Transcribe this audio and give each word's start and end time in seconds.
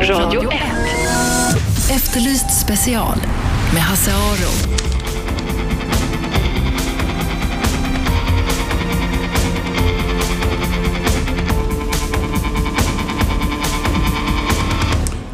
Radio 0.00 0.50
1. 0.50 0.60
Efterlyst 1.90 2.60
special 2.60 3.16
med 3.74 3.82
Hasse 3.82 4.10
Aro. 4.10 4.78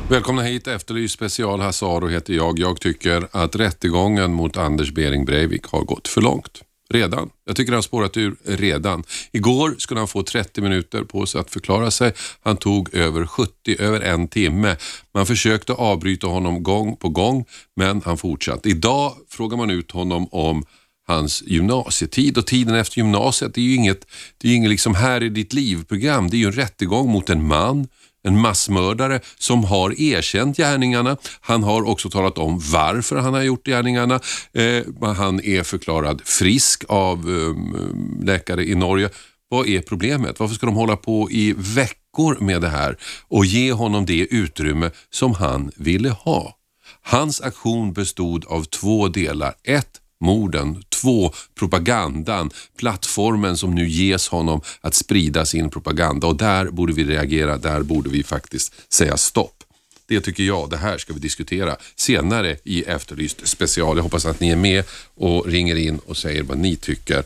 Välkomna 0.08 0.42
hit, 0.42 0.66
Efterlyst 0.66 1.14
special. 1.14 1.60
Hasse 1.60 1.86
Aro 1.86 2.08
heter 2.08 2.34
jag. 2.34 2.58
Jag 2.58 2.80
tycker 2.80 3.28
att 3.30 3.56
rättegången 3.56 4.32
mot 4.32 4.56
Anders 4.56 4.92
Behring 4.92 5.24
Breivik 5.24 5.66
har 5.66 5.80
gått 5.80 6.08
för 6.08 6.20
långt. 6.20 6.62
Redan. 6.95 7.30
Jag 7.46 7.56
tycker 7.56 7.72
han 7.72 7.82
spårat 7.82 8.16
ur 8.16 8.36
redan. 8.45 9.04
Igår 9.32 9.74
skulle 9.79 10.00
han 10.00 10.08
få 10.08 10.22
30 10.22 10.61
minuter 10.61 11.04
på 11.04 11.26
sig 11.26 11.40
att 11.40 11.50
förklara 11.50 11.90
sig. 11.90 12.12
Han 12.43 12.56
tog 12.56 12.94
över 12.94 13.26
70, 13.26 13.76
över 13.79 14.00
en 14.00 14.29
timme. 14.29 14.76
Man 15.14 15.26
försökte 15.26 15.72
avbryta 15.72 16.26
honom 16.26 16.62
gång 16.62 16.96
på 16.96 17.08
gång, 17.08 17.44
men 17.76 18.03
han 18.04 18.18
fortsatte. 18.18 18.68
Idag 18.68 19.12
frågar 19.29 19.57
man 19.57 19.70
ut 19.70 19.90
honom 19.90 20.29
om 20.30 20.64
hans 21.07 21.43
gymnasietid 21.46 22.39
och 22.39 22.46
tiden 22.46 22.75
efter 22.75 22.98
gymnasiet. 22.98 23.54
Det 23.54 23.61
är 23.61 23.64
ju 23.64 23.75
inget, 23.75 24.06
det 24.39 24.48
är 24.48 24.54
inget 24.54 24.70
liksom 24.70 24.95
här 24.95 25.22
i 25.22 25.29
ditt 25.29 25.53
liv-program. 25.53 26.31
Det 26.31 26.36
är 26.36 26.39
ju 26.39 26.46
en 26.46 26.53
rättegång 26.53 27.08
mot 27.08 27.31
en 27.31 27.46
man 27.46 27.89
en 28.24 28.40
massmördare 28.40 29.20
som 29.38 29.64
har 29.64 30.00
erkänt 30.00 30.56
gärningarna. 30.56 31.16
Han 31.40 31.62
har 31.62 31.88
också 31.88 32.10
talat 32.10 32.38
om 32.38 32.60
varför 32.72 33.16
han 33.16 33.34
har 33.34 33.42
gjort 33.42 33.66
gärningarna. 33.66 34.20
Eh, 34.52 35.12
han 35.16 35.41
är 35.41 35.62
förklarad 35.62 36.20
frisk 36.24 36.84
av 36.88 37.19
eh, 37.19 38.24
läkare 38.27 38.64
i 38.64 38.74
Norge. 38.74 39.10
Vad 39.48 39.69
är 39.69 39.80
problemet? 39.80 40.41
Varför 40.41 40.55
ska 40.55 40.66
de 40.66 40.74
hålla 40.74 40.97
på 40.97 41.30
i 41.30 41.55
veckor 41.56 42.36
med 42.41 42.60
det 42.60 42.69
här 42.69 42.97
och 43.28 43.44
ge 43.44 43.72
honom 43.72 44.06
det 44.06 44.27
utrymme 44.34 44.91
som 45.11 45.34
han 45.34 45.70
ville 45.77 46.11
ha? 46.11 46.56
Hans 47.02 47.41
aktion 47.41 47.92
bestod 47.92 48.44
av 48.44 48.64
två 48.64 49.09
delar. 49.09 49.55
Ett, 49.64 50.00
morden. 50.25 50.84
Två, 50.89 51.33
propagandan, 51.55 52.50
plattformen 52.78 53.56
som 53.56 53.75
nu 53.75 53.89
ges 53.89 54.28
honom 54.28 54.61
att 54.81 54.94
sprida 54.94 55.44
sin 55.44 55.70
propaganda 55.70 56.27
och 56.27 56.36
där 56.36 56.70
borde 56.70 56.92
vi 56.92 57.05
reagera, 57.05 57.58
där 57.58 57.83
borde 57.83 58.11
vi 58.11 58.22
faktiskt 58.22 58.92
säga 58.92 59.16
stopp. 59.16 59.64
Det 60.06 60.20
tycker 60.20 60.42
jag, 60.42 60.70
det 60.70 60.77
här 60.77 60.98
ska 60.98 61.12
vi 61.12 61.20
diskutera 61.20 61.77
senare 61.97 62.56
i 62.64 62.83
Efterlyst 62.83 63.48
special. 63.48 63.97
Jag 63.97 64.03
hoppas 64.03 64.27
att 64.27 64.41
ni 64.41 64.50
är 64.50 64.56
med 64.56 64.84
och 65.14 65.47
ringer 65.47 65.77
in 65.77 65.98
och 66.06 66.16
säger 66.16 66.42
vad 66.42 66.59
ni 66.59 66.77
tycker. 66.77 67.25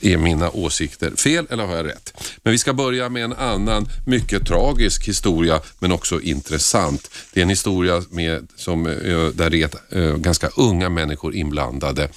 Är 0.00 0.16
mina 0.16 0.50
åsikter 0.50 1.10
fel 1.16 1.46
eller 1.50 1.66
har 1.66 1.76
jag 1.76 1.86
rätt? 1.86 2.14
Men 2.42 2.50
vi 2.52 2.58
ska 2.58 2.72
börja 2.72 3.08
med 3.08 3.24
en 3.24 3.32
annan 3.32 3.88
mycket 4.06 4.46
tragisk 4.46 5.08
historia 5.08 5.60
men 5.78 5.92
också 5.92 6.20
intressant. 6.20 7.10
Det 7.32 7.40
är 7.40 7.42
en 7.42 7.48
historia 7.48 8.02
med, 8.10 8.48
som, 8.56 8.86
eh, 8.86 9.26
där 9.34 9.50
det 9.50 9.62
är 9.92 9.98
eh, 9.98 10.16
ganska 10.16 10.48
unga 10.56 10.88
människor 10.88 11.34
inblandade 11.34 12.08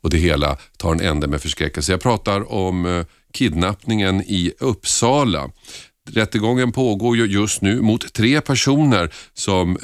och 0.00 0.10
det 0.10 0.18
hela 0.18 0.56
tar 0.76 0.92
en 0.92 1.00
ände 1.00 1.26
med 1.26 1.42
förskräckelse. 1.42 1.92
Jag 1.92 2.00
pratar 2.00 2.52
om 2.52 2.86
eh, 2.86 3.04
kidnappningen 3.32 4.22
i 4.22 4.52
Uppsala. 4.58 5.50
Rättegången 6.10 6.72
pågår 6.72 7.16
ju 7.16 7.26
just 7.26 7.62
nu 7.62 7.80
mot 7.80 8.12
tre 8.12 8.40
personer 8.40 9.14
som 9.34 9.78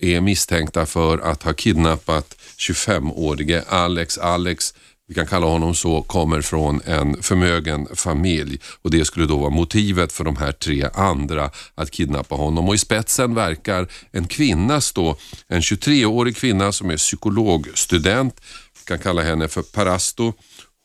är 0.00 0.20
misstänkta 0.20 0.86
för 0.86 1.18
att 1.18 1.42
ha 1.42 1.52
kidnappat 1.52 2.34
25-årige 2.58 3.62
Alex. 3.68 4.18
Alex 4.18 4.74
vi 5.08 5.14
kan 5.14 5.26
kalla 5.26 5.46
honom 5.46 5.74
så, 5.74 6.02
kommer 6.02 6.40
från 6.40 6.80
en 6.84 7.22
förmögen 7.22 7.88
familj 7.94 8.60
och 8.82 8.90
det 8.90 9.04
skulle 9.04 9.26
då 9.26 9.38
vara 9.38 9.50
motivet 9.50 10.12
för 10.12 10.24
de 10.24 10.36
här 10.36 10.52
tre 10.52 10.88
andra 10.94 11.50
att 11.74 11.90
kidnappa 11.90 12.34
honom. 12.34 12.68
Och 12.68 12.74
i 12.74 12.78
spetsen 12.78 13.34
verkar 13.34 13.88
en 14.10 14.26
kvinna 14.26 14.80
stå, 14.80 15.16
en 15.48 15.60
23-årig 15.60 16.36
kvinna 16.36 16.72
som 16.72 16.90
är 16.90 16.96
psykologstudent, 16.96 18.40
vi 18.78 18.84
kan 18.84 18.98
kalla 18.98 19.22
henne 19.22 19.48
för 19.48 19.62
Parasto. 19.62 20.32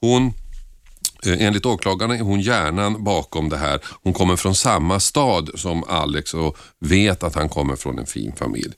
Hon 0.01 0.33
Eh, 1.25 1.45
enligt 1.45 1.65
åklagarna 1.65 2.15
är 2.15 2.21
hon 2.21 2.41
hjärnan 2.41 3.03
bakom 3.03 3.49
det 3.49 3.57
här. 3.57 3.79
Hon 4.03 4.13
kommer 4.13 4.35
från 4.35 4.55
samma 4.55 4.99
stad 4.99 5.49
som 5.55 5.83
Alex 5.83 6.33
och 6.33 6.57
vet 6.79 7.23
att 7.23 7.35
han 7.35 7.49
kommer 7.49 7.75
från 7.75 7.99
en 7.99 8.05
fin 8.05 8.33
familj. 8.35 8.73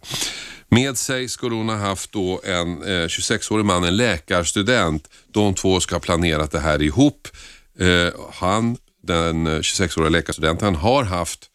Med 0.69 0.97
sig 0.97 1.29
skulle 1.29 1.55
hon 1.55 1.69
ha 1.69 1.75
haft 1.75 2.11
då 2.11 2.41
en 2.43 2.83
eh, 2.83 3.05
26-årig 3.07 3.65
man, 3.65 3.83
en 3.83 3.97
läkarstudent. 3.97 5.09
De 5.33 5.53
två 5.53 5.79
ska 5.79 5.95
ha 5.95 5.99
planerat 5.99 6.51
det 6.51 6.59
här 6.59 6.81
ihop. 6.81 7.27
Eh, 7.79 8.13
han, 8.33 8.77
den 9.03 9.47
eh, 9.47 9.59
26-åriga 9.59 10.09
läkarstudenten, 10.09 10.75
har 10.75 11.03
haft 11.03 11.49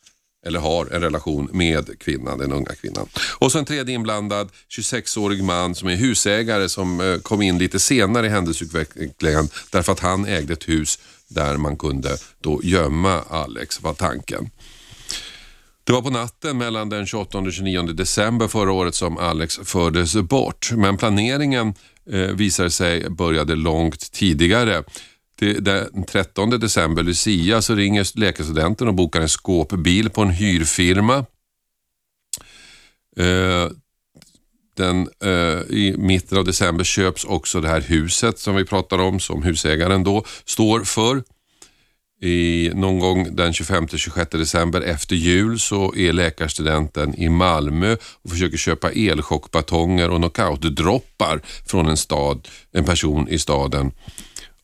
eller 0.47 0.61
har 0.61 0.87
en 0.87 1.01
relation 1.01 1.49
med 1.53 1.99
kvinnan, 1.99 2.39
den 2.39 2.53
unga 2.53 2.75
kvinnan. 2.75 3.09
Och 3.39 3.53
så 3.53 3.59
en 3.59 3.65
tredje 3.65 3.95
inblandad 3.95 4.49
26-årig 4.79 5.45
man 5.45 5.75
som 5.75 5.89
är 5.89 5.97
husägare 5.97 6.69
som 6.69 7.01
eh, 7.01 7.19
kom 7.19 7.43
in 7.43 7.59
lite 7.59 7.79
senare 7.79 8.27
i 8.27 8.31
händelseutvecklingen 8.31 9.49
därför 9.71 9.93
att 9.93 10.01
han 10.01 10.27
ägde 10.27 10.53
ett 10.53 10.69
hus 10.69 10.99
där 11.29 11.57
man 11.57 11.77
kunde 11.77 12.17
då 12.41 12.61
gömma 12.63 13.23
Alex, 13.31 13.83
var 13.83 13.95
tanken. 13.95 14.51
Det 15.85 15.93
var 15.93 16.03
på 16.03 16.11
natten 16.11 16.59
mellan 16.59 16.89
den 16.89 17.07
28 17.07 17.39
och 17.39 17.53
29 17.53 17.83
december 17.83 18.49
förra 18.49 18.73
året 18.73 18.95
som 18.95 19.19
Alex 19.19 19.61
fördes 19.65 20.17
bort. 20.17 20.71
Men 20.73 20.97
planeringen 20.97 21.75
eh, 22.11 22.21
visade 22.21 22.71
sig 22.71 23.11
började 23.11 23.55
långt 23.55 24.13
tidigare. 24.13 24.83
Det, 25.39 25.53
den 25.53 26.05
13 26.05 26.51
december, 26.51 27.03
Lucia, 27.03 27.63
så 27.63 27.75
ringer 27.75 28.19
läkarstudenten 28.19 28.89
och 28.89 28.95
bokar 28.95 29.21
en 29.21 29.29
skåpbil 29.29 30.11
på 30.11 30.23
en 30.23 30.31
hyrfirma. 30.31 31.17
Eh, 33.17 33.69
den, 34.77 35.09
eh, 35.25 35.77
I 35.77 35.95
mitten 35.99 36.39
av 36.39 36.45
december 36.45 36.85
köps 36.85 37.25
också 37.25 37.61
det 37.61 37.69
här 37.69 37.81
huset 37.81 38.39
som 38.39 38.55
vi 38.55 38.65
pratar 38.65 38.99
om, 38.99 39.21
som 39.21 39.43
husägaren 39.43 40.05
då 40.05 40.25
står 40.45 40.81
för. 40.81 41.23
I, 42.21 42.71
någon 42.75 42.99
gång 42.99 43.37
den 43.37 43.53
25-26 43.53 44.39
december 44.39 44.81
efter 44.81 45.17
jul 45.17 45.61
så 45.61 45.95
är 45.95 46.13
läkarstudenten 46.13 47.15
i 47.15 47.29
Malmö 47.29 47.97
och 48.23 48.31
försöker 48.31 48.57
köpa 48.57 48.91
elchockbatonger 48.91 50.11
och 50.11 50.19
knockoutdroppar 50.19 51.41
från 51.67 51.87
en, 51.87 51.97
stad, 51.97 52.49
en 52.73 52.85
person 52.85 53.29
i 53.29 53.39
staden. 53.39 53.93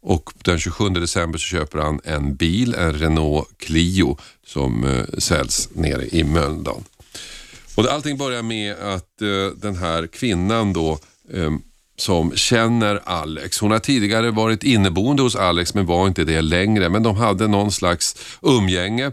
Och 0.06 0.30
den 0.44 0.58
27 0.58 0.88
december 0.88 1.38
så 1.38 1.44
köper 1.44 1.78
han 1.78 2.00
en 2.04 2.36
bil, 2.36 2.74
en 2.74 2.92
Renault 2.92 3.48
Clio 3.58 4.16
som 4.46 4.84
eh, 4.84 5.18
säljs 5.18 5.68
nere 5.72 6.06
i 6.06 6.24
Mölndal. 6.24 6.82
Och 7.74 7.86
allting 7.86 8.16
börjar 8.16 8.42
med 8.42 8.72
att 8.72 9.22
eh, 9.22 9.56
den 9.56 9.76
här 9.76 10.06
kvinnan 10.06 10.72
då 10.72 10.98
eh, 11.32 11.50
som 11.96 12.36
känner 12.36 13.00
Alex. 13.04 13.60
Hon 13.60 13.70
har 13.70 13.78
tidigare 13.78 14.30
varit 14.30 14.64
inneboende 14.64 15.22
hos 15.22 15.36
Alex 15.36 15.74
men 15.74 15.86
var 15.86 16.06
inte 16.06 16.24
det 16.24 16.42
längre. 16.42 16.88
Men 16.88 17.02
de 17.02 17.16
hade 17.16 17.48
någon 17.48 17.72
slags 17.72 18.16
umgänge. 18.42 19.12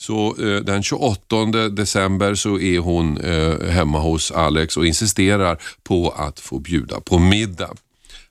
Så 0.00 0.36
eh, 0.38 0.56
den 0.56 0.82
28 0.82 1.68
december 1.68 2.34
så 2.34 2.58
är 2.58 2.78
hon 2.78 3.18
eh, 3.20 3.68
hemma 3.68 3.98
hos 3.98 4.30
Alex 4.30 4.76
och 4.76 4.86
insisterar 4.86 5.62
på 5.82 6.10
att 6.10 6.40
få 6.40 6.58
bjuda 6.58 7.00
på 7.00 7.18
middag. 7.18 7.70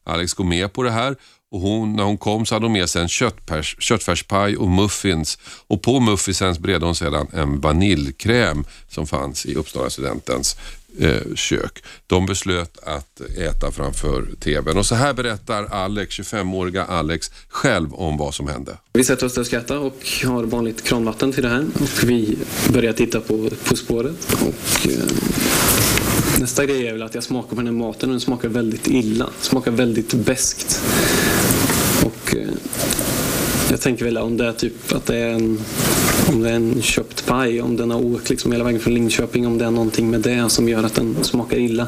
Alex 0.04 0.34
går 0.34 0.44
med 0.44 0.74
på 0.74 0.84
det 0.84 0.92
här 0.92 1.16
och 1.52 1.60
hon, 1.60 1.96
när 1.96 2.04
hon 2.04 2.18
kom 2.18 2.46
så 2.46 2.56
hade 2.56 2.66
hon 2.66 2.74
med 2.74 2.90
sig 2.90 3.02
en 3.02 3.08
köttpärs, 3.08 3.76
köttfärspaj 3.80 4.58
och 4.58 4.70
muffins. 4.70 5.38
Och 5.68 5.82
på 5.82 6.00
muffinsen 6.00 6.56
bredde 6.60 6.86
hon 6.86 6.96
sedan 6.96 7.28
en 7.34 7.60
vaniljkräm 7.60 8.66
som 8.90 9.08
fanns 9.08 9.46
i 9.46 9.56
Uppsala 9.56 9.90
studentens 9.90 10.58
eh, 11.00 11.36
kök. 11.36 11.84
De 12.08 12.26
beslöt 12.26 12.80
att 12.84 13.22
äta 13.22 13.72
framför 13.72 14.26
tvn 14.40 14.78
och 14.78 14.86
så 14.86 14.96
här 14.96 15.14
berättar 15.14 15.66
Alex, 15.66 16.20
25-åriga 16.20 16.86
Alex 16.86 17.32
själv 17.50 17.94
om 17.94 18.18
vad 18.18 18.34
som 18.34 18.48
hände. 18.48 18.78
Vi 18.94 19.04
sätter 19.04 19.26
oss 19.26 19.34
där 19.34 19.42
och 19.42 19.48
skrattar 19.48 19.78
och 19.78 20.08
har 20.26 20.44
vanligt 20.44 20.84
kranvatten 20.84 21.34
till 21.34 21.44
det 21.44 21.50
här 21.50 21.66
och 21.74 22.04
vi 22.10 22.38
börjar 22.74 22.94
titta 22.94 23.20
på 23.22 23.50
På 23.64 23.76
spåret. 23.76 24.34
Och, 24.34 24.88
eh, 24.88 25.06
nästa 26.40 26.66
grej 26.66 26.88
är 26.88 26.92
väl 26.92 27.04
att 27.04 27.16
jag 27.16 27.24
smakar 27.24 27.50
på 27.50 27.56
den 27.56 27.66
här 27.66 27.74
maten 27.74 28.10
och 28.10 28.14
den 28.14 28.22
smakar 28.22 28.50
väldigt 28.50 28.88
illa. 28.88 29.30
Smakar 29.42 29.72
väldigt 29.72 30.14
beskt. 30.14 30.82
Och 32.06 32.36
eh, 32.36 32.50
jag 33.70 33.82
tänker 33.82 34.06
väl 34.06 34.18
om 34.18 34.38
det 34.38 34.48
är 34.48 34.54
typ 34.54 34.94
att 34.94 35.06
det 35.06 35.18
är 35.18 35.30
en 35.30 35.60
om 36.30 36.42
det 36.42 36.50
är 36.50 36.54
en 36.54 36.82
köpt 36.82 37.26
paj, 37.26 37.62
om 37.62 37.78
den 37.78 37.92
har 37.92 38.06
åkt 38.06 38.30
liksom 38.30 38.52
hela 38.52 38.64
vägen 38.64 38.80
från 38.80 38.94
Linköping, 38.94 39.48
om 39.48 39.58
det 39.58 39.66
är 39.66 39.72
någonting 39.72 40.10
med 40.10 40.22
det 40.22 40.50
som 40.50 40.70
gör 40.70 40.84
att 40.84 40.96
den 40.96 41.16
smakar 41.22 41.58
illa. 41.58 41.88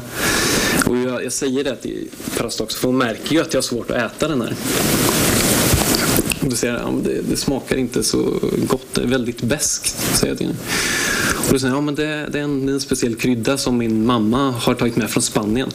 Och 0.86 0.96
jag, 0.96 1.24
jag 1.24 1.32
säger 1.32 1.64
det 1.64 1.76
till 1.76 2.08
Prast 2.36 2.60
också, 2.60 2.78
för 2.78 2.88
hon 2.88 2.98
märker 2.98 3.34
ju 3.34 3.40
att 3.40 3.54
jag 3.54 3.58
har 3.58 3.62
svårt 3.62 3.90
att 3.90 3.96
äta 3.96 4.28
den 4.28 4.40
här. 4.40 4.54
Och 6.40 6.50
då 6.50 6.56
säger 6.56 6.74
jag, 6.74 6.82
ja, 6.82 6.94
det, 7.04 7.20
det 7.30 7.36
smakar 7.36 7.76
inte 7.76 8.02
så 8.02 8.40
gott, 8.68 8.94
det 8.94 9.02
är 9.02 9.06
väldigt 9.06 9.42
beskt, 9.42 10.16
säger 10.16 10.30
jag 10.30 10.38
till 10.38 10.46
henne. 10.46 10.58
Och 11.46 11.52
då 11.52 11.58
säger 11.58 11.74
jag, 11.74 11.78
ja 11.78 11.84
men 11.84 11.94
det, 11.94 12.28
det, 12.32 12.38
är 12.38 12.42
en, 12.42 12.66
det 12.66 12.72
är 12.72 12.74
en 12.74 12.80
speciell 12.80 13.14
krydda 13.14 13.58
som 13.58 13.78
min 13.78 14.06
mamma 14.06 14.50
har 14.50 14.74
tagit 14.74 14.96
med 14.96 15.10
från 15.10 15.22
Spanien. 15.22 15.70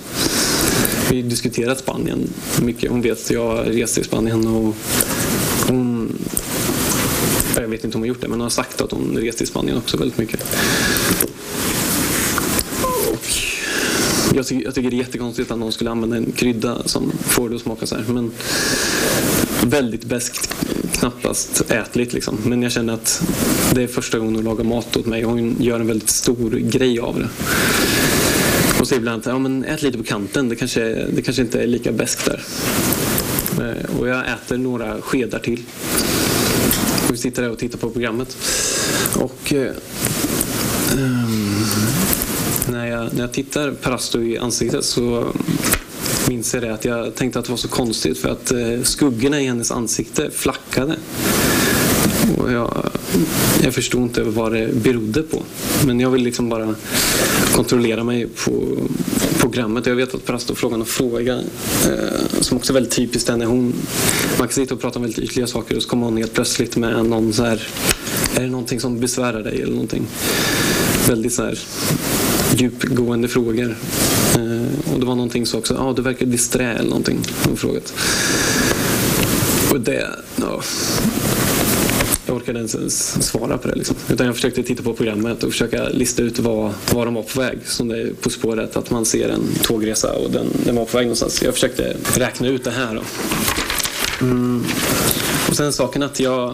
Vi 1.09 1.21
har 1.21 1.29
diskuterat 1.29 1.79
Spanien 1.79 2.29
mycket. 2.61 2.91
Hon 2.91 3.01
vet 3.01 3.25
att 3.25 3.31
jag 3.31 3.67
reser 3.67 4.01
i 4.01 4.03
Spanien 4.03 4.47
och 4.47 4.75
hon 5.67 6.15
jag 7.55 7.67
vet 7.67 7.83
inte 7.83 7.97
om 7.97 8.01
hon 8.01 8.07
gjort 8.07 8.21
det, 8.21 8.27
men 8.27 8.39
hon 8.39 8.41
har 8.41 8.49
sagt 8.49 8.81
att 8.81 8.91
hon 8.91 9.17
reste 9.17 9.43
i 9.43 9.47
Spanien 9.47 9.77
också 9.77 9.97
väldigt 9.97 10.17
mycket. 10.17 10.45
jag, 14.35 14.47
tycker, 14.47 14.65
jag 14.65 14.75
tycker 14.75 14.89
det 14.89 14.95
är 14.95 14.97
jättekonstigt 14.97 15.51
att 15.51 15.59
någon 15.59 15.71
skulle 15.71 15.89
använda 15.89 16.17
en 16.17 16.31
krydda 16.31 16.83
som 16.85 17.11
får 17.11 17.49
det 17.49 17.55
att 17.55 17.61
smaka 17.61 17.85
så 17.85 17.95
här. 17.95 18.05
Men 18.07 18.31
väldigt 19.63 20.03
beskt, 20.03 20.55
knappast 20.91 21.71
ätligt 21.71 22.13
liksom. 22.13 22.37
Men 22.45 22.61
jag 22.61 22.71
känner 22.71 22.93
att 22.93 23.23
det 23.73 23.83
är 23.83 23.87
första 23.87 24.19
gången 24.19 24.35
hon 24.35 24.43
lagar 24.43 24.63
mat 24.63 24.97
åt 24.97 25.05
mig 25.05 25.25
och 25.25 25.31
hon 25.31 25.55
gör 25.59 25.79
en 25.79 25.87
väldigt 25.87 26.09
stor 26.09 26.49
grej 26.49 26.99
av 26.99 27.19
det. 27.19 27.29
Och 28.79 28.87
säger 28.87 28.99
ibland 28.99 29.23
ja, 29.25 29.39
men 29.39 29.65
ät 29.65 29.81
lite 29.81 29.97
på 29.97 30.03
kanten, 30.03 30.49
det 30.49 30.55
kanske, 30.55 31.05
det 31.13 31.21
kanske 31.21 31.41
inte 31.41 31.61
är 31.61 31.67
lika 31.67 31.91
beskt 31.91 32.25
där. 32.25 32.43
Eh, 33.59 33.99
och 33.99 34.07
jag 34.07 34.25
äter 34.29 34.57
några 34.57 35.01
skedar 35.01 35.39
till. 35.39 35.63
Och 37.07 37.13
vi 37.13 37.17
sitter 37.17 37.41
där 37.41 37.51
och 37.51 37.59
tittar 37.59 37.77
på 37.77 37.89
programmet. 37.89 38.37
Och 39.15 39.53
eh, 39.53 39.71
um, 40.97 41.65
när, 42.71 42.87
jag, 42.87 43.13
när 43.13 43.21
jag 43.21 43.33
tittar 43.33 43.71
Parasto 43.71 44.21
i 44.21 44.37
ansiktet 44.37 44.85
så 44.85 45.33
minns 46.27 46.53
jag 46.53 46.63
det 46.63 46.73
att 46.73 46.85
jag 46.85 47.15
tänkte 47.15 47.39
att 47.39 47.45
det 47.45 47.51
var 47.51 47.57
så 47.57 47.67
konstigt 47.67 48.17
för 48.17 48.29
att 48.29 48.51
eh, 48.51 48.81
skuggorna 48.83 49.41
i 49.41 49.45
hennes 49.45 49.71
ansikte 49.71 50.31
flackade. 50.31 50.95
Och 52.37 52.51
jag, 52.51 52.91
jag 53.63 53.73
förstod 53.73 54.01
inte 54.01 54.23
vad 54.23 54.51
det 54.51 54.73
berodde 54.73 55.21
på. 55.21 55.43
Men 55.85 55.99
jag 55.99 56.09
vill 56.09 56.23
liksom 56.23 56.49
bara 56.49 56.75
kontrollera 57.55 58.03
mig 58.03 58.27
på 58.45 58.77
programmet. 59.39 59.85
Jag 59.85 59.95
vet 59.95 60.15
att 60.15 60.25
Prasto 60.25 60.55
frågade 60.55 60.81
en 60.81 60.85
fråga 60.85 61.33
eh, 61.87 62.41
som 62.41 62.57
också 62.57 62.71
är 62.71 62.73
väldigt 62.73 62.93
typiskt 62.93 63.29
henne. 63.29 63.45
Hon, 63.45 63.73
man 64.37 64.47
kan 64.47 64.53
sitta 64.53 64.73
och 64.73 64.81
prata 64.81 64.99
om 64.99 65.03
väldigt 65.03 65.23
ytliga 65.23 65.47
saker 65.47 65.75
och 65.75 65.83
så 65.83 65.89
kommer 65.89 66.05
hon 66.05 66.17
helt 66.17 66.33
plötsligt 66.33 66.77
med 66.77 67.05
någon 67.05 67.33
så 67.33 67.43
här, 67.43 67.67
är 68.35 68.41
det 68.41 68.49
någonting 68.49 68.79
som 68.79 68.99
besvärar 68.99 69.43
dig 69.43 69.61
eller 69.61 69.73
någonting? 69.73 70.07
Väldigt 71.07 71.33
så 71.33 71.43
här 71.43 71.59
djupgående 72.55 73.27
frågor. 73.27 73.77
Eh, 74.35 74.93
och 74.93 74.99
det 74.99 75.05
var 75.05 75.15
någonting 75.15 75.45
så 75.45 75.57
också, 75.57 75.73
ja 75.73 75.83
ah, 75.83 75.93
du 75.93 76.01
verkar 76.01 76.25
disträ 76.25 76.73
eller 76.73 76.89
någonting. 76.89 77.19
Hon 77.45 77.57
frågat. 77.57 77.93
Och 79.71 79.79
det, 79.81 80.09
ja, 80.35 80.61
jag 82.29 82.37
orkade 82.37 82.59
inte 82.59 82.77
ens 82.77 83.23
svara 83.27 83.57
på 83.57 83.67
det. 83.67 83.75
Liksom. 83.75 83.95
Utan 84.09 84.25
jag 84.25 84.35
försökte 84.35 84.63
titta 84.63 84.83
på 84.83 84.93
programmet 84.93 85.43
och 85.43 85.51
försöka 85.51 85.89
lista 85.89 86.21
ut 86.21 86.39
var, 86.39 86.73
var 86.93 87.05
de 87.05 87.13
var 87.13 87.23
på 87.23 87.39
väg. 87.39 87.59
Som 87.65 87.87
det 87.87 88.01
är 88.01 88.13
På 88.13 88.29
spåret, 88.29 88.77
att 88.77 88.91
man 88.91 89.05
ser 89.05 89.29
en 89.29 89.47
tågresa 89.63 90.13
och 90.13 90.31
den, 90.31 90.47
den 90.65 90.75
var 90.75 90.85
på 90.85 90.97
väg 90.97 91.05
någonstans. 91.05 91.41
Jag 91.41 91.53
försökte 91.53 91.95
räkna 92.15 92.47
ut 92.47 92.63
det 92.63 92.71
här. 92.71 92.95
Då. 92.95 93.01
Mm. 94.25 94.65
Och 95.49 95.55
sen 95.55 95.73
saken 95.73 96.03
att 96.03 96.19
jag... 96.19 96.53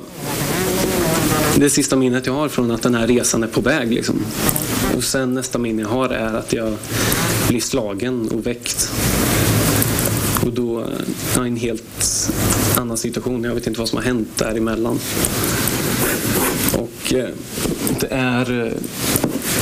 Det 1.56 1.70
sista 1.70 1.96
minnet 1.96 2.26
jag 2.26 2.34
har 2.34 2.50
från 2.50 2.72
att 2.72 2.82
den 2.82 2.96
här 2.96 3.08
resan 3.08 3.44
är 3.44 3.48
på 3.48 3.62
väg. 3.62 3.94
Liksom. 3.94 4.26
Och 4.98 5.04
sen 5.04 5.34
nästa 5.34 5.60
minne 5.60 5.82
jag 5.82 5.90
har 5.90 6.10
är 6.10 6.34
att 6.34 6.54
jag 6.54 6.74
blir 7.48 7.62
slagen 7.62 8.28
och 8.28 8.48
väckt. 8.48 8.92
Och 10.46 10.54
då 10.54 10.86
ja, 11.36 11.46
en 11.46 11.56
helt 11.56 12.32
annan 12.78 12.98
situation. 12.98 13.44
Jag 13.44 13.56
vet 13.56 13.68
inte 13.68 13.80
vad 13.80 13.90
som 13.90 13.98
har 13.98 14.04
hänt 14.04 14.28
däremellan. 14.38 15.00
Eh, 17.20 17.30
det 18.00 18.08
är 18.10 18.66
eh, 18.66 18.72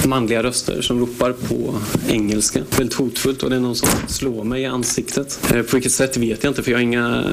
manliga 0.08 0.44
röster 0.44 0.82
som 0.82 1.00
ropar 1.00 1.32
på 1.32 1.76
engelska. 2.08 2.64
Väldigt 2.78 2.94
hotfullt 2.94 3.44
och 3.44 3.50
det 3.50 3.56
är 3.56 3.60
någon 3.60 3.76
som 3.76 3.90
slår 4.08 4.44
mig 4.44 4.62
i 4.62 4.66
ansiktet. 4.66 5.40
Eh, 5.54 5.62
på 5.62 5.76
vilket 5.76 5.92
sätt 5.92 6.18
vet 6.18 6.44
jag 6.44 6.52
inte 6.52 6.64
för 6.64 6.72
jag 6.72 6.78
har 6.78 6.84
inga 6.84 7.24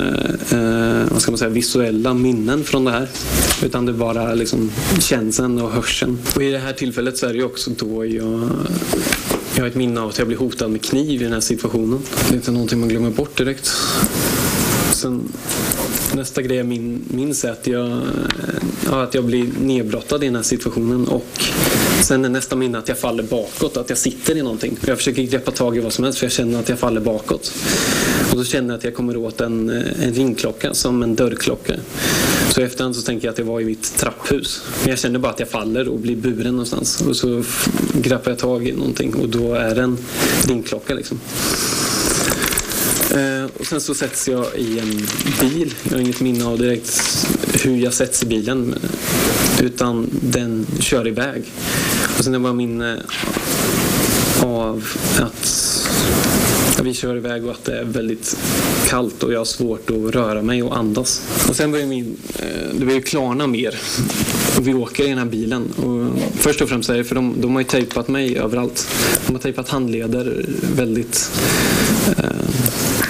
eh, 0.51 1.13
vad 1.13 1.23
ska 1.23 1.31
man 1.31 1.39
säga, 1.39 1.49
visuella 1.49 2.15
minnen 2.15 2.65
från 2.65 2.85
det 2.85 2.91
här. 2.91 3.09
Utan 3.63 3.87
det 3.87 3.93
är 3.93 3.97
bara 3.97 4.35
liksom 4.35 4.71
känslan 5.01 5.61
och 5.61 5.71
hörseln. 5.71 6.19
Och 6.37 6.43
i 6.43 6.51
det 6.51 6.59
här 6.59 6.73
tillfället 6.73 7.19
så 7.19 7.27
är 7.27 7.35
det 7.35 7.43
också 7.43 7.71
då 7.71 8.07
jag 8.07 8.51
jag 9.55 9.65
har 9.65 9.69
ett 9.69 9.75
minne 9.75 10.01
av 10.01 10.09
att 10.09 10.19
jag 10.19 10.27
blir 10.27 10.39
hotad 10.39 10.71
med 10.71 10.83
kniv 10.83 11.21
i 11.21 11.25
den 11.25 11.33
här 11.33 11.41
situationen. 11.41 12.03
Det 12.29 12.35
är 12.35 12.37
inte 12.37 12.51
någonting 12.51 12.81
man 12.81 12.89
glömmer 12.89 13.11
bort 13.11 13.39
direkt. 13.39 13.71
Sen, 14.93 15.33
nästa 16.15 16.43
grej 16.43 16.57
jag 16.57 16.67
min, 16.67 17.05
minns 17.09 17.45
är 17.45 17.51
att 17.51 17.67
jag, 17.67 18.01
ja, 18.87 19.03
att 19.03 19.15
jag 19.15 19.25
blir 19.25 19.47
nedbrottad 19.61 20.23
i 20.23 20.27
den 20.27 20.37
här 20.37 20.43
situationen 20.43 21.09
och 21.09 21.27
sen 22.03 22.25
är 22.25 22.29
nästa 22.29 22.57
minne 22.57 22.79
att 22.79 22.89
jag 22.89 22.99
faller 22.99 23.23
bakåt, 23.23 23.77
att 23.77 23.89
jag 23.89 23.99
sitter 23.99 24.37
i 24.37 24.43
någonting. 24.43 24.77
Jag 24.87 24.99
försöker 24.99 25.23
greppa 25.23 25.51
tag 25.51 25.77
i 25.77 25.81
vad 25.81 25.93
som 25.93 26.05
helst 26.05 26.19
för 26.19 26.27
jag 26.27 26.33
känner 26.33 26.61
att 26.61 26.69
jag 26.69 26.79
faller 26.79 27.01
bakåt. 27.01 27.53
Och 28.31 28.37
då 28.37 28.45
känner 28.45 28.69
jag 28.69 28.79
att 28.79 28.85
jag 28.85 28.95
kommer 28.95 29.17
åt 29.17 29.41
en, 29.41 29.71
eh, 29.71 30.05
en 30.05 30.15
ringklocka 30.15 30.75
som 30.75 31.03
en 31.03 31.15
dörrklocka. 31.15 31.75
Så 32.51 32.61
i 32.61 32.65
efterhand 32.65 32.97
så 32.97 33.03
tänker 33.03 33.27
jag 33.27 33.33
att 33.33 33.39
jag 33.39 33.45
var 33.45 33.61
i 33.61 33.65
mitt 33.65 33.97
trapphus. 33.97 34.63
Men 34.81 34.91
jag 34.91 34.99
känner 34.99 35.19
bara 35.19 35.33
att 35.33 35.41
jag 35.41 35.49
faller 35.49 35.89
och 35.89 35.99
blir 35.99 36.17
buren 36.17 36.53
någonstans. 36.53 37.01
Och 37.01 37.17
så 37.17 37.45
greppar 37.95 38.31
jag 38.31 38.39
tag 38.39 38.69
i 38.69 38.73
någonting 38.73 39.15
och 39.15 39.29
då 39.29 39.55
är 39.55 39.75
det 39.75 39.83
en 39.83 39.99
ringklocka 40.49 40.95
liksom. 40.95 41.21
Eh, 43.15 43.51
och 43.59 43.67
sen 43.67 43.81
så 43.81 43.95
sätts 43.95 44.29
jag 44.29 44.47
i 44.57 44.79
en 44.79 45.07
bil. 45.41 45.75
Jag 45.83 45.93
har 45.93 46.01
inget 46.01 46.21
minne 46.21 46.45
av 46.45 46.59
direkt 46.59 47.27
hur 47.63 47.77
jag 47.77 47.95
sätts 47.95 48.23
i 48.23 48.27
bilen. 48.27 48.75
Utan 49.63 50.11
den 50.23 50.67
kör 50.81 51.09
iväg. 51.09 51.43
Och 52.19 52.25
sen 52.25 52.33
har 52.33 52.41
jag 52.41 52.43
bara 52.43 52.53
minne 52.53 53.03
av 54.43 54.85
att 55.19 55.81
vi 56.83 56.95
kör 56.95 57.17
iväg 57.17 57.45
och 57.45 57.51
att 57.51 57.65
det 57.65 57.79
är 57.79 57.85
väldigt 57.85 58.37
kallt 58.89 59.23
och 59.23 59.33
jag 59.33 59.41
har 59.41 59.45
svårt 59.45 59.91
att 59.91 60.15
röra 60.15 60.43
mig 60.43 60.63
och 60.63 60.77
andas. 60.77 61.23
Och 61.49 61.57
sen 61.57 61.71
börjar 61.71 61.87
min, 61.87 62.17
eh, 62.39 62.75
det 62.79 62.87
börjar 62.87 63.01
klarna 63.01 63.47
mer. 63.47 63.75
Och 64.59 64.69
vi 64.69 64.75
åker 64.75 65.05
i 65.05 65.09
den 65.09 65.19
här 65.19 65.27
bilen. 65.27 65.73
Och 65.77 66.21
först 66.35 66.61
och 66.61 66.69
främst 66.69 66.91
är 66.91 66.97
det 66.97 67.05
för 67.05 67.15
de, 67.15 67.35
de 67.41 67.53
har 67.53 67.61
ju 67.61 67.67
tejpat 67.67 68.09
mig 68.09 68.39
överallt. 68.39 68.89
De 69.27 69.33
har 69.33 69.41
tejpat 69.41 69.69
handleder 69.69 70.47
väldigt 70.77 71.31
Eh, 72.09 72.31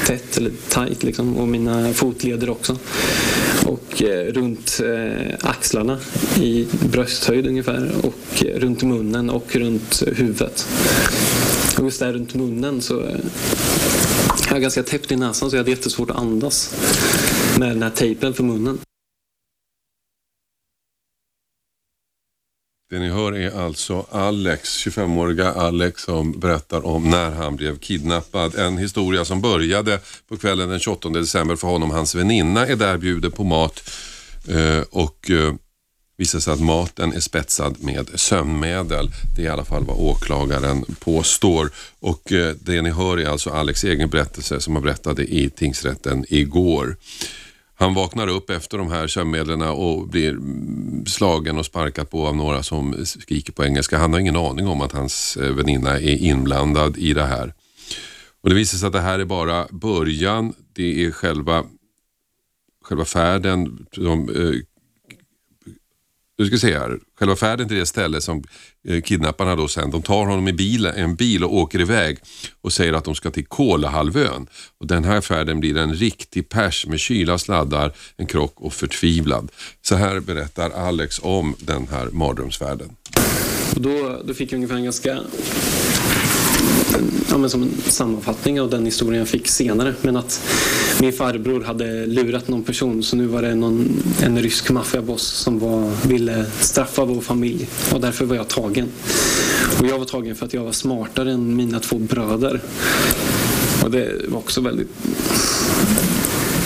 tätt 0.06 0.37
eller 0.37 0.50
tight 0.69 1.02
liksom. 1.02 1.37
Och 1.37 1.48
mina 1.48 1.92
fotleder 1.92 2.50
också. 2.50 2.78
Och 3.66 4.02
eh, 4.02 4.32
runt 4.32 4.81
eh, 4.84 5.37
axlarna 5.40 5.98
i 6.37 6.66
brösthöjd 6.92 7.46
ungefär. 7.46 7.92
Och 8.02 8.44
eh, 8.44 8.58
runt 8.58 8.82
munnen 8.82 9.31
och 9.31 9.56
runt 9.56 10.02
huvudet. 10.06 10.66
Och 11.78 11.84
just 11.84 12.00
där 12.00 12.12
runt 12.12 12.34
munnen 12.34 12.82
så 12.82 13.00
eh, 13.00 13.16
jag 14.48 14.56
är 14.56 14.60
ganska 14.60 14.82
täppt 14.82 15.12
i 15.12 15.16
näsan 15.16 15.50
så 15.50 15.56
jag 15.56 15.60
hade 15.60 15.70
jättesvårt 15.70 16.10
att 16.10 16.16
andas 16.16 16.75
med 17.58 17.69
den 17.69 17.82
här 17.82 17.90
tejpen 17.90 18.34
för 18.34 18.42
munnen. 18.42 18.78
Det 22.90 22.98
ni 22.98 23.08
hör 23.08 23.32
är 23.32 23.64
alltså 23.66 24.06
Alex, 24.10 24.87
25-åriga 24.87 25.52
Alex 25.52 26.02
som 26.02 26.40
berättar 26.40 26.87
om 26.87 27.11
när 27.11 27.30
han 27.30 27.56
blev 27.56 27.78
kidnappad. 27.78 28.54
En 28.54 28.78
historia 28.78 29.25
som 29.25 29.40
började 29.40 30.00
på 30.28 30.37
kvällen 30.37 30.68
den 30.68 30.80
28 30.80 31.09
december 31.09 31.56
för 31.56 31.68
honom. 31.68 31.90
Hans 31.90 32.14
väninna 32.14 32.66
är 32.66 32.76
där, 32.76 32.97
bjuder 32.97 33.30
på 33.30 33.44
mat 33.44 33.90
eh, 34.49 34.80
och 34.90 35.30
eh, 35.30 35.54
visar 36.16 36.40
sig 36.40 36.52
att 36.52 36.61
maten 36.61 37.12
är 37.12 37.20
spetsad 37.20 37.76
med 37.80 38.11
sömnmedel. 38.14 39.11
Det 39.37 39.42
är 39.42 39.47
i 39.47 39.49
alla 39.49 39.64
fall 39.64 39.85
vad 39.85 39.97
åklagaren 39.97 40.85
påstår. 41.00 41.70
Och 42.00 42.32
eh, 42.32 42.54
det 42.61 42.82
ni 42.82 42.90
hör 42.90 43.20
är 43.20 43.28
alltså 43.28 43.50
Alex 43.50 43.85
egen 43.85 44.11
berättelse 44.11 44.61
som 44.61 44.75
han 44.75 44.82
berättade 44.82 45.25
i 45.25 45.50
tingsrätten 45.50 46.25
igår. 46.28 46.97
Han 47.80 47.94
vaknar 47.94 48.28
upp 48.28 48.50
efter 48.50 48.78
de 48.78 48.90
här 48.90 49.06
sömnmedlen 49.06 49.62
och 49.62 50.08
blir 50.08 50.38
slagen 51.06 51.58
och 51.58 51.66
sparkad 51.66 52.10
på 52.10 52.26
av 52.26 52.37
några 52.37 52.62
som 52.62 53.06
skriker 53.06 53.52
på 53.52 53.64
engelska. 53.64 53.99
Han 53.99 54.12
har 54.12 54.20
ingen 54.20 54.37
aning 54.37 54.66
om 54.66 54.80
att 54.80 54.92
hans 54.92 55.37
eh, 55.37 55.54
väninna 55.54 55.90
är 55.90 56.22
inblandad 56.22 56.96
i 56.96 57.14
det 57.14 57.25
här. 57.25 57.54
Och 58.42 58.49
Det 58.49 58.54
visar 58.54 58.78
sig 58.78 58.87
att 58.87 58.92
det 58.92 59.00
här 59.00 59.18
är 59.18 59.25
bara 59.25 59.66
början. 59.70 60.54
Det 60.72 61.04
är 61.04 61.10
själva, 61.10 61.64
själva 62.84 63.04
färden. 63.04 63.87
De, 63.96 64.28
nu 66.40 66.47
ska 66.47 66.54
vi 66.54 66.61
se 66.61 66.78
här, 66.78 66.99
själva 67.18 67.37
färden 67.37 67.68
till 67.68 67.76
det 67.76 67.87
ställe 67.87 68.20
som 68.20 68.44
eh, 68.88 69.02
kidnapparna 69.02 69.56
då 69.56 69.68
sen, 69.68 69.90
de 69.90 70.02
tar 70.02 70.26
honom 70.26 70.49
i 70.49 70.52
bil, 70.52 70.87
en 70.87 71.14
bil 71.14 71.44
och 71.44 71.54
åker 71.54 71.80
iväg 71.80 72.18
och 72.61 72.73
säger 72.73 72.92
att 72.92 73.04
de 73.04 73.14
ska 73.14 73.30
till 73.30 73.47
Kolahalvön. 73.47 74.47
Och 74.80 74.87
den 74.87 75.04
här 75.04 75.20
färden 75.20 75.61
blir 75.61 75.76
en 75.76 75.94
riktig 75.94 76.49
pers 76.49 76.87
med 76.87 77.00
kyla, 77.00 77.38
sladdar, 77.38 77.92
en 78.16 78.26
krock 78.26 78.61
och 78.61 78.73
förtvivlad. 78.73 79.50
Så 79.82 79.94
här 79.94 80.20
berättar 80.20 80.70
Alex 80.70 81.20
om 81.23 81.54
den 81.59 81.88
här 81.88 82.06
mardrömsfärden. 82.06 82.88
Och 83.75 83.80
då, 83.80 84.23
då 84.25 84.35
fick 84.35 84.52
jag 84.52 84.56
ungefär 84.56 84.76
en 84.76 84.85
ganska 84.85 85.20
ja, 87.30 87.38
men 87.38 87.50
som 87.50 87.62
en 87.62 87.75
sammanfattning 87.87 88.61
av 88.61 88.70
den 88.70 88.85
historien 88.85 89.18
jag 89.18 89.28
fick 89.28 89.49
senare. 89.49 89.94
Men 90.02 90.16
att 90.16 90.40
min 91.00 91.12
farbror 91.12 91.62
hade 91.62 92.06
lurat 92.06 92.49
någon 92.49 92.62
person 92.62 93.02
så 93.02 93.16
nu 93.16 93.26
var 93.26 93.42
det 93.42 93.54
någon, 93.54 94.02
en 94.23 94.38
rysk 94.38 94.70
maffiaboss 94.70 95.23
som 95.23 95.59
var, 95.59 96.09
ville 96.09 96.47
straffa 96.61 97.04
vår 97.04 97.20
familj 97.20 97.68
och 97.92 98.00
därför 98.00 98.25
var 98.25 98.37
jag 98.37 98.49
tagen. 98.49 98.88
Och 99.80 99.87
jag 99.87 99.99
var 99.99 100.04
tagen 100.04 100.37
för 100.37 100.47
att 100.47 100.54
jag 100.54 100.64
var 100.64 100.73
smartare 100.73 101.32
än 101.32 101.56
mina 101.56 101.80
två 101.80 101.99
bröder. 101.99 102.61
Och 103.85 103.90
det 103.90 104.12
var 104.28 104.38
också 104.38 104.61
väldigt 104.61 104.88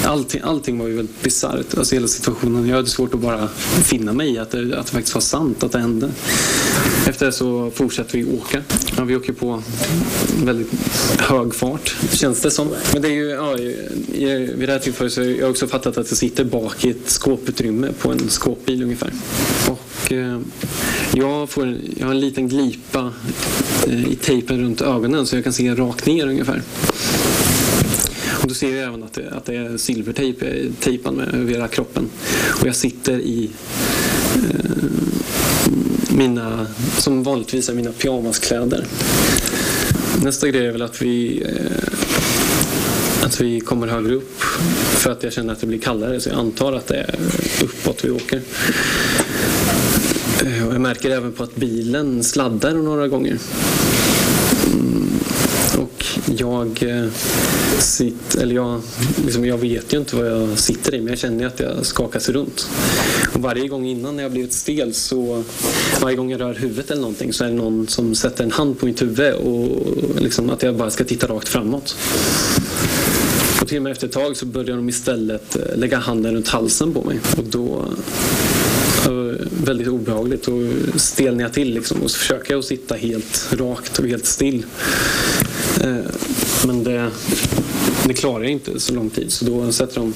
Allting, 0.04 0.40
allting 0.44 0.78
var 0.78 0.88
ju 0.88 0.96
väldigt 0.96 1.22
bisarrt, 1.22 1.78
alltså 1.78 1.94
hela 1.94 2.08
situationen. 2.08 2.68
Jag 2.68 2.76
hade 2.76 2.88
svårt 2.88 3.14
att 3.14 3.20
bara 3.20 3.48
finna 3.84 4.12
mig 4.12 4.34
i 4.34 4.38
att 4.38 4.50
det, 4.50 4.78
att 4.78 4.86
det 4.86 4.92
faktiskt 4.92 5.14
var 5.14 5.20
sant 5.20 5.64
att 5.64 5.72
det 5.72 5.78
hände. 5.78 6.10
Efter 7.06 7.26
det 7.26 7.32
så 7.32 7.70
fortsätter 7.70 8.18
vi 8.18 8.24
åka. 8.24 8.62
Ja, 8.96 9.04
vi 9.04 9.16
åker 9.16 9.32
på 9.32 9.62
väldigt 10.44 10.72
hög 11.18 11.54
fart, 11.54 11.96
känns 12.12 12.40
det 12.40 12.50
som. 12.50 12.68
Men 12.92 13.02
det 13.02 13.08
är 13.08 13.12
ju, 13.12 13.28
ja, 13.28 13.52
vid 14.56 14.68
det 14.68 14.72
här 14.72 14.78
tillfället 14.78 15.12
så 15.12 15.20
har 15.20 15.28
jag 15.28 15.50
också 15.50 15.66
fattat 15.66 15.98
att 15.98 16.10
jag 16.10 16.18
sitter 16.18 16.44
bak 16.44 16.84
i 16.84 16.90
ett 16.90 17.10
skåputrymme 17.10 17.88
på 18.00 18.12
en 18.12 18.28
skåpbil 18.28 18.82
ungefär. 18.82 19.12
Och 19.68 20.12
eh, 20.12 20.40
jag, 21.12 21.50
får 21.50 21.78
jag 21.96 22.06
har 22.06 22.14
en 22.14 22.20
liten 22.20 22.48
glipa 22.48 23.12
eh, 23.86 24.12
i 24.12 24.16
tejpen 24.16 24.60
runt 24.60 24.80
ögonen 24.80 25.26
så 25.26 25.36
jag 25.36 25.44
kan 25.44 25.52
se 25.52 25.74
rakt 25.74 26.06
ner 26.06 26.26
ungefär. 26.26 26.62
Då 28.54 28.58
ser 28.58 28.76
jag 28.76 28.88
även 28.88 29.02
att 29.02 29.12
det, 29.12 29.30
att 29.30 29.44
det 29.44 29.56
är 29.56 29.76
silvertejp 29.76 30.46
eh, 30.46 30.72
tejpad 30.80 31.14
med 31.14 31.34
över 31.34 31.52
hela 31.52 31.68
kroppen. 31.68 32.10
Och 32.60 32.66
jag 32.66 32.76
sitter 32.76 33.18
i 33.18 33.50
eh, 34.36 34.90
mina, 36.10 36.66
som 36.98 37.22
vanligtvis 37.22 37.68
är 37.68 37.74
mina 37.74 37.92
pyjamaskläder. 37.92 38.84
Nästa 40.22 40.48
grej 40.48 40.66
är 40.66 40.72
väl 40.72 40.82
att 40.82 41.02
vi, 41.02 41.42
eh, 41.42 43.24
att 43.24 43.40
vi 43.40 43.60
kommer 43.60 43.86
högre 43.86 44.14
upp 44.14 44.40
för 44.92 45.10
att 45.10 45.22
jag 45.22 45.32
känner 45.32 45.52
att 45.52 45.60
det 45.60 45.66
blir 45.66 45.80
kallare 45.80 46.20
så 46.20 46.28
jag 46.28 46.38
antar 46.38 46.72
att 46.72 46.86
det 46.86 46.96
är 46.96 47.14
uppåt 47.62 48.04
vi 48.04 48.10
åker. 48.10 48.40
Eh, 50.44 50.68
och 50.68 50.74
jag 50.74 50.80
märker 50.80 51.10
även 51.10 51.32
på 51.32 51.42
att 51.42 51.56
bilen 51.56 52.24
sladdar 52.24 52.74
några 52.74 53.08
gånger. 53.08 53.38
Jag 56.26 56.82
eh, 56.82 57.10
sitter, 57.78 58.42
eller 58.42 58.54
jag, 58.54 58.80
liksom 59.24 59.46
jag 59.46 59.58
vet 59.58 59.94
ju 59.94 59.98
inte 59.98 60.16
vad 60.16 60.26
jag 60.26 60.58
sitter 60.58 60.94
i 60.94 60.98
men 60.98 61.08
jag 61.08 61.18
känner 61.18 61.46
att 61.46 61.60
jag 61.60 61.86
skakas 61.86 62.28
runt. 62.28 62.68
Och 63.34 63.40
varje 63.40 63.68
gång 63.68 63.86
innan 63.86 64.16
när 64.16 64.22
jag 64.22 64.32
blivit 64.32 64.52
stel 64.52 64.94
så 64.94 65.44
varje 66.00 66.16
gång 66.16 66.30
jag 66.30 66.40
rör 66.40 66.54
huvudet 66.54 66.90
eller 66.90 67.00
någonting 67.00 67.32
så 67.32 67.44
är 67.44 67.48
det 67.48 67.54
någon 67.54 67.88
som 67.88 68.14
sätter 68.14 68.44
en 68.44 68.50
hand 68.50 68.78
på 68.78 68.86
mitt 68.86 69.02
huvud 69.02 69.34
och 69.34 70.22
liksom 70.22 70.50
att 70.50 70.62
jag 70.62 70.74
bara 70.74 70.90
ska 70.90 71.04
titta 71.04 71.26
rakt 71.26 71.48
framåt. 71.48 71.96
Och 73.60 73.68
till 73.68 73.76
och 73.76 73.82
med 73.82 73.92
efter 73.92 74.06
ett 74.06 74.12
tag 74.12 74.36
så 74.36 74.46
börjar 74.46 74.76
de 74.76 74.88
istället 74.88 75.56
eh, 75.56 75.76
lägga 75.76 75.98
handen 75.98 76.34
runt 76.34 76.48
halsen 76.48 76.94
på 76.94 77.02
mig. 77.02 77.20
Och 77.36 77.44
då 77.44 77.88
eh, 79.06 79.46
väldigt 79.64 79.88
obehagligt 79.88 80.48
och 80.48 80.62
stelnar 80.96 81.44
jag 81.44 81.52
till 81.52 81.74
liksom 81.74 82.02
och 82.02 82.10
så 82.10 82.18
försöker 82.18 82.52
jag 82.52 82.58
att 82.58 82.64
sitta 82.64 82.94
helt 82.94 83.48
rakt 83.52 83.98
och 83.98 84.06
helt 84.06 84.26
still. 84.26 84.64
Eh, 85.80 86.10
men 86.66 86.84
det, 86.84 87.10
det 88.06 88.14
klarar 88.14 88.42
jag 88.42 88.52
inte 88.52 88.80
så 88.80 88.94
lång 88.94 89.10
tid 89.10 89.32
så 89.32 89.44
då 89.44 89.72
sätter 89.72 90.00
de, 90.00 90.14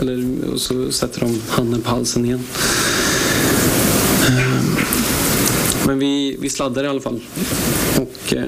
eller, 0.00 0.56
så 0.56 0.92
sätter 0.92 1.20
de 1.20 1.42
handen 1.48 1.82
på 1.82 1.90
halsen 1.90 2.24
igen. 2.24 2.44
Eh, 4.28 4.62
men 5.86 5.98
vi, 5.98 6.36
vi 6.40 6.50
sladdar 6.50 6.84
i 6.84 6.88
alla 6.88 7.00
fall. 7.00 7.20
Och, 7.96 8.34
eh, 8.34 8.42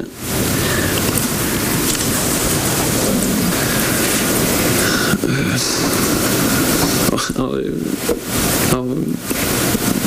eh 5.23 5.61
ja, 7.37 7.59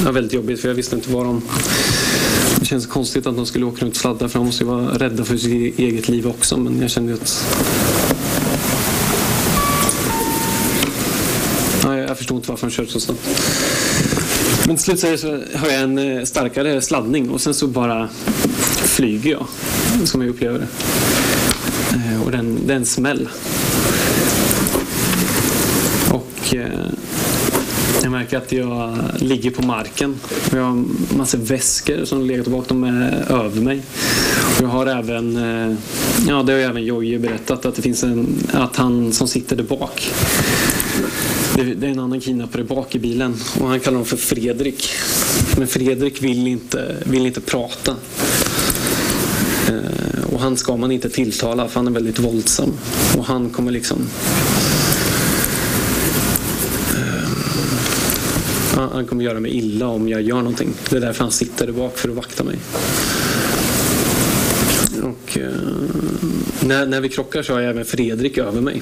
var 0.08 0.14
väldigt 0.14 0.34
jobbigt 0.34 0.62
för 0.62 0.68
jag 0.68 0.76
visste 0.76 0.96
inte 0.96 1.12
vad 1.12 1.26
de... 1.26 1.42
Det 2.60 2.66
känns 2.66 2.88
konstigt 2.88 3.28
att 3.28 3.36
de 3.36 3.46
skulle 3.46 3.66
åka 3.66 3.86
runt 3.86 3.94
och 3.94 4.02
sladda 4.02 4.30
för 4.30 4.40
de 4.40 4.46
måste 4.46 4.64
ju 4.64 4.70
vara 4.70 4.98
rädda 4.98 5.26
för 5.26 5.38
sitt 5.38 5.80
e- 5.80 5.84
eget 5.84 6.10
liv 6.10 6.28
också 6.28 6.58
men 6.58 6.82
jag 6.82 6.90
kände 6.90 7.14
att... 7.14 7.46
Ja, 11.84 11.98
jag 11.98 12.18
förstod 12.18 12.38
inte 12.38 12.50
varför 12.50 12.68
de 12.68 12.74
körde 12.74 12.90
så 12.90 13.00
snabbt. 13.00 13.22
Men 14.68 14.76
till 14.76 14.98
slut 14.98 15.20
så 15.20 15.28
har 15.58 15.68
jag 15.68 15.82
en 15.82 15.98
eh, 15.98 16.24
starkare 16.24 16.82
sladdning 16.82 17.30
och 17.30 17.42
sen 17.42 17.54
så 17.54 17.68
bara 17.68 18.10
flyger 18.86 19.32
jag 19.32 19.48
som 20.08 20.22
jag 20.22 20.30
upplever 20.30 20.60
det. 20.60 20.68
Eh, 21.96 22.24
och 22.26 22.32
den, 22.32 22.60
det 22.68 22.74
är 22.74 22.78
en 22.78 22.86
smäll. 22.86 23.30
Och 26.12 26.56
eh, 26.56 26.86
jag 28.08 28.12
märker 28.12 28.38
att 28.38 28.52
jag 28.52 28.98
ligger 29.20 29.52
på 29.52 29.62
marken. 29.62 30.20
Jag 30.52 30.64
har 30.64 30.84
massor 31.18 31.38
väskor 31.38 32.06
som 32.06 32.22
legat 32.26 32.68
De 32.68 32.84
är 32.84 33.32
över 33.32 33.62
mig. 33.62 33.82
Och 34.58 34.64
jag 34.64 34.68
har 34.68 34.86
även, 34.88 35.38
eh, 35.38 35.78
ja 36.28 36.44
det 36.44 36.54
har 36.54 36.60
även 36.60 36.86
Jojje 36.86 37.20
berättat, 37.20 37.66
att 37.66 37.76
det 37.76 37.82
finns 37.82 38.04
en, 38.04 38.28
att 38.54 38.76
han 38.76 39.14
som 39.14 39.28
sitter 39.28 39.56
där 39.56 39.64
bak 39.64 40.12
det 41.56 41.88
är 41.88 41.92
en 41.92 42.00
annan 42.00 42.20
kidnappare 42.20 42.64
bak 42.64 42.96
i 42.96 43.00
bilen 43.00 43.36
och 43.60 43.68
han 43.68 43.80
kallar 43.80 43.96
honom 43.96 44.06
för 44.06 44.18
Fredrik. 44.18 44.90
Men 45.58 45.68
Fredrik 45.68 46.24
vill 46.24 46.48
inte, 46.48 46.96
vill 47.06 47.26
inte 47.26 47.42
prata. 47.42 47.96
Eh, 49.68 50.34
och 50.34 50.40
han 50.40 50.58
ska 50.58 50.78
man 50.78 50.92
inte 50.92 51.10
tilltala 51.10 51.68
för 51.68 51.80
han 51.80 51.88
är 51.88 51.92
väldigt 51.92 52.20
våldsam. 52.20 52.74
Och 53.18 53.26
han 53.26 53.50
kommer 53.50 53.72
liksom 53.72 53.98
han 58.78 59.06
kommer 59.06 59.24
göra 59.24 59.40
mig 59.40 59.58
illa 59.58 59.88
om 59.88 60.10
jag 60.10 60.22
gör 60.22 60.38
någonting. 60.38 60.74
Det 60.90 60.98
är 60.98 61.02
därför 61.02 61.24
han 61.24 61.32
sitter 61.32 61.66
där 61.66 61.74
bak 61.74 61.98
för 61.98 62.10
att 62.10 62.16
vakta 62.16 62.44
mig. 62.44 62.58
Och, 65.04 65.38
eh, 65.38 65.52
när, 66.60 66.86
när 66.86 67.02
vi 67.02 67.10
krockar 67.10 67.44
så 67.44 67.54
har 67.54 67.60
jag 67.60 67.70
även 67.70 67.86
Fredrik 67.86 68.38
över 68.38 68.62
mig. 68.62 68.82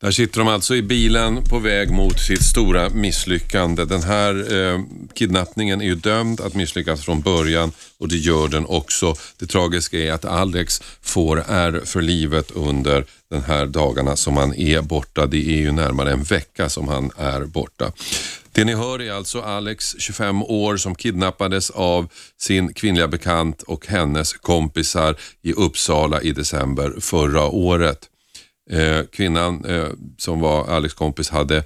Där 0.00 0.10
sitter 0.10 0.38
de 0.38 0.48
alltså 0.48 0.74
i 0.74 0.82
bilen 0.82 1.44
på 1.44 1.58
väg 1.58 1.90
mot 1.90 2.20
sitt 2.20 2.42
stora 2.42 2.88
misslyckande. 2.88 3.84
Den 3.84 4.02
här 4.02 4.54
eh, 4.54 4.80
kidnappningen 5.14 5.80
är 5.80 5.84
ju 5.84 5.94
dömd 5.94 6.40
att 6.40 6.54
misslyckas 6.54 7.04
från 7.04 7.20
början 7.20 7.72
och 7.98 8.08
det 8.08 8.16
gör 8.16 8.48
den 8.48 8.66
också. 8.66 9.14
Det 9.38 9.46
tragiska 9.46 9.98
är 9.98 10.12
att 10.12 10.24
Alex 10.24 10.82
får 11.02 11.44
är 11.48 11.80
för 11.84 12.02
livet 12.02 12.50
under 12.50 13.04
de 13.34 13.42
här 13.42 13.66
dagarna 13.66 14.16
som 14.16 14.36
han 14.36 14.54
är 14.54 14.82
borta. 14.82 15.26
Det 15.26 15.36
är 15.36 15.56
ju 15.56 15.72
närmare 15.72 16.12
en 16.12 16.22
vecka 16.22 16.68
som 16.68 16.88
han 16.88 17.10
är 17.16 17.44
borta. 17.44 17.92
Det 18.52 18.64
ni 18.64 18.74
hör 18.74 19.02
är 19.02 19.12
alltså 19.12 19.40
Alex, 19.40 19.94
25 19.98 20.42
år, 20.42 20.76
som 20.76 20.94
kidnappades 20.94 21.70
av 21.70 22.08
sin 22.40 22.74
kvinnliga 22.74 23.08
bekant 23.08 23.62
och 23.62 23.86
hennes 23.86 24.32
kompisar 24.32 25.16
i 25.42 25.52
Uppsala 25.52 26.20
i 26.20 26.32
december 26.32 26.94
förra 27.00 27.44
året. 27.44 27.98
Eh, 28.70 29.04
kvinnan 29.12 29.64
eh, 29.64 29.88
som 30.18 30.40
var 30.40 30.68
Alex 30.68 30.94
kompis 30.94 31.30
hade 31.30 31.64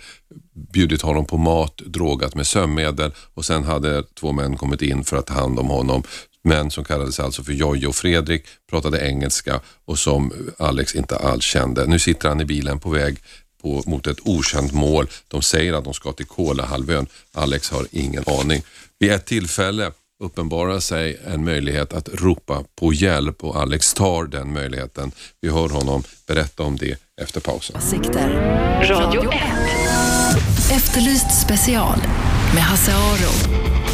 bjudit 0.72 1.02
honom 1.02 1.25
på 1.25 1.37
mat, 1.37 1.76
drogat 1.87 2.34
med 2.34 2.46
sömnmedel 2.46 3.12
och 3.34 3.44
sen 3.44 3.64
hade 3.64 4.02
två 4.02 4.32
män 4.32 4.56
kommit 4.56 4.82
in 4.82 5.04
för 5.04 5.16
att 5.16 5.26
ta 5.26 5.34
hand 5.34 5.58
om 5.58 5.68
honom. 5.68 6.02
Män 6.49 6.71
som 6.71 6.85
kallades 6.85 7.21
alltså 7.21 7.45
för 7.45 7.52
Jojje 7.52 7.87
och 7.87 7.97
Fredrik, 7.97 8.45
pratade 8.71 9.09
engelska 9.09 9.61
och 9.85 9.99
som 9.99 10.33
Alex 10.59 10.95
inte 10.95 11.17
alls 11.17 11.45
kände. 11.45 11.87
Nu 11.87 11.99
sitter 11.99 12.28
han 12.28 12.40
i 12.40 12.45
bilen 12.45 12.78
på 12.81 12.90
väg 12.90 13.19
på, 13.62 13.83
mot 13.87 14.07
ett 14.07 14.19
okänt 14.25 14.73
mål. 14.73 15.07
De 15.28 15.43
säger 15.43 15.73
att 15.73 15.85
de 15.85 15.95
ska 15.95 16.12
till 16.12 16.26
Kolahalvön. 16.26 17.07
Alex 17.33 17.71
har 17.71 17.87
ingen 17.90 18.25
aning. 18.26 18.62
Vid 18.99 19.12
ett 19.12 19.26
tillfälle 19.26 19.93
uppenbarar 20.25 20.81
sig 20.81 21.21
en 21.26 21.45
möjlighet 21.45 21.93
att 21.93 22.09
ropa 22.09 22.64
på 22.81 22.93
hjälp 22.93 23.45
och 23.45 23.57
Alex 23.57 23.95
tar 23.95 24.25
den 24.25 24.52
möjligheten. 24.52 25.12
Vi 25.40 25.49
hör 25.49 25.69
honom 25.69 26.02
berätta 26.26 26.62
om 26.62 26.76
det 26.76 26.99
efter 27.21 27.40
pausen. 27.40 27.76
Radio 28.83 29.33
1. 29.33 29.40
Efterlyst 30.73 31.40
special 31.43 31.99
med 32.55 32.62
Hasse 32.62 32.93
Aro. 32.95 33.88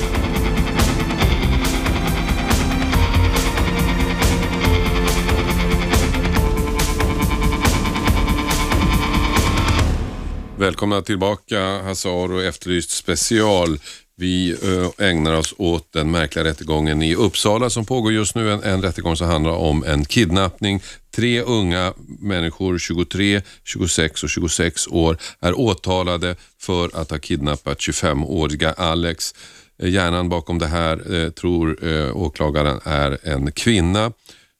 Välkomna 10.59 11.03
tillbaka 11.03 11.83
Hasse 11.83 12.09
Aro 12.09 12.41
Efterlyst 12.41 12.91
special. 12.91 13.79
Vi 14.17 14.51
eh, 14.51 15.07
ägnar 15.09 15.37
oss 15.37 15.55
åt 15.59 15.93
den 15.93 16.11
märkliga 16.11 16.45
rättegången 16.45 17.03
i 17.03 17.15
Uppsala 17.15 17.71
som 17.71 17.87
pågår 17.87 18.13
just 18.13 18.35
nu. 18.35 18.53
En, 18.53 18.63
en 18.63 18.83
rättegång 18.83 19.17
som 19.17 19.27
handlar 19.27 19.53
om 19.53 19.85
en 19.85 20.05
kidnappning. 20.05 20.83
Tre 21.17 21.41
unga 21.41 21.95
människor, 22.21 22.79
23, 22.79 23.43
26 23.65 24.23
och 24.23 24.31
26 24.31 24.89
år, 24.89 25.17
är 25.41 25.59
åtalade 25.59 26.37
för 26.61 27.01
att 27.01 27.11
ha 27.11 27.19
kidnappat 27.19 27.79
25-åriga 27.79 28.73
Alex. 28.73 29.35
Eh, 29.83 29.89
hjärnan 29.89 30.29
bakom 30.29 30.59
det 30.59 30.67
här 30.67 31.15
eh, 31.15 31.31
tror 31.31 31.87
eh, 31.87 32.17
åklagaren 32.17 32.81
är 32.85 33.19
en 33.23 33.53
kvinna 33.53 34.13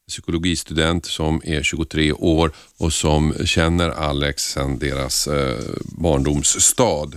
psykologistudent 0.09 1.07
som 1.07 1.41
är 1.45 1.63
23 1.63 2.13
år 2.13 2.53
och 2.79 2.93
som 2.93 3.35
känner 3.45 3.91
Alex 3.91 4.43
sedan 4.43 4.79
deras 4.79 5.27
eh, 5.27 5.59
barndomsstad. 5.85 7.11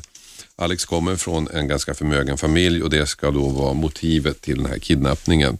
Alex 0.60 0.86
kommer 0.86 1.16
från 1.16 1.48
en 1.48 1.68
ganska 1.68 1.94
förmögen 1.94 2.38
familj 2.38 2.84
och 2.84 2.90
det 2.90 3.06
ska 3.06 3.32
då 3.32 3.50
vara 3.50 3.74
motivet 3.74 4.42
till 4.42 4.58
den 4.58 4.66
här 4.66 4.80
kidnappningen. 4.80 5.58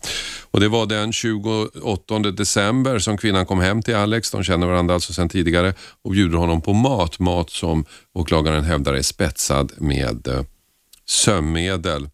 Och 0.52 0.60
Det 0.60 0.68
var 0.68 0.86
den 0.86 1.14
28 1.14 2.20
december 2.20 3.00
som 3.00 3.18
kvinnan 3.18 3.46
kom 3.46 3.60
hem 3.60 3.82
till 3.82 3.96
Alex, 3.96 4.32
de 4.32 4.44
känner 4.44 4.68
varandra 4.68 4.94
alltså 4.94 5.14
sedan 5.14 5.30
tidigare, 5.30 5.74
och 6.02 6.12
bjuder 6.12 6.38
honom 6.38 6.62
på 6.62 6.74
mat. 6.74 7.20
Mat 7.20 7.50
som 7.50 7.86
åklagaren 8.14 8.64
hävdar 8.64 8.94
är 8.94 9.02
spetsad 9.02 9.72
med 9.78 10.28
eh, 10.28 10.44
sömnmedel. 11.06 12.10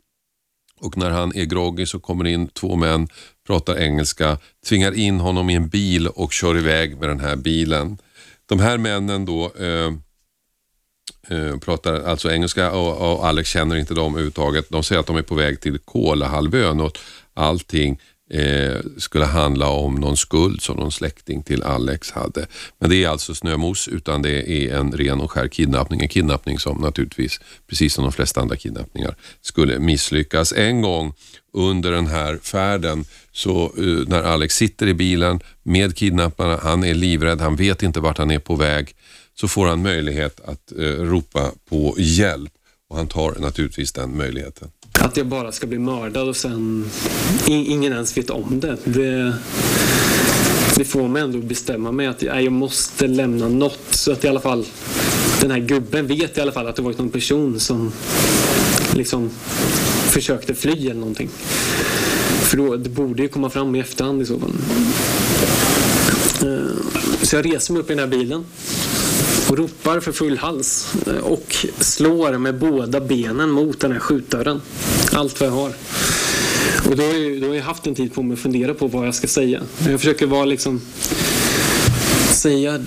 och 0.79 0.97
när 0.97 1.09
han 1.09 1.35
är 1.35 1.45
groggy 1.45 1.85
så 1.85 1.99
kommer 1.99 2.27
in 2.27 2.47
två 2.47 2.75
män, 2.75 3.07
pratar 3.47 3.77
engelska, 3.77 4.37
tvingar 4.65 4.91
in 4.91 5.19
honom 5.19 5.49
i 5.49 5.55
en 5.55 5.67
bil 5.67 6.07
och 6.07 6.33
kör 6.33 6.57
iväg 6.57 6.97
med 6.97 7.09
den 7.09 7.19
här 7.19 7.35
bilen. 7.35 7.97
De 8.45 8.59
här 8.59 8.77
männen 8.77 9.25
då 9.25 9.51
eh, 9.59 9.93
eh, 11.37 11.57
pratar 11.57 11.93
alltså 11.93 12.31
engelska 12.31 12.71
och, 12.71 13.13
och, 13.13 13.27
Alex 13.27 13.49
känner 13.49 13.75
inte 13.75 13.93
dem 13.93 14.13
överhuvudtaget. 14.13 14.69
De 14.69 14.83
säger 14.83 14.99
att 14.99 15.07
de 15.07 15.15
är 15.15 15.21
på 15.21 15.35
väg 15.35 15.61
till 15.61 15.79
Kolahalvön 15.79 16.81
och 16.81 16.97
allting 17.33 17.99
eh, 18.29 18.77
skulle 18.97 19.25
handla 19.25 19.67
om 19.67 19.95
någon 19.95 20.17
skuld 20.17 20.61
som 20.61 20.77
någon 20.77 20.91
släkting 20.91 21.43
till 21.43 21.63
Alex 21.63 22.11
hade. 22.11 22.47
Men 22.79 22.89
det 22.89 23.03
är 23.03 23.09
alltså 23.09 23.35
snömos 23.35 23.87
utan 23.87 24.21
det 24.21 24.51
är 24.51 24.75
en 24.75 24.91
ren 24.91 25.21
och 25.21 25.31
skär 25.31 25.47
kidnappning. 25.47 26.01
En 26.01 26.07
kidnappning 26.07 26.59
som 26.59 26.77
naturligtvis, 26.77 27.39
precis 27.67 27.93
som 27.93 28.03
de 28.03 28.13
flesta 28.13 28.41
andra 28.41 28.55
kidnappningar, 28.55 29.15
skulle 29.41 29.79
misslyckas. 29.79 30.53
En 30.53 30.81
gång 30.81 31.13
under 31.53 31.91
den 31.91 32.07
här 32.07 32.37
färden 32.37 33.05
så 33.33 33.71
uh, 33.79 34.07
när 34.07 34.23
Alex 34.23 34.55
sitter 34.55 34.87
i 34.87 34.93
bilen 34.93 35.39
med 35.63 35.95
kidnapparna, 35.95 36.59
han 36.63 36.83
är 36.83 36.93
livrädd, 36.93 37.41
han 37.41 37.55
vet 37.55 37.83
inte 37.83 37.99
vart 37.99 38.17
han 38.17 38.31
är 38.31 38.39
på 38.39 38.55
väg, 38.55 38.95
så 39.33 39.47
får 39.47 39.67
han 39.67 39.81
möjlighet 39.81 40.41
att 40.45 40.73
uh, 40.79 40.85
ropa 40.85 41.51
på 41.69 41.95
hjälp 41.97 42.51
och 42.89 42.97
han 42.97 43.07
tar 43.07 43.35
naturligtvis 43.39 43.91
den 43.91 44.17
möjligheten. 44.17 44.67
Att 44.99 45.17
jag 45.17 45.27
bara 45.27 45.51
ska 45.51 45.67
bli 45.67 45.79
mördad 45.79 46.29
och 46.29 46.35
sen 46.35 46.89
ingen 47.47 47.93
ens 47.93 48.17
vet 48.17 48.29
om 48.29 48.59
det. 48.59 48.77
Det, 48.83 49.33
det 50.75 50.85
får 50.85 51.07
mig 51.07 51.21
ändå 51.21 51.37
bestämma 51.37 51.91
mig 51.91 52.07
att 52.07 52.21
jag 52.21 52.51
måste 52.51 53.07
lämna 53.07 53.49
något 53.49 53.79
så 53.89 54.11
att 54.11 54.23
i 54.23 54.27
alla 54.27 54.39
fall 54.39 54.65
den 55.41 55.51
här 55.51 55.59
gubben 55.59 56.07
vet 56.07 56.37
i 56.37 56.41
alla 56.41 56.51
fall 56.51 56.67
att 56.67 56.75
det 56.75 56.81
varit 56.81 56.97
någon 56.97 57.09
person 57.09 57.59
som 57.59 57.91
liksom 58.93 59.29
försökte 60.09 60.55
fly 60.55 60.71
eller 60.71 60.99
någonting. 60.99 61.29
För 62.43 62.57
då, 62.57 62.75
det 62.75 62.89
borde 62.89 63.21
ju 63.21 63.29
komma 63.29 63.49
fram 63.49 63.75
i 63.75 63.79
efterhand 63.79 64.21
i 64.21 64.25
så 64.25 64.39
fall. 64.39 64.53
Eh, 66.41 66.75
så 67.21 67.35
jag 67.35 67.45
reser 67.45 67.73
mig 67.73 67.81
upp 67.81 67.89
i 67.89 67.93
den 67.93 67.99
här 67.99 68.17
bilen 68.17 68.45
och 69.49 69.57
ropar 69.57 69.99
för 69.99 70.11
full 70.11 70.37
hals 70.37 70.93
eh, 71.07 71.17
och 71.17 71.55
slår 71.79 72.37
med 72.37 72.59
båda 72.59 72.99
benen 72.99 73.49
mot 73.49 73.79
den 73.79 73.91
här 73.91 73.99
skjutdörren. 73.99 74.61
Allt 75.13 75.39
vad 75.39 75.49
jag 75.49 75.53
har. 75.53 75.71
Och 76.89 76.95
då 76.95 77.03
har, 77.03 77.13
jag, 77.13 77.41
då 77.41 77.47
har 77.47 77.55
jag 77.55 77.63
haft 77.63 77.87
en 77.87 77.95
tid 77.95 78.13
på 78.13 78.23
mig 78.23 78.33
att 78.33 78.39
fundera 78.39 78.73
på 78.73 78.87
vad 78.87 79.07
jag 79.07 79.15
ska 79.15 79.27
säga. 79.27 79.61
Jag 79.89 79.99
försöker 79.99 80.25
vara 80.25 80.45
liksom 80.45 80.81
säga 82.31 82.79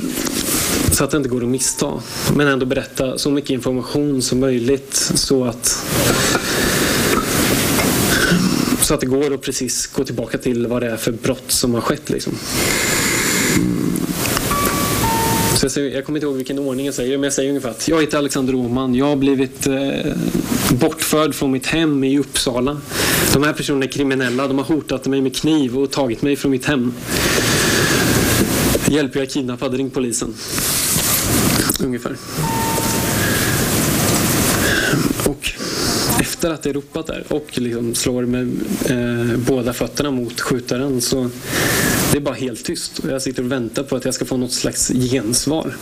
så 0.92 1.04
att 1.04 1.10
det 1.10 1.16
inte 1.16 1.28
går 1.28 1.42
att 1.42 1.48
missta. 1.48 1.92
Men 2.36 2.48
ändå 2.48 2.66
berätta 2.66 3.18
så 3.18 3.30
mycket 3.30 3.50
information 3.50 4.22
som 4.22 4.40
möjligt 4.40 4.94
så 5.14 5.44
att 5.44 5.86
så 8.86 8.94
att 8.94 9.00
det 9.00 9.06
går 9.06 9.34
att 9.34 9.42
precis 9.42 9.86
gå 9.86 10.04
tillbaka 10.04 10.38
till 10.38 10.66
vad 10.66 10.82
det 10.82 10.90
är 10.90 10.96
för 10.96 11.12
brott 11.12 11.44
som 11.52 11.74
har 11.74 11.80
skett. 11.80 12.10
Liksom. 12.10 12.32
Så 15.56 15.64
jag, 15.64 15.72
säger, 15.72 15.94
jag 15.94 16.04
kommer 16.04 16.18
inte 16.18 16.26
ihåg 16.26 16.36
vilken 16.36 16.58
ordning 16.58 16.86
jag 16.86 16.94
säger, 16.94 17.18
men 17.18 17.24
jag 17.24 17.32
säger 17.32 17.48
ungefär 17.48 17.70
att 17.70 17.88
jag 17.88 18.00
heter 18.00 18.18
Alexander 18.18 18.54
Åman. 18.54 18.94
Jag 18.94 19.06
har 19.06 19.16
blivit 19.16 19.66
eh, 19.66 20.12
bortförd 20.70 21.34
från 21.34 21.50
mitt 21.50 21.66
hem 21.66 22.04
i 22.04 22.18
Uppsala. 22.18 22.80
De 23.32 23.42
här 23.42 23.52
personerna 23.52 23.84
är 23.84 23.90
kriminella. 23.90 24.48
De 24.48 24.58
har 24.58 24.64
hotat 24.64 25.06
mig 25.06 25.20
med 25.20 25.36
kniv 25.36 25.78
och 25.78 25.90
tagit 25.90 26.22
mig 26.22 26.36
från 26.36 26.50
mitt 26.50 26.64
hem. 26.64 26.94
Hjälp, 28.88 29.14
jag 29.14 29.22
är 29.22 29.28
kidnappad. 29.28 29.74
Ring 29.74 29.90
polisen. 29.90 30.34
Ungefär. 31.80 32.16
Och 35.24 35.52
efter 36.54 36.70
att 36.70 36.76
är 36.76 36.80
ropat 36.80 37.06
där 37.06 37.24
och 37.28 37.58
liksom 37.58 37.94
slår 37.94 38.26
med 38.26 38.60
eh, 38.90 39.36
båda 39.36 39.72
fötterna 39.72 40.10
mot 40.10 40.40
skjutaren 40.40 41.00
så 41.00 41.30
det 42.12 42.18
är 42.18 42.20
bara 42.20 42.34
helt 42.34 42.64
tyst. 42.64 42.98
Och 42.98 43.10
jag 43.10 43.22
sitter 43.22 43.42
och 43.42 43.52
väntar 43.52 43.82
på 43.82 43.96
att 43.96 44.04
jag 44.04 44.14
ska 44.14 44.24
få 44.24 44.36
något 44.36 44.52
slags 44.52 44.88
gensvar. 44.88 45.76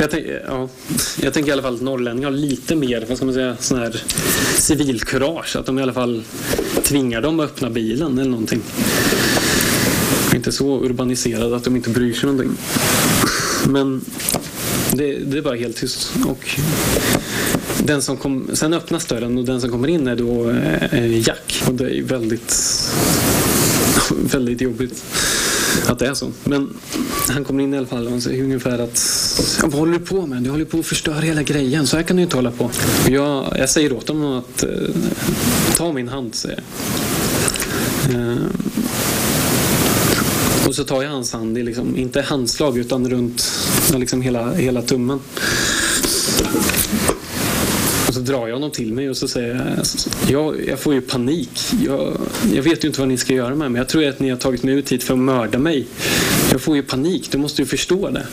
Jag, 0.00 0.10
tänk, 0.10 0.26
ja, 0.46 0.68
jag 1.22 1.32
tänker 1.32 1.48
i 1.48 1.52
alla 1.52 1.62
fall 1.62 1.74
att 1.74 1.80
norrlänningar 1.80 2.30
har 2.30 2.36
lite 2.36 2.76
mer 2.76 3.04
vad 3.08 3.16
ska 3.16 3.26
man 3.26 3.34
säga, 3.34 3.56
sån 3.60 3.78
här 3.78 4.02
civilkurage. 4.56 5.56
Att 5.56 5.66
de 5.66 5.78
i 5.78 5.82
alla 5.82 5.92
fall 5.92 6.22
tvingar 6.82 7.22
dem 7.22 7.40
att 7.40 7.44
öppna 7.50 7.70
bilen 7.70 8.18
eller 8.18 8.30
någonting. 8.30 8.62
Inte 10.34 10.52
så 10.52 10.84
urbaniserade 10.84 11.56
att 11.56 11.64
de 11.64 11.76
inte 11.76 11.90
bryr 11.90 12.14
sig 12.14 12.26
någonting. 12.30 12.56
Men 13.66 14.04
det, 14.92 15.18
det 15.18 15.38
är 15.38 15.42
bara 15.42 15.54
helt 15.56 15.76
tyst. 15.76 16.10
Och 16.26 16.48
den 17.84 18.02
som 18.02 18.16
kom, 18.16 18.50
sen 18.52 18.72
öppnas 18.72 19.06
dörren 19.06 19.38
och 19.38 19.44
den 19.44 19.60
som 19.60 19.70
kommer 19.70 19.88
in 19.88 20.08
är 20.08 20.16
då 20.16 20.50
eh, 20.50 21.18
Jack. 21.28 21.62
Och 21.66 21.74
det 21.74 21.98
är 21.98 22.02
väldigt, 22.02 22.56
väldigt 24.32 24.60
jobbigt 24.60 25.04
att 25.86 25.98
det 25.98 26.06
är 26.06 26.14
så. 26.14 26.30
Men 26.44 26.68
han 27.28 27.44
kommer 27.44 27.62
in 27.64 27.74
i 27.74 27.78
alla 27.78 27.86
fall 27.86 28.08
och 28.08 28.22
säger 28.22 28.44
ungefär 28.44 28.78
att 28.78 29.00
vad 29.62 29.72
håller 29.72 29.92
du 29.92 29.98
på 29.98 30.26
med? 30.26 30.42
Du 30.42 30.50
håller 30.50 30.64
på 30.64 30.78
att 30.78 30.86
förstöra 30.86 31.20
hela 31.20 31.42
grejen. 31.42 31.86
Så 31.86 31.96
här 31.96 32.04
kan 32.04 32.16
du 32.16 32.22
inte 32.22 32.36
hålla 32.36 32.50
på. 32.50 32.70
Jag, 33.08 33.54
jag 33.58 33.70
säger 33.70 33.92
åt 33.92 34.08
honom 34.08 34.38
att 34.38 34.62
eh, 34.62 34.70
ta 35.76 35.92
min 35.92 36.08
hand, 36.08 36.34
säger 36.34 36.62
jag. 38.08 38.20
Eh, 38.20 38.36
och 40.70 40.76
så 40.76 40.84
tar 40.84 41.02
jag 41.02 41.10
hans 41.10 41.32
hand, 41.32 41.58
i 41.58 41.62
liksom, 41.62 41.96
inte 41.96 42.20
handslag 42.20 42.78
utan 42.78 43.10
runt 43.10 43.44
liksom 43.94 44.22
hela, 44.22 44.52
hela 44.54 44.82
tummen. 44.82 45.20
Och 48.08 48.14
så 48.14 48.20
drar 48.20 48.48
jag 48.48 48.54
honom 48.54 48.70
till 48.70 48.92
mig 48.92 49.10
och 49.10 49.16
så 49.16 49.28
säger 49.28 49.54
jag, 49.54 49.86
jag, 50.28 50.68
jag 50.68 50.78
får 50.78 50.94
ju 50.94 51.00
panik. 51.00 51.50
Jag, 51.86 52.20
jag 52.54 52.62
vet 52.62 52.84
ju 52.84 52.88
inte 52.88 53.00
vad 53.00 53.08
ni 53.08 53.16
ska 53.16 53.34
göra 53.34 53.54
med 53.54 53.72
mig. 53.72 53.80
Jag 53.80 53.88
tror 53.88 54.08
att 54.08 54.20
ni 54.20 54.30
har 54.30 54.36
tagit 54.36 54.62
mig 54.62 54.74
ut 54.74 54.92
hit 54.92 55.02
för 55.02 55.14
att 55.14 55.20
mörda 55.20 55.58
mig. 55.58 55.86
Jag 56.52 56.60
får 56.60 56.76
ju 56.76 56.82
panik, 56.82 57.28
du 57.32 57.38
måste 57.38 57.62
ju 57.62 57.66
förstå 57.66 58.10
det. 58.10 58.26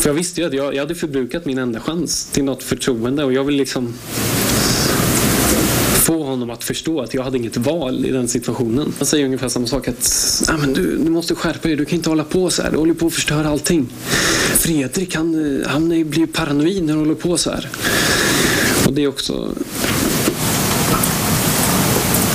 För 0.00 0.08
jag 0.08 0.14
visste 0.14 0.40
ju 0.40 0.46
att 0.46 0.54
jag, 0.54 0.74
jag 0.74 0.80
hade 0.80 0.94
förbrukat 0.94 1.44
min 1.44 1.58
enda 1.58 1.80
chans 1.80 2.26
till 2.32 2.44
något 2.44 2.62
förtroende 2.62 3.24
och 3.24 3.32
jag 3.32 3.44
vill 3.44 3.56
liksom 3.56 3.94
få 6.02 6.22
honom 6.22 6.50
att 6.50 6.64
förstå 6.64 7.00
att 7.00 7.14
jag 7.14 7.22
hade 7.22 7.38
inget 7.38 7.56
val 7.56 8.06
i 8.06 8.10
den 8.10 8.28
situationen. 8.28 8.92
Han 8.98 9.06
säger 9.06 9.24
ungefär 9.24 9.48
samma 9.48 9.66
sak 9.66 9.88
att 9.88 10.42
ah, 10.48 10.56
men 10.56 10.72
du, 10.72 10.96
du 10.96 11.10
måste 11.10 11.34
skärpa 11.34 11.68
dig, 11.68 11.76
du 11.76 11.84
kan 11.84 11.96
inte 11.96 12.08
hålla 12.08 12.24
på 12.24 12.50
så 12.50 12.62
här, 12.62 12.70
du 12.70 12.76
håller 12.76 12.94
på 12.94 13.06
att 13.06 13.14
förstöra 13.14 13.48
allting. 13.48 13.88
Fredrik 14.58 15.14
han, 15.16 15.62
han 15.66 15.88
blir 15.88 16.26
paranoid 16.26 16.84
när 16.84 16.92
han 16.92 17.02
håller 17.02 17.14
på 17.14 17.36
så 17.36 17.50
här. 17.50 17.68
Och 18.86 18.92
det 18.92 19.02
är 19.02 19.08
också 19.08 19.54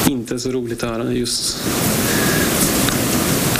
inte 0.07 0.39
så 0.39 0.51
roligt 0.51 0.83
att 0.83 0.89
höra 0.89 1.13
just 1.13 1.57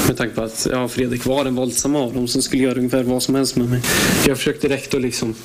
med 0.08 0.18
tanke 0.18 0.36
på 0.36 0.42
att 0.42 0.68
ja, 0.72 0.88
Fredrik 0.88 1.26
var 1.26 1.44
den 1.44 1.56
våldsamma 1.56 2.00
av 2.00 2.14
dem 2.14 2.28
som 2.28 2.42
skulle 2.42 2.64
göra 2.64 2.76
ungefär 2.76 3.04
vad 3.04 3.24
som 3.24 3.36
helst 3.36 3.56
med 3.56 3.70
mig. 3.70 3.82
Jag 4.28 4.38
försökte 4.38 4.68
direkt 4.68 4.94
att 4.94 5.02
liksom 5.02 5.36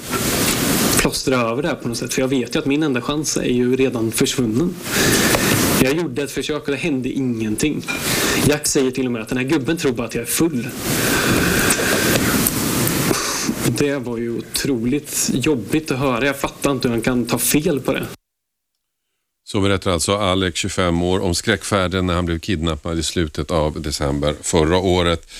plåstra 1.03 1.37
över 1.37 1.62
det 1.62 1.69
här 1.69 1.75
på 1.75 1.88
något 1.88 1.97
sätt. 1.97 2.15
För 2.15 2.21
jag 2.21 2.29
vet 2.29 2.55
ju 2.55 2.59
att 2.59 2.67
min 2.67 2.83
enda 2.83 3.01
chans 3.01 3.37
är 3.37 3.43
ju 3.43 3.77
redan 3.77 4.12
försvunnen. 4.12 4.75
Jag 5.83 5.95
gjorde 5.95 6.23
ett 6.23 6.31
försök 6.31 6.65
och 6.65 6.71
det 6.71 6.77
hände 6.77 7.09
ingenting. 7.09 7.87
Jack 8.49 8.67
säger 8.67 8.91
till 8.91 9.07
och 9.07 9.12
med 9.12 9.23
att 9.23 9.29
den 9.29 9.38
här 9.38 9.45
gubben 9.45 9.77
tror 9.77 9.93
bara 9.93 10.07
att 10.07 10.15
jag 10.15 10.23
är 10.23 10.27
full. 10.27 10.69
Det 13.79 13.97
var 13.97 14.19
ju 14.19 14.38
otroligt 14.38 15.31
jobbigt 15.33 15.91
att 15.91 15.99
höra. 15.99 16.27
Jag 16.27 16.41
fattar 16.41 16.71
inte 16.71 16.88
hur 16.88 16.95
han 16.95 17.03
kan 17.03 17.27
ta 17.27 17.38
fel 17.38 17.81
på 17.81 17.93
det. 17.93 18.07
Så 19.45 19.61
berättar 19.61 19.91
alltså 19.91 20.17
Alex, 20.17 20.59
25 20.59 21.03
år, 21.03 21.21
om 21.21 21.35
skräckfärden 21.35 22.07
när 22.07 22.15
han 22.15 22.27
blev 22.27 22.38
kidnappad 22.38 22.99
i 22.99 23.03
slutet 23.03 23.51
av 23.51 23.83
december 23.83 24.35
förra 24.43 24.77
året. 24.77 25.31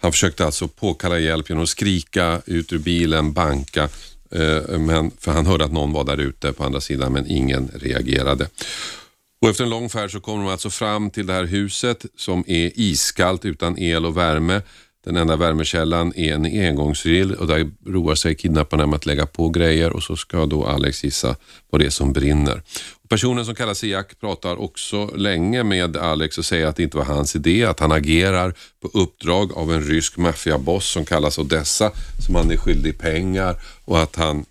Han 0.00 0.12
försökte 0.12 0.44
alltså 0.44 0.68
påkalla 0.68 1.18
hjälp 1.18 1.48
genom 1.48 1.62
att 1.62 1.68
skrika 1.68 2.42
ut 2.46 2.72
ur 2.72 2.78
bilen, 2.78 3.32
banka 3.32 3.88
Eh, 4.34 4.78
men, 4.78 5.10
för 5.18 5.32
han 5.32 5.46
hörde 5.46 5.64
att 5.64 5.72
någon 5.72 5.92
var 5.92 6.04
där 6.04 6.20
ute 6.20 6.52
på 6.52 6.64
andra 6.64 6.80
sidan 6.80 7.12
men 7.12 7.30
ingen 7.30 7.70
reagerade. 7.74 8.48
Och 9.40 9.48
efter 9.48 9.64
en 9.64 9.70
lång 9.70 9.88
färd 9.88 10.12
så 10.12 10.20
kommer 10.20 10.44
de 10.44 10.50
alltså 10.52 10.70
fram 10.70 11.10
till 11.10 11.26
det 11.26 11.32
här 11.32 11.44
huset 11.44 12.06
som 12.16 12.44
är 12.46 12.72
iskallt 12.74 13.44
utan 13.44 13.78
el 13.78 14.06
och 14.06 14.16
värme. 14.16 14.62
Den 15.04 15.16
enda 15.16 15.36
värmekällan 15.36 16.12
är 16.16 16.34
en 16.34 16.44
engångsgrill 16.44 17.34
och 17.34 17.46
där 17.46 17.70
roar 17.86 18.14
sig 18.14 18.34
kidnapparna 18.34 18.86
med 18.86 18.96
att 18.96 19.06
lägga 19.06 19.26
på 19.26 19.48
grejer 19.48 19.92
och 19.92 20.02
så 20.02 20.16
ska 20.16 20.46
då 20.46 20.64
Alex 20.64 21.04
gissa 21.04 21.36
vad 21.70 21.80
det 21.80 21.86
är 21.86 21.90
som 21.90 22.12
brinner. 22.12 22.62
Personen 23.08 23.44
som 23.44 23.54
kallar 23.54 23.74
sig 23.74 23.88
Jack 23.88 24.20
pratar 24.20 24.56
också 24.56 25.06
länge 25.06 25.62
med 25.62 25.96
Alex 25.96 26.38
och 26.38 26.44
säger 26.44 26.66
att 26.66 26.76
det 26.76 26.82
inte 26.82 26.96
var 26.96 27.04
hans 27.04 27.36
idé, 27.36 27.64
att 27.64 27.80
han 27.80 27.92
agerar 27.92 28.54
på 28.82 28.88
uppdrag 28.98 29.52
av 29.52 29.72
en 29.72 29.82
rysk 29.82 30.16
maffiaboss 30.16 30.86
som 30.86 31.04
kallas 31.04 31.38
Odessa, 31.38 31.92
som 32.26 32.34
han 32.34 32.50
är 32.50 32.56
skyldig 32.56 32.98
pengar 32.98 33.56
och 33.84 34.02
att 34.02 34.16
han 34.16 34.44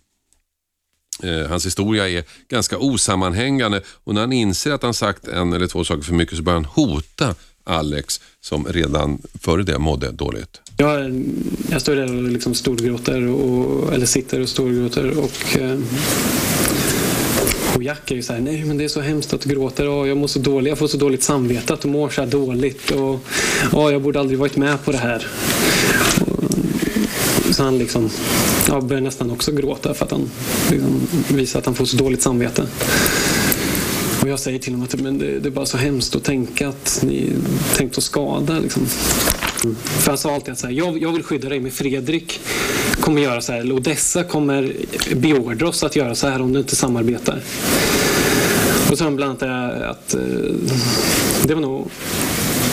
eh, 1.23 1.49
Hans 1.49 1.65
historia 1.65 2.09
är 2.09 2.23
ganska 2.49 2.77
osammanhängande 2.77 3.81
och 4.03 4.13
när 4.13 4.21
han 4.21 4.33
inser 4.33 4.71
att 4.71 4.83
han 4.83 4.93
sagt 4.93 5.27
en 5.27 5.53
eller 5.53 5.67
två 5.67 5.83
saker 5.83 6.01
för 6.01 6.13
mycket 6.13 6.37
så 6.37 6.43
börjar 6.43 6.59
han 6.59 6.65
hota 6.65 7.35
Alex 7.63 8.21
som 8.41 8.65
redan 8.69 9.21
före 9.41 9.63
det 9.63 9.79
mådde 9.79 10.11
dåligt? 10.11 10.61
Jag, 10.77 11.23
jag 11.69 11.81
står 11.81 11.95
där 11.95 12.15
och 12.15 12.23
liksom 12.23 12.53
storgråter, 12.53 13.27
och, 13.27 13.93
eller 13.93 14.05
sitter 14.05 14.39
och 14.39 14.49
storgråter 14.49 15.17
och 15.19 15.57
eh, 15.57 15.79
och 17.75 17.83
Jack 17.83 18.11
är 18.11 18.15
ju 18.15 18.21
så 18.21 18.33
här, 18.33 18.39
nej 18.39 18.63
men 18.65 18.77
det 18.77 18.83
är 18.83 18.87
så 18.87 19.01
hemskt 19.01 19.33
att 19.33 19.41
du 19.41 19.49
gråter 19.49 19.87
Oh, 19.87 20.07
jag 20.07 20.17
mår 20.17 20.27
så 20.27 20.39
dåligt, 20.39 20.69
jag 20.69 20.77
får 20.77 20.87
så 20.87 20.97
dåligt 20.97 21.23
samvete 21.23 21.73
att 21.73 21.81
du 21.81 21.87
mår 21.87 22.09
så 22.09 22.21
här 22.21 22.29
dåligt 22.29 22.91
och, 22.91 23.19
oh, 23.73 23.91
jag 23.91 24.01
borde 24.01 24.19
aldrig 24.19 24.39
varit 24.39 24.55
med 24.55 24.85
på 24.85 24.91
det 24.91 24.97
här. 24.97 25.27
Och, 26.21 27.55
så 27.55 27.63
han 27.63 27.77
liksom, 27.77 28.09
ja, 28.67 28.81
börjar 28.81 29.01
nästan 29.01 29.31
också 29.31 29.51
gråta 29.51 29.93
för 29.93 30.05
att 30.05 30.11
han 30.11 30.29
liksom 30.71 31.07
visar 31.27 31.59
att 31.59 31.65
han 31.65 31.75
får 31.75 31.85
så 31.85 31.97
dåligt 31.97 32.21
samvete. 32.21 32.67
Och 34.23 34.29
jag 34.29 34.39
säger 34.39 34.59
till 34.59 34.73
honom 34.73 34.87
att 34.91 35.01
men 35.01 35.17
det, 35.17 35.39
det 35.39 35.49
är 35.49 35.51
bara 35.51 35.65
så 35.65 35.77
hemskt 35.77 36.15
att 36.15 36.23
tänka 36.23 36.67
att 36.67 36.99
ni 37.03 37.29
tänkt 37.75 37.97
att 37.97 38.03
skada. 38.03 38.59
Liksom. 38.59 38.85
För 39.85 40.11
han 40.11 40.17
sa 40.17 40.33
alltid 40.33 40.51
att 40.51 40.59
så 40.59 40.67
här, 40.67 40.73
jag, 40.73 41.01
jag 41.01 41.11
vill 41.11 41.23
skydda 41.23 41.49
dig, 41.49 41.59
men 41.59 41.71
Fredrik 41.71 42.39
kommer 42.99 43.21
göra 43.21 43.41
så 43.41 43.51
här. 43.51 43.59
Eller 43.59 43.75
Odessa 43.75 44.23
kommer 44.23 44.73
beordra 45.15 45.67
oss 45.67 45.83
att 45.83 45.95
göra 45.95 46.15
så 46.15 46.27
här 46.27 46.41
om 46.41 46.53
du 46.53 46.59
inte 46.59 46.75
samarbetar. 46.75 47.41
Och 48.83 48.89
så 48.89 48.95
sa 48.95 49.03
han 49.03 49.15
bland 49.15 49.43
annat 49.43 49.73
eh, 49.81 49.89
att 49.89 50.13
eh, 50.13 50.19
det 51.47 51.53
var 51.53 51.61
nog 51.61 51.89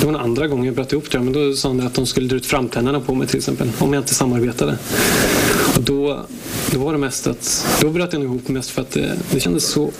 det 0.01 0.07
var 0.07 0.13
den 0.13 0.23
andra 0.23 0.49
gången 0.49 0.65
jag 0.65 0.75
bröt 0.75 0.93
ihop 0.93 1.11
tror 1.11 1.25
jag, 1.25 1.33
men 1.33 1.49
då 1.49 1.57
sa 1.57 1.69
han 1.69 1.81
att 1.81 1.95
de 1.95 2.07
skulle 2.07 2.29
dra 2.29 2.37
ut 2.37 2.47
framtänderna 2.47 3.01
på 3.01 3.15
mig 3.15 3.27
till 3.27 3.37
exempel, 3.37 3.71
om 3.79 3.93
jag 3.93 4.01
inte 4.01 4.15
samarbetade. 4.15 4.79
Och 5.81 5.87
då, 5.87 6.27
då 6.73 6.79
var 6.79 6.93
det 6.93 6.99
mest 6.99 7.27
att, 7.27 7.67
då 7.81 7.91
bröt 7.91 8.13
jag 8.13 8.23
ihop 8.23 8.49
mest 8.49 8.71
för 8.71 8.83
att 8.83 8.91
det, 8.91 9.17
det 9.31 9.41
kändes 9.41 9.65
så 9.65 9.91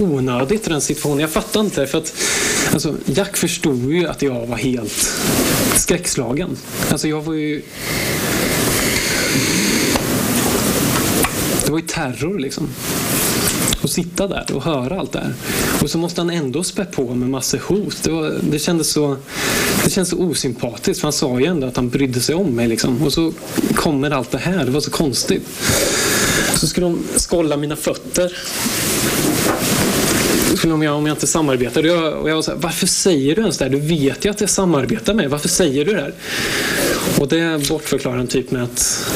onödigt 0.00 0.66
i 0.66 0.70
den 0.70 0.80
situationen. 0.80 1.20
Jag 1.20 1.30
fattar 1.30 1.60
inte, 1.60 1.86
för 1.86 1.98
att 1.98 2.14
alltså, 2.72 2.96
Jack 3.04 3.36
förstod 3.36 3.92
ju 3.92 4.06
att 4.06 4.22
jag 4.22 4.46
var 4.46 4.56
helt 4.56 5.12
skräckslagen. 5.74 6.56
Alltså 6.90 7.08
jag 7.08 7.22
var 7.22 7.34
ju 7.34 7.62
det 11.64 11.70
var 11.70 11.78
ju 11.78 11.86
terror 11.86 12.38
liksom 12.38 12.68
och 13.84 13.90
sitta 13.90 14.26
där 14.26 14.46
och 14.54 14.62
höra 14.62 15.00
allt 15.00 15.12
det 15.12 15.18
här. 15.18 15.34
Och 15.82 15.90
så 15.90 15.98
måste 15.98 16.20
han 16.20 16.30
ändå 16.30 16.62
spä 16.62 16.84
på 16.84 17.14
med 17.14 17.30
massa 17.30 17.58
hot. 17.68 18.02
Det, 18.02 18.10
var, 18.10 18.34
det, 18.50 18.58
kändes 18.58 18.92
så, 18.92 19.16
det 19.84 19.90
kändes 19.90 20.10
så 20.10 20.18
osympatiskt. 20.18 21.00
För 21.00 21.06
han 21.06 21.12
sa 21.12 21.40
ju 21.40 21.46
ändå 21.46 21.66
att 21.66 21.76
han 21.76 21.88
brydde 21.88 22.20
sig 22.20 22.34
om 22.34 22.56
mig. 22.56 22.68
Liksom. 22.68 23.02
Och 23.02 23.12
så 23.12 23.32
kommer 23.74 24.10
allt 24.10 24.30
det 24.30 24.38
här. 24.38 24.64
Det 24.64 24.70
var 24.70 24.80
så 24.80 24.90
konstigt. 24.90 25.42
Så 26.54 26.66
skulle 26.66 26.86
de 26.86 26.98
skolla 27.16 27.56
mina 27.56 27.76
fötter 27.76 28.32
om 30.72 30.82
jag, 30.82 30.96
om 30.96 31.06
jag 31.06 31.14
inte 31.14 31.26
samarbetar. 31.26 31.82
Och 31.82 31.88
jag, 31.88 32.14
och 32.14 32.30
jag 32.30 32.34
var 32.34 32.42
så 32.42 32.50
här, 32.50 32.58
varför 32.58 32.86
säger 32.86 33.34
du 33.34 33.40
ens 33.40 33.58
det 33.58 33.64
här? 33.64 33.72
Du 33.72 33.80
vet 33.80 34.24
ju 34.24 34.30
att 34.30 34.40
jag 34.40 34.50
samarbetar 34.50 35.14
med 35.14 35.30
Varför 35.30 35.48
säger 35.48 35.84
du 35.84 35.94
det 35.94 36.00
här? 36.00 36.14
Och 37.20 37.28
det 37.28 37.68
bortförklarar 37.68 38.16
han 38.16 38.26
typ 38.26 38.50
med 38.50 38.62
att 38.62 39.06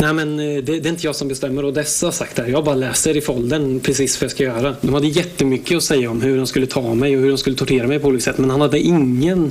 nej 0.00 0.12
men 0.12 0.40
eh, 0.40 0.46
det, 0.46 0.80
det, 0.80 0.88
är 0.88 0.90
inte 0.90 1.06
jag 1.06 1.16
som 1.16 1.28
bestämmer 1.28 1.64
och 1.64 1.72
dessa 1.72 2.06
har 2.06 2.12
sagt 2.12 2.36
det 2.36 2.42
här. 2.42 2.48
Jag 2.48 2.64
bara 2.64 2.74
läser 2.74 3.16
i 3.16 3.20
foldern 3.20 3.80
precis 3.80 4.20
vad 4.20 4.24
jag 4.24 4.30
ska 4.30 4.42
göra. 4.42 4.76
De 4.80 4.94
hade 4.94 5.06
jättemycket 5.06 5.76
att 5.76 5.82
säga 5.82 6.10
om 6.10 6.22
hur 6.22 6.36
de 6.36 6.46
skulle 6.46 6.66
ta 6.66 6.94
mig 6.94 7.16
och 7.16 7.22
hur 7.22 7.28
de 7.28 7.38
skulle 7.38 7.56
tortera 7.56 7.86
mig 7.86 7.98
på 7.98 8.08
olika 8.08 8.24
sätt. 8.24 8.38
Men 8.38 8.50
han 8.50 8.60
hade 8.60 8.78
ingen 8.78 9.50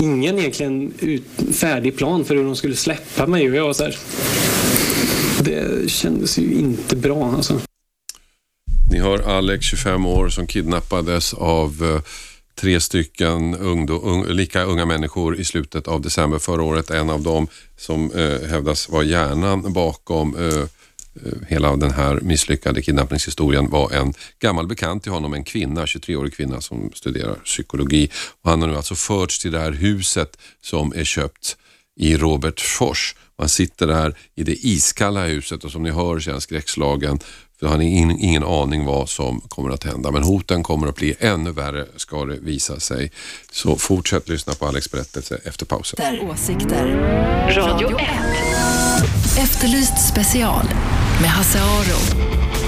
ingen 0.00 0.38
egentligen 0.38 0.92
ut, 0.98 1.24
färdig 1.52 1.96
plan 1.96 2.24
för 2.24 2.34
hur 2.34 2.44
de 2.44 2.56
skulle 2.56 2.76
släppa 2.76 3.26
mig. 3.26 3.50
Och 3.50 3.56
jag 3.56 3.64
var 3.64 3.72
så 3.72 3.84
här, 3.84 3.96
det 5.40 5.90
kändes 5.90 6.38
ju 6.38 6.52
inte 6.52 6.96
bra 6.96 7.32
alltså. 7.36 7.60
Ni 8.90 8.98
hör 8.98 9.18
Alex, 9.18 9.66
25 9.66 10.06
år, 10.06 10.28
som 10.28 10.46
kidnappades 10.46 11.34
av 11.34 11.70
eh, 11.82 12.02
tre 12.54 12.80
stycken 12.80 13.54
ungdom, 13.54 14.26
lika 14.28 14.62
unga 14.62 14.86
människor 14.86 15.36
i 15.36 15.44
slutet 15.44 15.88
av 15.88 16.00
december 16.00 16.38
förra 16.38 16.62
året. 16.62 16.90
En 16.90 17.10
av 17.10 17.22
dem 17.22 17.48
som 17.76 18.10
eh, 18.10 18.48
hävdas 18.48 18.88
vara 18.88 19.02
hjärnan 19.02 19.72
bakom 19.72 20.36
eh, 20.36 20.46
eh 20.48 20.68
hela 21.48 21.76
den 21.76 21.90
här 21.90 22.20
misslyckade 22.20 22.82
kidnappningshistorien 22.82 23.70
var 23.70 23.90
en 23.90 24.14
gammal 24.38 24.66
bekant 24.66 25.02
till 25.02 25.12
honom, 25.12 25.34
en 25.34 25.44
kvinna, 25.44 25.84
23-årig 25.84 26.34
kvinna 26.34 26.60
som 26.60 26.90
studerar 26.94 27.34
psykologi. 27.34 28.10
Och 28.42 28.50
han 28.50 28.60
har 28.60 28.68
nu 28.68 28.76
alltså 28.76 28.94
förts 28.94 29.38
till 29.38 29.52
det 29.52 29.60
här 29.60 29.72
huset 29.72 30.38
som 30.62 30.92
är 30.96 31.04
köpt 31.04 31.56
i 31.96 32.16
Robertsfors. 32.16 33.14
Man 33.38 33.48
sitter 33.48 33.86
där 33.86 34.14
i 34.34 34.42
det 34.42 34.66
iskalla 34.66 35.24
huset 35.24 35.64
och 35.64 35.70
som 35.70 35.82
ni 35.82 35.90
hör 35.90 36.20
känns 36.20 36.44
skräckslagen 36.44 37.18
så 37.60 37.66
har 37.66 37.78
ni 37.78 38.16
ingen 38.20 38.44
aning 38.44 38.84
vad 38.84 39.08
som 39.08 39.40
kommer 39.40 39.70
att 39.70 39.84
hända. 39.84 40.10
Men 40.10 40.22
hoten 40.22 40.62
kommer 40.62 40.86
att 40.86 40.96
bli 40.96 41.14
ännu 41.18 41.52
värre 41.52 41.86
ska 41.96 42.24
det 42.24 42.36
visa 42.36 42.80
sig. 42.80 43.10
Så 43.52 43.76
fortsätt 43.76 44.28
lyssna 44.28 44.52
på 44.54 44.66
Alex 44.66 44.90
berättelse 44.90 45.40
efter 45.44 45.66
pausen. 45.66 45.96
Där 46.02 46.30
åsikter. 46.30 46.86
Radio 47.56 47.98
1. 47.98 48.08
Efterlyst 49.38 50.08
special 50.08 50.64
med 51.20 51.30
Hasse 51.30 51.58
Aro. 51.62 52.63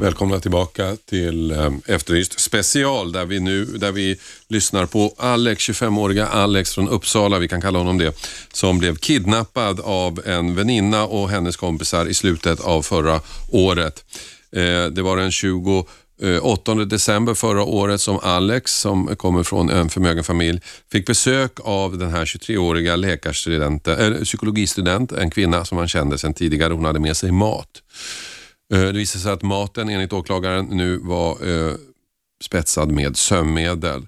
Välkomna 0.00 0.40
tillbaka 0.40 0.96
till 1.08 1.50
ehm, 1.50 1.80
Efterlyst 1.86 2.40
special 2.40 3.12
där 3.12 3.24
vi 3.24 3.40
nu 3.40 3.64
där 3.64 3.92
vi 3.92 4.16
lyssnar 4.48 4.86
på 4.86 5.14
Alex, 5.18 5.68
25-åriga 5.68 6.26
Alex 6.26 6.74
från 6.74 6.88
Uppsala, 6.88 7.38
vi 7.38 7.48
kan 7.48 7.60
kalla 7.60 7.78
honom 7.78 7.98
det, 7.98 8.14
som 8.52 8.78
blev 8.78 8.96
kidnappad 8.96 9.80
av 9.80 10.20
en 10.26 10.54
väninna 10.54 11.04
och 11.04 11.30
hennes 11.30 11.56
kompisar 11.56 12.06
i 12.06 12.14
slutet 12.14 12.60
av 12.60 12.82
förra 12.82 13.20
året. 13.48 14.04
Eh, 14.52 14.84
det 14.84 15.02
var 15.02 15.16
den 15.16 15.30
28 15.32 16.74
december 16.74 17.34
förra 17.34 17.62
året 17.62 18.00
som 18.00 18.18
Alex, 18.22 18.72
som 18.72 19.16
kommer 19.16 19.42
från 19.42 19.70
en 19.70 19.88
förmögen 19.88 20.24
familj, 20.24 20.60
fick 20.92 21.06
besök 21.06 21.52
av 21.64 21.98
den 21.98 22.10
här 22.10 22.24
23-åriga 22.24 22.96
läkarstudenten, 22.96 24.14
äh, 24.14 24.22
psykologistudent, 24.22 25.12
en 25.12 25.30
kvinna 25.30 25.64
som 25.64 25.78
han 25.78 25.88
kände 25.88 26.18
sedan 26.18 26.34
tidigare. 26.34 26.72
Hon 26.72 26.84
hade 26.84 27.00
med 27.00 27.16
sig 27.16 27.32
mat. 27.32 27.82
Eh, 28.72 28.80
det 28.80 28.92
visade 28.92 29.22
sig 29.22 29.32
att 29.32 29.42
maten 29.42 29.88
enligt 29.88 30.12
åklagaren 30.12 30.64
nu 30.64 30.96
var 30.96 31.48
eh, 31.48 31.74
spetsad 32.44 32.90
med 32.90 33.16
sömnmedel. 33.16 34.06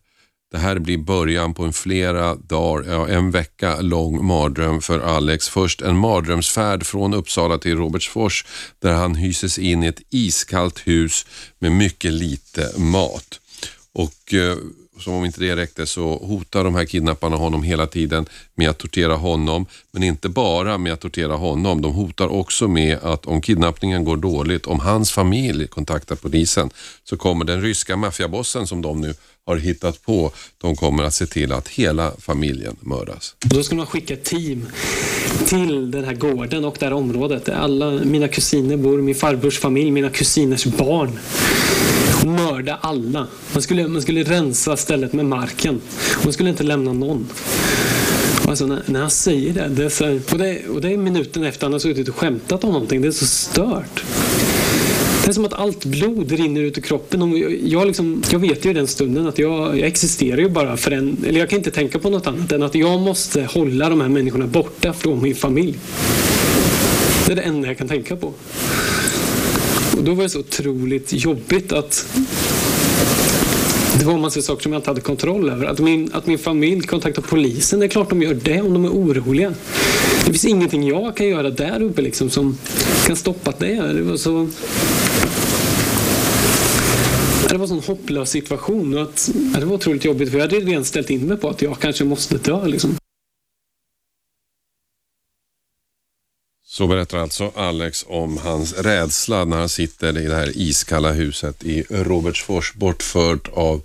Det 0.53 0.59
här 0.59 0.79
blir 0.79 0.99
början 0.99 1.55
på 1.55 1.65
en 1.65 1.73
flera 1.73 2.35
dagar, 2.35 2.93
ja, 2.93 3.09
en 3.09 3.31
vecka 3.31 3.81
lång 3.81 4.25
mardröm 4.25 4.81
för 4.81 5.01
Alex. 5.01 5.49
Först 5.49 5.83
en 5.83 5.97
mardrömsfärd 5.97 6.87
från 6.87 7.15
Uppsala 7.15 7.59
till 7.59 7.77
Robertsfors 7.77 8.47
där 8.79 8.93
han 8.93 9.15
hyses 9.15 9.59
in 9.59 9.83
i 9.83 9.87
ett 9.87 10.03
iskallt 10.11 10.87
hus 10.87 11.27
med 11.59 11.73
mycket 11.73 12.13
lite 12.13 12.79
mat. 12.79 13.41
Och 13.93 14.35
eh, 14.35 14.57
som 14.99 15.15
om 15.15 15.25
inte 15.25 15.41
det 15.41 15.57
räckte 15.57 15.87
så 15.87 16.17
hotar 16.17 16.65
de 16.65 16.75
här 16.75 16.85
kidnapparna 16.85 17.37
honom 17.37 17.63
hela 17.63 17.87
tiden 17.87 18.27
med 18.55 18.71
att 18.71 18.79
tortera 18.79 19.15
honom. 19.15 19.67
Men 19.93 20.03
inte 20.03 20.29
bara 20.29 20.79
med 20.79 20.93
att 20.93 21.01
tortera 21.01 21.35
honom. 21.35 21.83
De 21.83 21.93
hotar 21.95 22.29
också 22.29 22.69
med 22.69 22.99
att 23.03 23.27
om 23.27 23.41
kidnappningen 23.41 24.05
går 24.05 24.17
dåligt, 24.17 24.67
om 24.67 24.81
hans 24.81 25.13
familj 25.13 25.67
kontaktar 25.67 26.17
polisen, 26.17 26.71
så 27.05 27.17
kommer 27.17 27.45
den 27.45 27.63
ryska 27.63 27.97
maffiabossen 27.97 28.67
som 28.67 28.83
de 28.83 29.01
nu 29.01 29.15
har 29.47 29.57
hittat 29.57 30.03
på, 30.03 30.33
de 30.59 30.77
kommer 30.77 31.03
att 31.03 31.15
se 31.15 31.27
till 31.27 31.53
att 31.53 31.69
hela 31.69 32.13
familjen 32.19 32.77
mördas. 32.81 33.37
Då 33.41 33.63
ska 33.63 33.77
man 33.77 33.87
skicka 33.87 34.15
ett 34.15 34.25
team 34.25 34.69
till 35.47 35.91
den 35.91 36.05
här 36.05 36.15
gården 36.15 36.65
och 36.65 36.77
det 36.79 36.87
här 36.87 36.93
området 36.93 37.45
där 37.45 37.53
alla 37.53 37.91
mina 37.91 38.29
kusiner 38.29 38.77
bor, 38.77 38.99
min 38.99 39.15
farbrors 39.15 39.59
familj, 39.59 39.91
mina 39.91 40.11
kusiners 40.11 40.65
barn 40.65 41.19
mörda 42.27 42.79
alla. 42.81 43.27
Man 43.53 43.63
skulle, 43.63 43.89
man 43.89 44.03
skulle 44.03 44.23
rensa 44.23 44.77
stället 44.77 45.13
med 45.13 45.27
marken. 45.27 45.81
Man 46.25 46.33
skulle 46.33 46.51
inte 46.51 46.63
lämna 46.63 46.93
någon. 46.93 47.29
Alltså 48.49 48.67
när, 48.67 48.83
när 48.87 49.01
han 49.01 49.11
säger 49.11 49.55
det, 49.55 49.69
det 49.69 49.85
är 49.85 49.89
så, 49.89 50.33
och, 50.33 50.39
det 50.39 50.69
och 50.69 50.81
det 50.81 50.93
är 50.93 50.97
minuten 50.97 51.45
efter 51.45 51.67
han 51.67 51.73
har 51.73 51.81
suttit 51.81 52.09
och 52.09 52.17
skämtat 52.17 52.65
om 52.65 52.73
någonting. 52.73 53.03
Det 53.03 53.09
är 53.09 53.13
så 53.13 53.27
stört. 53.27 54.05
Det 55.25 55.29
är 55.29 55.33
som 55.33 55.45
att 55.45 55.53
allt 55.53 55.85
blod 55.85 56.33
rinner 56.33 56.61
ut 56.61 56.79
ur 56.79 56.83
kroppen. 56.83 57.37
Jag, 57.65 57.87
liksom, 57.87 58.23
jag 58.31 58.39
vet 58.39 58.67
ju 58.67 58.71
i 58.71 58.73
den 58.73 58.87
stunden 58.87 59.27
att 59.27 59.39
jag, 59.39 59.79
jag 59.79 59.89
existerar 59.89 60.39
ju 60.39 60.49
bara 60.49 60.77
för 60.77 60.91
en... 60.91 61.17
Eller 61.27 61.41
jag 61.41 61.51
kan 61.51 61.59
inte 61.59 61.71
tänka 61.71 61.99
på 61.99 62.11
något 62.11 62.27
annat 62.27 62.53
än 62.53 62.63
att 62.63 62.75
jag 62.75 63.01
måste 63.01 63.43
hålla 63.45 63.89
de 63.89 64.01
här 64.01 64.09
människorna 64.09 64.47
borta 64.47 64.93
från 64.93 65.23
min 65.23 65.35
familj. 65.35 65.79
Det 67.27 67.33
är 67.33 67.37
det 67.37 67.43
enda 67.43 67.69
jag 67.69 67.79
kan 67.79 67.89
tänka 67.89 68.17
på. 68.17 68.27
Och 69.97 70.05
då 70.05 70.15
var 70.15 70.23
det 70.23 70.29
så 70.29 70.41
otroligt 70.41 71.13
jobbigt 71.13 71.73
att 71.73 72.07
det 73.99 74.05
var 74.05 74.15
en 74.15 74.21
massa 74.21 74.43
saker 74.43 74.63
som 74.63 74.73
jag 74.73 74.79
inte 74.79 74.91
hade 74.91 75.01
kontroll 75.01 75.51
över. 75.51 75.67
Att 75.67 75.79
min, 75.79 76.11
att 76.13 76.27
min 76.27 76.39
familj 76.39 76.81
kontaktar 76.81 77.23
polisen, 77.23 77.81
det 77.81 77.87
är 77.87 77.89
klart 77.89 78.11
de 78.11 78.23
gör 78.23 78.35
det 78.35 78.61
om 78.61 78.73
de 78.73 78.85
är 78.85 78.89
oroliga. 78.89 79.55
Det 80.27 80.33
finns 80.33 80.45
ingenting 80.45 80.89
jag 80.89 81.17
kan 81.17 81.29
göra 81.29 81.51
där 81.51 81.83
uppe 81.83 82.03
liksom 82.03 82.31
som 82.31 82.59
kan 83.07 83.17
stoppa 83.17 83.53
det. 83.59 83.93
Det 83.93 84.03
var 84.03 84.17
så... 84.17 84.49
Det 87.49 87.59
var 87.59 87.65
en 87.65 87.69
sån 87.69 87.97
hopplös 87.97 88.31
situation 88.31 88.95
och 88.95 89.03
att, 89.03 89.31
det 89.55 89.65
var 89.65 89.75
otroligt 89.75 90.05
jobbigt 90.05 90.31
för 90.31 90.39
jag 90.39 90.45
hade 90.45 90.61
redan 90.61 90.85
ställt 90.85 91.11
in 91.11 91.27
mig 91.27 91.37
på 91.37 91.49
att 91.49 91.63
jag 91.63 91.81
kanske 91.81 92.05
måste 92.05 92.39
dö. 92.39 92.67
Liksom. 92.67 92.97
Så 96.65 96.87
berättar 96.87 97.19
alltså 97.19 97.53
Alex 97.57 98.05
om 98.09 98.39
hans 98.39 98.73
rädsla 98.73 99.45
när 99.45 99.57
han 99.57 99.69
sitter 99.69 100.19
i 100.19 100.27
det 100.27 100.35
här 100.35 100.53
iskalla 100.59 101.13
huset 101.13 101.65
i 101.65 101.83
Robertsfors 101.91 102.75
bortfört 102.75 103.49
av 103.49 103.83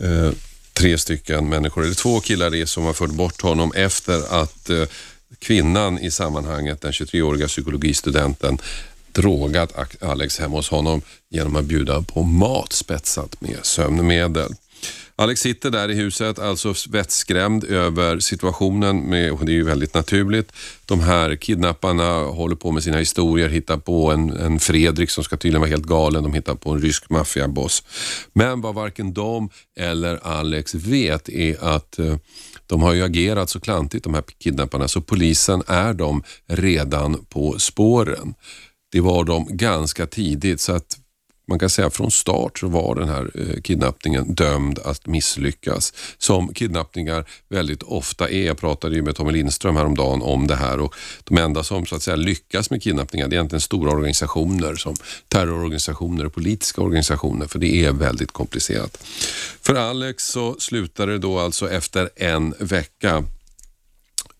eh, 0.00 0.32
tre 0.72 0.98
stycken 0.98 1.48
människor, 1.48 1.84
eller 1.84 1.94
två 1.94 2.20
killar 2.20 2.50
det 2.50 2.66
som 2.66 2.84
har 2.84 2.92
fört 2.92 3.10
bort 3.10 3.40
honom 3.40 3.72
efter 3.74 4.42
att 4.42 4.70
eh, 4.70 4.84
kvinnan 5.38 5.98
i 5.98 6.10
sammanhanget, 6.10 6.80
den 6.80 6.92
23-åriga 6.92 7.48
psykologistudenten, 7.48 8.58
drogat 9.12 10.02
Alex 10.02 10.38
hemma 10.38 10.56
hos 10.56 10.68
honom 10.68 11.02
genom 11.30 11.56
att 11.56 11.64
bjuda 11.64 12.02
på 12.02 12.22
mat 12.22 12.72
spetsat 12.72 13.40
med 13.40 13.58
sömnmedel. 13.62 14.52
Alex 15.16 15.40
sitter 15.40 15.70
där 15.70 15.90
i 15.90 15.94
huset, 15.94 16.38
alltså 16.38 16.74
vettskrämd 16.88 17.64
över 17.64 18.18
situationen, 18.18 19.00
med, 19.00 19.32
och 19.32 19.44
det 19.46 19.52
är 19.52 19.54
ju 19.54 19.64
väldigt 19.64 19.94
naturligt. 19.94 20.52
De 20.86 21.00
här 21.00 21.36
kidnapparna 21.36 22.18
håller 22.18 22.56
på 22.56 22.70
med 22.72 22.82
sina 22.82 22.98
historier, 22.98 23.48
hittar 23.48 23.76
på 23.76 24.10
en, 24.10 24.30
en 24.30 24.60
Fredrik 24.60 25.10
som 25.10 25.24
ska 25.24 25.36
tydligen 25.36 25.60
vara 25.60 25.70
helt 25.70 25.86
galen, 25.86 26.22
de 26.22 26.34
hittar 26.34 26.54
på 26.54 26.70
en 26.70 26.82
rysk 26.82 27.10
maffiaboss. 27.10 27.82
Men 28.32 28.60
vad 28.60 28.74
varken 28.74 29.12
de 29.12 29.50
eller 29.78 30.26
Alex 30.26 30.74
vet 30.74 31.28
är 31.28 31.64
att 31.64 31.98
eh, 31.98 32.16
de 32.66 32.82
har 32.82 32.92
ju 32.92 33.02
agerat 33.04 33.50
så 33.50 33.60
klantigt 33.60 34.04
de 34.04 34.14
här 34.14 34.24
kidnapparna 34.38 34.88
så 34.88 35.00
polisen 35.00 35.62
är 35.66 35.92
de 35.92 36.22
redan 36.46 37.24
på 37.24 37.58
spåren. 37.58 38.34
Det 38.92 39.00
var 39.00 39.24
de 39.24 39.46
ganska 39.50 40.06
tidigt 40.06 40.60
så 40.60 40.72
att 40.72 40.98
man 41.48 41.58
kan 41.58 41.70
säga 41.70 41.90
från 41.90 42.10
start 42.10 42.58
så 42.58 42.68
var 42.68 42.94
den 42.94 43.08
här 43.08 43.30
eh, 43.34 43.60
kidnappningen 43.60 44.34
dömd 44.34 44.78
att 44.78 45.06
misslyckas. 45.06 45.92
Som 46.18 46.54
kidnappningar 46.54 47.24
väldigt 47.48 47.82
ofta 47.82 48.28
är. 48.28 48.46
Jag 48.46 48.58
pratade 48.58 48.94
ju 48.94 49.02
med 49.02 49.16
Tommy 49.16 49.32
Lindström 49.32 49.76
häromdagen 49.76 50.22
om 50.22 50.46
det 50.46 50.56
här 50.56 50.80
och 50.80 50.94
de 51.24 51.38
enda 51.38 51.62
som 51.62 51.86
så 51.86 51.96
att 51.96 52.02
säga 52.02 52.16
lyckas 52.16 52.70
med 52.70 52.82
kidnappningar 52.82 53.28
det 53.28 53.34
är 53.34 53.36
egentligen 53.36 53.60
stora 53.60 53.90
organisationer 53.90 54.74
som 54.74 54.94
terrororganisationer 55.28 56.26
och 56.26 56.34
politiska 56.34 56.80
organisationer 56.80 57.46
för 57.46 57.58
det 57.58 57.84
är 57.84 57.92
väldigt 57.92 58.32
komplicerat. 58.32 59.04
För 59.60 59.74
Alex 59.74 60.24
så 60.24 60.56
slutade 60.58 61.12
det 61.12 61.18
då 61.18 61.38
alltså 61.38 61.70
efter 61.70 62.10
en 62.16 62.54
vecka. 62.58 63.24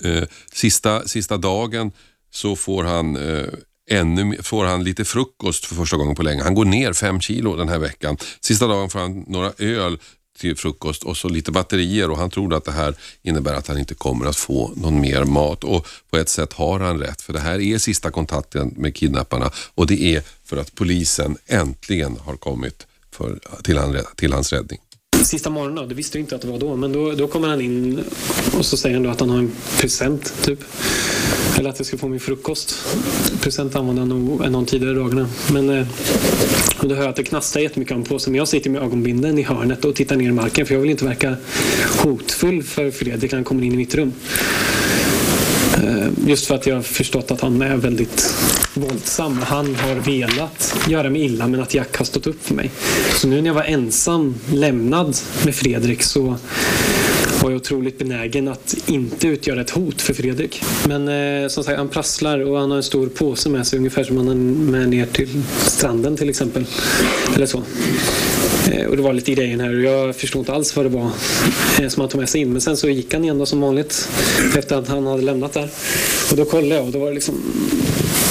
Eh, 0.05 0.25
sista, 0.53 1.09
sista 1.09 1.37
dagen 1.37 1.93
så 2.31 2.57
får 2.57 2.85
han 2.85 3.17
eh, 3.17 3.49
ännu 3.91 4.43
får 4.43 4.65
han 4.65 4.85
lite 4.85 5.05
frukost 5.05 5.65
för 5.65 5.75
första 5.75 5.97
gången 5.97 6.15
på 6.15 6.23
länge. 6.23 6.43
Han 6.43 6.55
går 6.55 6.65
ner 6.65 6.93
fem 6.93 7.21
kilo 7.21 7.57
den 7.57 7.69
här 7.69 7.79
veckan. 7.79 8.17
Sista 8.41 8.67
dagen 8.67 8.91
får 8.91 8.99
han 8.99 9.25
några 9.29 9.53
öl 9.59 9.99
till 10.39 10.57
frukost 10.57 11.03
och 11.03 11.17
så 11.17 11.29
lite 11.29 11.51
batterier 11.51 12.11
och 12.11 12.19
han 12.19 12.31
tror 12.31 12.55
att 12.55 12.65
det 12.65 12.73
här 12.73 12.95
innebär 13.23 13.55
att 13.55 13.69
han 13.69 13.79
inte 13.79 13.95
kommer 13.95 14.27
att 14.27 14.37
få 14.37 14.73
någon 14.77 15.01
mer 15.01 15.25
mat 15.25 15.65
och 15.65 15.87
på 16.11 16.17
ett 16.17 16.29
sätt 16.29 16.53
har 16.53 16.81
han 16.81 16.99
rätt 16.99 17.23
för 17.23 17.33
det 17.33 17.41
här 17.41 17.61
är 17.61 17.79
sista 17.79 18.11
kontakten 18.11 18.75
med 18.77 18.95
kidnapparna 18.95 19.51
och 19.75 19.87
det 19.87 20.03
är 20.03 20.23
för 20.45 20.57
att 20.57 20.75
polisen 20.75 21.37
äntligen 21.47 22.19
har 22.25 22.37
kommit 22.37 22.87
för, 23.11 23.39
till, 23.63 23.79
han, 23.79 23.97
till 24.17 24.33
hans 24.33 24.53
räddning. 24.53 24.79
Sista 25.25 25.51
morgonen, 25.51 25.89
det 25.89 25.95
visste 25.95 26.19
jag 26.19 26.23
inte 26.23 26.35
att 26.35 26.41
det 26.41 26.49
var 26.49 26.59
då, 26.59 26.77
men 26.77 26.93
då, 26.93 27.13
då 27.13 27.29
kommer 27.29 27.49
han 27.49 27.61
in 27.61 28.05
och 28.59 28.67
så 28.67 28.77
säger 28.77 28.97
han 28.97 29.03
då 29.03 29.11
att 29.11 29.21
han 29.21 29.31
har 29.31 29.39
en 29.39 29.53
present 29.81 30.35
typ. 30.43 30.59
Eller 31.59 31.71
att 31.71 31.79
jag 31.79 31.87
ska 31.87 31.99
få 31.99 32.09
min 32.09 32.21
frukost. 32.21 32.75
Present 33.41 33.77
använde 33.77 34.01
han 34.01 34.09
nog 34.09 34.45
en 34.45 34.47
av 34.47 34.53
de 34.53 34.67
tidigare 34.67 34.95
dagarna. 34.95 35.29
Men 35.53 35.71
eh, 35.71 35.87
då 36.81 36.95
hör 36.95 37.03
jag 37.03 37.11
att 37.11 37.17
det 37.17 37.25
knastrar 37.25 37.63
jättemycket 37.63 37.97
om 37.97 38.05
påsen. 38.05 38.33
Men 38.33 38.39
jag 38.39 38.49
sitter 38.49 38.71
med 38.71 38.83
ögonbinden 38.83 39.39
i 39.39 39.43
hörnet 39.43 39.85
och 39.85 39.95
tittar 39.95 40.17
ner 40.17 40.29
i 40.29 40.33
marken 40.33 40.67
för 40.67 40.75
jag 40.75 40.81
vill 40.81 40.91
inte 40.91 41.05
verka 41.05 41.37
hotfull 42.03 42.63
för 42.63 42.91
Fredrik 42.91 43.33
när 43.33 43.37
han 43.37 43.45
kommer 43.45 43.65
in 43.65 43.73
i 43.73 43.77
mitt 43.77 43.95
rum. 43.95 44.13
Eh, 45.83 46.09
just 46.27 46.47
för 46.47 46.55
att 46.55 46.67
jag 46.67 46.75
har 46.75 46.83
förstått 46.83 47.31
att 47.31 47.41
han 47.41 47.63
är 47.63 47.77
väldigt 47.77 48.35
våldsam. 48.75 49.39
Han 49.39 49.75
har 49.75 49.95
velat 49.95 50.77
göra 50.89 51.11
mig 51.11 51.23
illa 51.23 51.47
men 51.47 51.61
att 51.61 51.75
Jack 51.75 51.97
har 51.97 52.05
stått 52.05 52.27
upp 52.27 52.45
för 52.45 52.55
mig. 52.55 52.71
Så 53.15 53.29
nu 53.29 53.41
när 53.41 53.47
jag 53.47 53.55
var 53.55 53.63
ensam, 53.63 54.35
lämnad 54.53 55.17
med 55.45 55.55
Fredrik 55.55 56.03
så 56.03 56.37
var 57.43 57.51
jag 57.51 57.57
otroligt 57.57 57.99
benägen 57.99 58.49
att 58.49 58.75
inte 58.87 59.29
utgöra 59.29 59.61
ett 59.61 59.71
hot 59.71 60.03
för 60.03 60.15
Fredrik. 60.15 60.63
Men 60.89 61.09
eh, 61.09 61.49
som 61.49 61.65
sagt, 61.65 61.79
han 61.79 61.89
prasslar 61.89 62.39
och 62.39 62.59
han 62.59 62.71
har 62.71 62.77
en 62.77 62.83
stor 62.83 63.07
påse 63.07 63.49
med 63.49 63.67
sig 63.67 63.79
ungefär 63.79 64.05
som 64.05 64.17
han 64.17 64.29
har 64.29 64.35
med 64.35 64.89
ner 64.89 65.07
till 65.07 65.43
stranden 65.59 66.17
till 66.17 66.29
exempel. 66.29 66.65
Eller 67.37 67.47
så. 67.47 67.63
Eh, 68.71 68.87
och 68.87 68.97
det 68.97 69.03
var 69.03 69.13
lite 69.13 69.33
grejen 69.33 69.61
här 69.61 69.75
och 69.75 69.81
jag 69.81 70.17
förstod 70.17 70.41
inte 70.41 70.53
alls 70.53 70.77
vad 70.77 70.85
det 70.85 70.89
var 70.89 71.11
eh, 71.81 71.89
som 71.89 72.01
han 72.01 72.09
tog 72.09 72.21
med 72.21 72.29
sig 72.29 72.41
in. 72.41 72.53
Men 72.53 72.61
sen 72.61 72.77
så 72.77 72.89
gick 72.89 73.15
han 73.15 73.25
igen 73.25 73.39
då 73.39 73.47
som 73.47 73.61
vanligt 73.61 74.09
efter 74.57 74.77
att 74.77 74.89
han 74.89 75.07
hade 75.07 75.23
lämnat 75.23 75.53
där. 75.53 75.69
Och 76.31 76.37
då 76.37 76.45
kollade 76.45 76.75
jag 76.75 76.85
och 76.85 76.93
då 76.93 76.99
var 76.99 77.09
det 77.09 77.15
liksom 77.15 77.35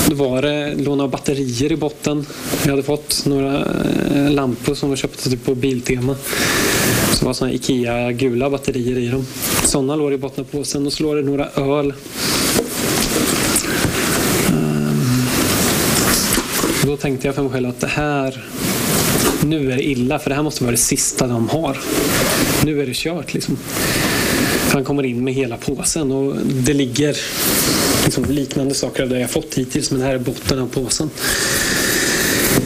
då 0.10 0.16
var 0.16 0.42
det 0.42 0.76
låna 0.76 1.08
batterier 1.08 1.72
i 1.72 1.76
botten. 1.76 2.26
Jag 2.64 2.70
hade 2.70 2.84
fått 2.84 3.26
några 3.26 3.66
eh, 4.16 4.32
lampor 4.32 4.76
som 4.76 4.90
var 4.90 4.96
köpta 4.96 5.30
typ 5.30 5.46
på 5.46 5.56
Biltema. 5.56 6.16
Det 7.22 7.26
var 7.26 7.34
såna 7.34 7.52
Ikea 7.52 8.12
gula 8.12 8.50
batterier 8.50 8.98
i 8.98 9.08
dem. 9.08 9.26
Sådana 9.64 9.96
låg 9.96 10.14
i 10.14 10.18
botten 10.18 10.46
påsen 10.46 10.86
och 10.86 10.94
så 10.94 11.04
låg 11.04 11.16
det 11.16 11.22
några 11.22 11.50
öl. 11.56 11.94
Ehm, 14.50 15.26
då 16.86 16.98
tänkte 16.98 17.28
jag 17.28 17.36
för 17.36 17.42
mig 17.44 17.52
själv 17.52 17.70
att 17.70 17.80
det 17.80 17.88
här 17.88 18.46
nu 19.44 19.72
är 19.72 19.76
det 19.76 19.84
illa 19.84 20.20
för 20.20 20.30
det 20.30 20.36
här 20.36 20.44
måste 20.44 20.64
vara 20.64 20.72
det 20.72 20.78
sista 20.78 21.28
de 21.28 21.50
har. 21.50 21.78
Nu 22.66 22.82
är 22.82 22.86
det 22.86 22.96
kört 22.96 23.34
liksom. 23.34 23.58
Han 24.72 24.84
kommer 24.84 25.04
in 25.04 25.24
med 25.24 25.34
hela 25.34 25.58
påsen 25.58 26.12
och 26.12 26.36
det 26.46 26.74
ligger 26.74 27.18
liksom 28.04 28.26
liknande 28.30 28.74
saker 28.74 29.04
av 29.04 29.10
det 29.10 29.20
jag 29.20 29.32
fått 29.32 29.56
hittills 29.56 29.92
men 29.92 30.00
det 30.00 30.06
här 30.06 30.14
är 30.14 30.20
botten 30.20 30.60
av 30.60 30.68
påsen. 30.68 31.10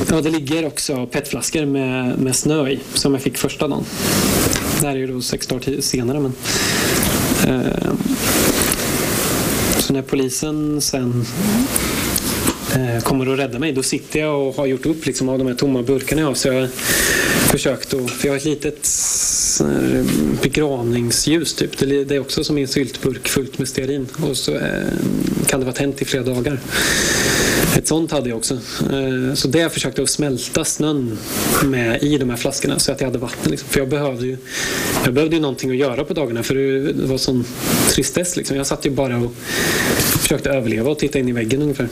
Ja, 0.10 0.22
det 0.22 0.30
ligger 0.30 0.66
också 0.66 1.06
petflaskor 1.06 1.66
med, 1.66 2.20
med 2.20 2.36
snö 2.36 2.70
i 2.70 2.80
som 2.94 3.14
jag 3.14 3.24
fick 3.24 3.38
första 3.38 3.68
dagen. 3.68 3.86
Det 4.82 4.88
här 4.88 4.96
är 4.96 5.00
ju 5.00 5.08
då 5.08 5.22
sex 5.22 5.48
dagar 5.48 5.82
senare. 5.82 6.20
Men, 6.20 6.34
eh, 7.48 7.94
så 9.78 9.94
när 9.94 10.02
polisen 10.02 10.82
sen 10.82 11.26
eh, 12.76 13.04
kommer 13.04 13.30
och 13.30 13.38
räddar 13.38 13.60
mig 13.60 13.74
då 13.74 13.84
sitter 13.84 14.20
jag 14.20 14.48
och 14.48 14.56
har 14.56 14.66
gjort 14.66 14.86
upp 14.86 15.06
liksom, 15.06 15.30
av 15.30 15.38
de 15.38 15.48
här 15.48 15.56
tomma 15.56 15.82
burkarna 15.82 16.22
jag 16.22 16.28
har. 16.28 16.36
Så 16.36 16.48
jag 16.48 16.70
försökt 17.50 17.94
att, 17.94 18.12
för 18.12 18.28
jag 18.28 18.34
har 18.34 18.38
ett 18.38 18.46
litet 18.46 18.90
begravningsljus 20.42 21.54
typ. 21.54 21.78
Det 21.78 22.12
är 22.12 22.20
också 22.20 22.44
som 22.44 22.58
en 22.58 22.68
syltburk 22.68 23.28
fullt 23.28 23.58
med 23.58 23.68
stearin 23.68 24.08
och 24.30 24.38
så 24.38 24.56
eh, 24.56 24.88
kan 25.48 25.60
det 25.60 25.66
vara 25.66 25.76
tänt 25.76 26.02
i 26.02 26.06
flera 26.06 26.24
dagar. 26.24 26.60
Ett 27.78 27.88
sånt 27.88 28.12
hade 28.12 28.30
jag 28.30 28.38
också. 28.38 28.54
Eh, 28.54 29.34
så 29.34 29.48
det 29.48 29.60
jag 29.60 29.74
försökte 29.74 30.02
att 30.02 30.10
smälta 30.10 30.66
snön 30.66 31.18
med 31.64 32.04
i 32.04 32.18
de 32.18 32.30
här 32.30 32.38
flaskorna 32.38 32.80
så 32.80 32.92
att 32.92 33.02
jag 33.02 33.08
hade 33.08 33.20
vatten. 33.20 33.52
Liksom. 33.52 33.70
För 33.70 33.80
jag 33.80 33.90
behövde 33.90 34.26
ju 34.26 34.38
jag 35.06 35.14
behövde 35.14 35.36
ju 35.36 35.42
någonting 35.42 35.72
att 35.72 35.78
göra 35.78 36.04
på 36.04 36.14
dagarna 36.14 36.44
för 36.44 36.56
det 36.56 37.08
var 37.08 37.18
sån 37.18 37.46
tristess. 37.90 38.38
Liksom. 38.38 38.58
Jag 38.58 38.68
satt 38.68 38.86
ju 38.86 38.90
bara 38.90 39.18
och 39.18 39.36
försökte 40.20 40.50
överleva 40.50 40.92
och 40.92 41.00
titta 41.00 41.20
in 41.20 41.30
i 41.30 41.32
väggen 41.32 41.62
ungefär. 41.62 41.88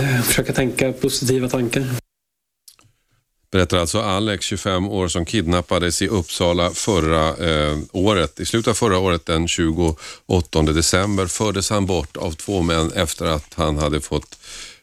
Eh, 0.00 0.22
försöka 0.22 0.52
tänka 0.52 0.92
positiva 0.92 1.48
tankar. 1.48 1.99
Berättar 3.52 3.78
alltså 3.78 4.00
Alex, 4.00 4.46
25 4.46 4.88
år, 4.88 5.08
som 5.08 5.24
kidnappades 5.24 6.02
i 6.02 6.08
Uppsala 6.08 6.70
förra 6.70 7.36
eh, 7.36 7.78
året. 7.92 8.40
I 8.40 8.46
slutet 8.46 8.70
av 8.70 8.74
förra 8.74 8.98
året, 8.98 9.26
den 9.26 9.48
28 9.48 10.62
december, 10.62 11.26
fördes 11.26 11.70
han 11.70 11.86
bort 11.86 12.16
av 12.16 12.32
två 12.32 12.62
män 12.62 12.92
efter 12.92 13.26
att 13.26 13.54
han 13.54 13.78
hade 13.78 14.00
fått 14.00 14.38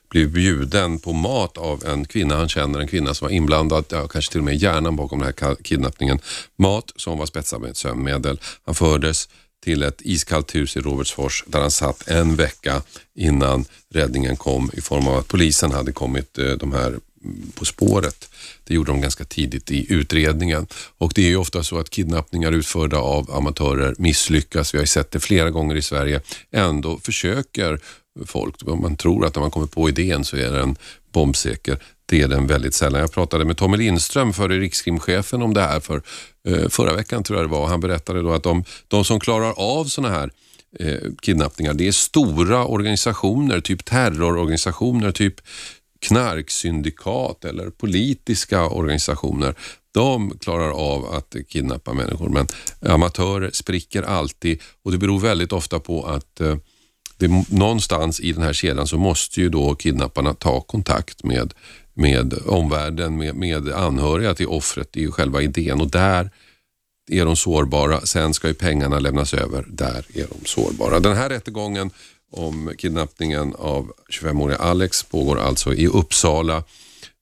bli 0.10 0.28
bjuden 0.28 1.00
på 1.00 1.14
mat 1.14 1.58
av 1.58 1.86
en 1.86 2.06
kvinna 2.06 2.36
han 2.36 2.50
känner, 2.50 2.80
en 2.80 2.88
kvinna 2.88 3.14
som 3.14 3.26
var 3.26 3.34
inblandad, 3.34 3.86
ja, 3.90 4.08
kanske 4.08 4.32
till 4.32 4.40
och 4.40 4.46
med 4.46 4.56
hjärnan 4.56 4.96
bakom 4.96 5.20
den 5.20 5.34
här 5.40 5.56
kidnappningen. 5.64 6.20
Mat 6.58 6.92
som 6.96 7.18
var 7.18 7.26
spetsad 7.26 7.62
med 7.62 7.70
ett 7.70 7.78
sömnmedel. 7.78 8.40
Han 8.66 8.76
fördes 8.76 9.30
till 9.64 9.84
ett 9.84 10.02
iskallt 10.02 10.56
hus 10.56 10.78
i 10.78 10.80
Robertsfors 10.80 11.44
där 11.48 11.62
han 11.62 11.72
satt 11.72 12.08
en 12.08 12.36
vecka 12.36 12.82
innan 13.16 13.66
räddningen 13.94 14.36
kom 14.36 14.72
i 14.74 14.82
form 14.82 15.08
av 15.08 15.16
att 15.16 15.28
polisen 15.28 15.72
hade 15.72 15.92
kommit 15.92 16.38
eh, 16.38 16.46
de 16.46 16.72
här 16.72 17.00
på 17.56 17.66
spåret. 17.66 18.30
Det 18.64 18.74
gjorde 18.74 18.92
de 18.92 19.02
ganska 19.02 19.24
tidigt 19.24 19.72
i 19.72 19.94
utredningen 19.94 20.68
och 20.98 21.12
det 21.16 21.22
är 21.22 21.30
ju 21.30 21.38
ofta 21.38 21.64
så 21.64 21.80
att 21.80 21.90
kidnappningar 21.90 22.52
utförda 22.52 22.98
av 22.98 23.32
amatörer 23.32 23.96
misslyckas. 23.98 24.74
Vi 24.74 24.78
har 24.78 24.84
ju 24.84 24.88
sett 24.88 25.12
det 25.12 25.20
flera 25.20 25.50
gånger 25.50 25.76
i 25.76 25.82
Sverige. 25.82 26.22
Ändå 26.52 27.00
försöker 27.00 27.80
folk, 28.26 28.56
man 28.66 28.96
tror 28.96 29.26
att 29.26 29.36
när 29.36 29.42
man 29.42 29.52
kommer 29.52 29.68
på 29.68 29.90
idén 29.90 30.26
så 30.26 30.38
är 30.38 30.52
den 30.52 30.76
bombsäker. 31.12 31.80
Det 32.06 32.22
är 32.22 32.28
den 32.28 32.48
väldigt 32.48 32.74
sällan. 32.74 33.02
Jag 33.02 33.12
pratade 33.12 33.46
med 33.46 33.58
Tommy 33.58 33.78
Lindström, 33.78 34.34
före 34.34 34.60
rikskrimchefen, 34.60 35.42
om 35.42 35.54
det 35.54 35.62
här 35.62 35.80
för 35.80 36.02
eh, 36.48 36.70
förra 36.70 36.94
veckan 36.94 37.24
tror 37.24 37.40
jag 37.40 37.50
det 37.50 37.52
var. 37.52 37.68
Han 37.68 37.80
berättade 37.80 38.22
då 38.22 38.34
att 38.34 38.44
de, 38.44 38.64
de 38.88 39.06
som 39.06 39.20
klarar 39.20 39.54
av 39.58 39.86
sådana 39.86 40.16
här 40.16 40.30
eh, 40.80 41.12
kidnappningar, 41.22 41.74
det 41.74 41.88
är 41.88 41.92
stora 41.92 42.66
organisationer, 42.66 43.62
typ 43.62 43.86
terrororganisationer, 43.86 45.12
typ 45.12 45.36
knarksyndikat 46.00 47.46
eller 47.46 47.70
politiska 47.70 48.68
organisationer. 48.68 49.56
De 49.92 50.38
klarar 50.40 50.70
av 50.70 51.06
att 51.06 51.36
kidnappa 51.48 51.94
människor 51.94 52.30
men 52.30 52.48
amatörer 52.92 53.50
spricker 53.54 54.04
alltid 54.04 54.62
och 54.84 54.92
det 54.92 54.98
beror 54.98 55.20
väldigt 55.20 55.52
ofta 55.52 55.80
på 55.80 56.06
att 56.06 56.42
eh, 56.42 56.56
det, 57.18 57.28
någonstans 57.50 58.20
i 58.20 58.32
den 58.32 58.44
här 58.44 58.54
kedjan 58.54 58.88
så 58.88 58.98
måste 58.98 59.42
ju 59.42 59.50
då 59.50 59.76
kidnapparna 59.76 60.34
ta 60.34 60.62
kontakt 60.62 61.24
med, 61.24 61.54
med 61.94 62.34
omvärlden, 62.46 63.18
med, 63.18 63.36
med 63.36 63.72
anhöriga 63.72 64.34
till 64.34 64.48
offret. 64.48 64.90
Det 64.92 65.00
är 65.00 65.04
ju 65.04 65.12
själva 65.12 65.42
idén 65.42 65.82
och 65.82 65.92
där 65.92 66.32
är 67.12 67.26
de 67.26 67.36
sårbara. 67.36 68.02
Sen 68.02 68.34
ska 68.34 68.48
ju 68.48 68.54
pengarna 68.54 69.00
lämnas 69.00 69.34
över. 69.34 69.66
Där 69.68 70.06
är 70.14 70.28
de 70.30 70.46
sårbara. 70.46 71.00
Den 71.00 71.18
här 71.18 71.30
rättegången 71.30 71.92
om 72.32 72.74
kidnappningen 72.78 73.56
av 73.56 73.92
25-åriga 74.10 74.58
Alex 74.58 75.04
pågår 75.04 75.40
alltså 75.40 75.74
i 75.74 75.88
Uppsala. 75.88 76.64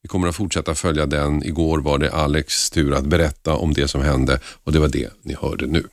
Vi 0.01 0.07
kommer 0.07 0.27
att 0.27 0.35
fortsätta 0.35 0.75
följa 0.75 1.05
den. 1.05 1.43
Igår 1.43 1.79
var 1.79 1.97
det 1.97 2.11
Alex 2.11 2.69
tur 2.69 2.93
att 2.93 3.05
berätta 3.05 3.53
om 3.55 3.73
det 3.73 3.87
som 3.87 4.01
hände 4.01 4.39
och 4.63 4.71
det 4.71 4.79
var 4.79 4.87
det 4.87 5.09
ni 5.21 5.33
hörde 5.33 5.65
nu. 5.67 5.83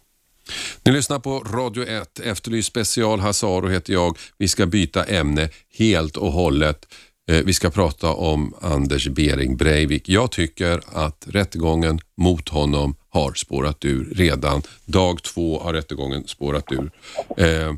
Ni 0.85 0.93
lyssnar 0.93 1.19
på 1.19 1.39
Radio 1.39 1.85
1, 1.87 2.21
Efterlyst 2.21 2.69
special. 2.69 3.21
Hasaro 3.21 3.69
heter 3.69 3.93
jag. 3.93 4.19
Vi 4.39 4.49
ska 4.49 4.67
byta 4.67 5.05
ämne 5.05 5.49
helt 5.79 6.17
och 6.17 6.33
hållet. 6.33 6.87
Eh, 7.31 7.45
vi 7.45 7.55
ska 7.55 7.71
prata 7.71 8.13
om 8.13 8.55
Anders 8.61 9.09
Bering 9.09 9.57
Breivik. 9.57 10.09
Jag 10.09 10.31
tycker 10.31 10.81
att 10.93 11.27
rättegången 11.29 12.01
mot 12.17 12.49
honom 12.49 12.95
har 13.09 13.33
spårat 13.35 13.85
ur 13.85 14.15
redan. 14.15 14.63
Dag 14.85 15.23
två 15.23 15.61
har 15.61 15.73
rättegången 15.73 16.27
spårat 16.27 16.73
ur. 16.73 16.91
Eh, 17.37 17.75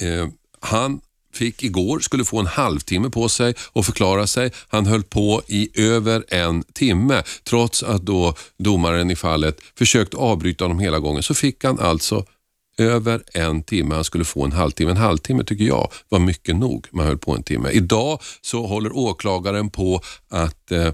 Eh, 0.00 0.28
han 0.60 1.00
fick 1.34 1.62
igår, 1.62 2.00
skulle 2.00 2.24
få 2.24 2.40
en 2.40 2.46
halvtimme 2.46 3.10
på 3.10 3.28
sig 3.28 3.54
att 3.72 3.86
förklara 3.86 4.26
sig. 4.26 4.52
Han 4.68 4.86
höll 4.86 5.02
på 5.02 5.42
i 5.46 5.80
över 5.80 6.24
en 6.28 6.62
timme. 6.62 7.22
Trots 7.44 7.82
att 7.82 8.02
då 8.02 8.34
domaren 8.58 9.10
i 9.10 9.16
fallet 9.16 9.60
försökt 9.78 10.14
avbryta 10.14 10.64
honom 10.64 10.78
hela 10.78 10.98
gången 10.98 11.22
så 11.22 11.34
fick 11.34 11.64
han 11.64 11.80
alltså 11.80 12.24
över 12.78 13.22
en 13.34 13.62
timme. 13.62 13.94
Han 13.94 14.04
skulle 14.04 14.24
få 14.24 14.44
en 14.44 14.52
halvtimme. 14.52 14.90
En 14.90 14.96
halvtimme 14.96 15.44
tycker 15.44 15.64
jag 15.64 15.92
var 16.08 16.18
mycket 16.18 16.56
nog. 16.56 16.86
Man 16.90 17.06
höll 17.06 17.18
på 17.18 17.34
en 17.34 17.42
timme. 17.42 17.70
Idag 17.70 18.20
så 18.40 18.66
håller 18.66 18.96
åklagaren 18.96 19.70
på 19.70 20.00
att 20.28 20.72
eh, 20.72 20.92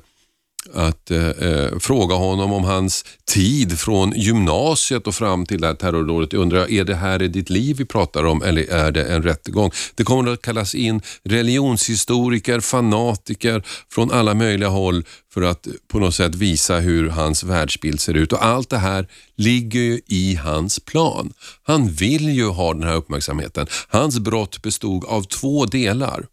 att 0.74 1.10
eh, 1.10 1.28
eh, 1.28 1.78
fråga 1.78 2.14
honom 2.14 2.52
om 2.52 2.64
hans 2.64 3.04
tid 3.24 3.78
från 3.78 4.12
gymnasiet 4.16 5.06
och 5.06 5.14
fram 5.14 5.46
till 5.46 5.60
det 5.60 5.66
här 5.66 5.74
terrordådet. 5.74 6.32
Jag 6.32 6.42
undrar, 6.42 6.70
är 6.70 6.84
det 6.84 6.94
här 6.94 7.22
i 7.22 7.28
ditt 7.28 7.50
liv 7.50 7.76
vi 7.76 7.84
pratar 7.84 8.24
om 8.24 8.42
eller 8.42 8.70
är 8.70 8.92
det 8.92 9.04
en 9.04 9.22
rättegång? 9.22 9.70
Det 9.94 10.04
kommer 10.04 10.32
att 10.32 10.42
kallas 10.42 10.74
in 10.74 11.02
religionshistoriker, 11.24 12.60
fanatiker 12.60 13.62
från 13.90 14.10
alla 14.10 14.34
möjliga 14.34 14.68
håll 14.68 15.04
för 15.34 15.42
att 15.42 15.66
på 15.88 15.98
något 15.98 16.14
sätt 16.14 16.34
visa 16.34 16.78
hur 16.78 17.08
hans 17.08 17.44
världsbild 17.44 18.00
ser 18.00 18.14
ut 18.14 18.32
och 18.32 18.44
allt 18.44 18.70
det 18.70 18.78
här 18.78 19.08
ligger 19.36 19.80
ju 19.80 20.00
i 20.06 20.34
hans 20.34 20.80
plan. 20.80 21.32
Han 21.62 21.88
vill 21.88 22.28
ju 22.28 22.48
ha 22.48 22.74
den 22.74 22.82
här 22.82 22.94
uppmärksamheten. 22.94 23.66
Hans 23.88 24.18
brott 24.18 24.62
bestod 24.62 25.04
av 25.04 25.22
två 25.22 25.66
delar. 25.66 26.26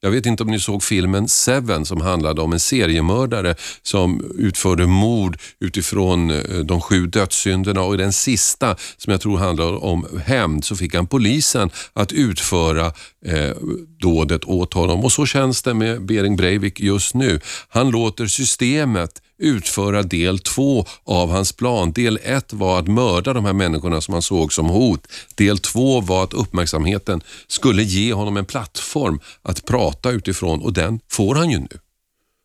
Jag 0.00 0.10
vet 0.10 0.26
inte 0.26 0.42
om 0.42 0.50
ni 0.50 0.60
såg 0.60 0.82
filmen 0.82 1.28
Seven 1.28 1.84
som 1.84 2.00
handlade 2.00 2.42
om 2.42 2.52
en 2.52 2.60
seriemördare 2.60 3.54
som 3.82 4.32
utförde 4.38 4.86
mord 4.86 5.38
utifrån 5.60 6.30
eh, 6.30 6.58
de 6.64 6.80
sju 6.80 7.06
dödssynderna. 7.06 7.82
Och 7.82 7.94
i 7.94 7.96
den 7.96 8.12
sista 8.12 8.76
som 8.96 9.10
jag 9.10 9.20
tror 9.20 9.38
handlar 9.38 9.84
om 9.84 10.06
hämnd 10.24 10.64
så 10.64 10.76
fick 10.76 10.94
han 10.94 11.06
polisen 11.06 11.70
att 11.92 12.12
utföra 12.12 12.92
eh, 13.24 13.56
dådet 14.00 14.44
åt 14.44 14.74
honom 14.74 15.04
och 15.04 15.12
så 15.12 15.26
känns 15.26 15.62
det 15.62 15.74
med 15.74 16.06
Bering 16.06 16.36
Breivik 16.36 16.80
just 16.80 17.14
nu. 17.14 17.40
Han 17.68 17.90
låter 17.90 18.26
systemet 18.26 19.22
utföra 19.38 20.02
del 20.02 20.38
två 20.38 20.86
av 21.04 21.30
hans 21.30 21.52
plan. 21.52 21.92
Del 21.92 22.18
ett 22.22 22.52
var 22.52 22.78
att 22.78 22.88
mörda 22.88 23.32
de 23.32 23.44
här 23.44 23.52
människorna 23.52 24.00
som 24.00 24.14
han 24.14 24.22
såg 24.22 24.52
som 24.52 24.66
hot. 24.66 25.06
Del 25.34 25.58
två 25.58 26.00
var 26.00 26.24
att 26.24 26.34
uppmärksamheten 26.34 27.20
skulle 27.46 27.82
ge 27.82 28.12
honom 28.12 28.36
en 28.36 28.44
plattform 28.44 29.20
att 29.42 29.64
prata 29.64 30.10
utifrån 30.10 30.60
och 30.60 30.72
den 30.72 31.00
får 31.10 31.34
han 31.34 31.50
ju 31.50 31.58
nu. 31.58 31.68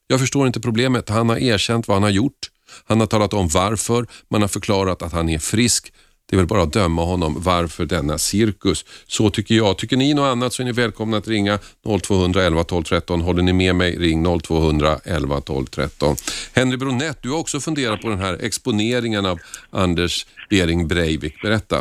Jag 0.07 0.19
förstår 0.19 0.47
inte 0.47 0.59
problemet. 0.59 1.09
Han 1.09 1.29
har 1.29 1.37
erkänt 1.37 1.87
vad 1.87 1.95
han 1.95 2.03
har 2.03 2.09
gjort. 2.09 2.49
Han 2.85 2.99
har 2.99 3.07
talat 3.07 3.33
om 3.33 3.47
varför. 3.47 4.07
Man 4.29 4.41
har 4.41 4.47
förklarat 4.47 5.01
att 5.01 5.13
han 5.13 5.29
är 5.29 5.39
frisk. 5.39 5.93
Det 6.29 6.35
är 6.35 6.37
väl 6.37 6.47
bara 6.47 6.61
att 6.61 6.73
döma 6.73 7.03
honom. 7.03 7.35
Varför 7.37 7.85
denna 7.85 8.17
cirkus? 8.17 8.85
Så 9.07 9.29
tycker 9.29 9.55
jag. 9.55 9.77
Tycker 9.77 9.97
ni 9.97 10.13
något 10.13 10.31
annat 10.31 10.53
så 10.53 10.63
är 10.63 10.65
ni 10.65 10.71
välkomna 10.71 11.17
att 11.17 11.27
ringa 11.27 11.59
0211 12.03 12.63
12 12.63 12.83
13. 12.83 13.21
Håller 13.21 13.43
ni 13.43 13.53
med 13.53 13.75
mig, 13.75 13.97
ring 13.99 14.39
0211 14.39 15.41
12 15.41 15.65
13. 15.65 16.15
Henry 16.55 16.77
Bronett, 16.77 17.17
du 17.21 17.31
har 17.31 17.39
också 17.39 17.59
funderat 17.59 18.01
på 18.01 18.09
den 18.09 18.19
här 18.19 18.37
exponeringen 18.45 19.25
av 19.25 19.39
Anders 19.69 20.25
Bering 20.49 20.87
Breivik. 20.87 21.41
Berätta. 21.41 21.75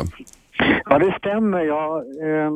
Ja, 0.85 0.99
det 0.99 1.15
stämmer. 1.19 1.59
Jag 1.59 1.97
eh, 1.97 2.51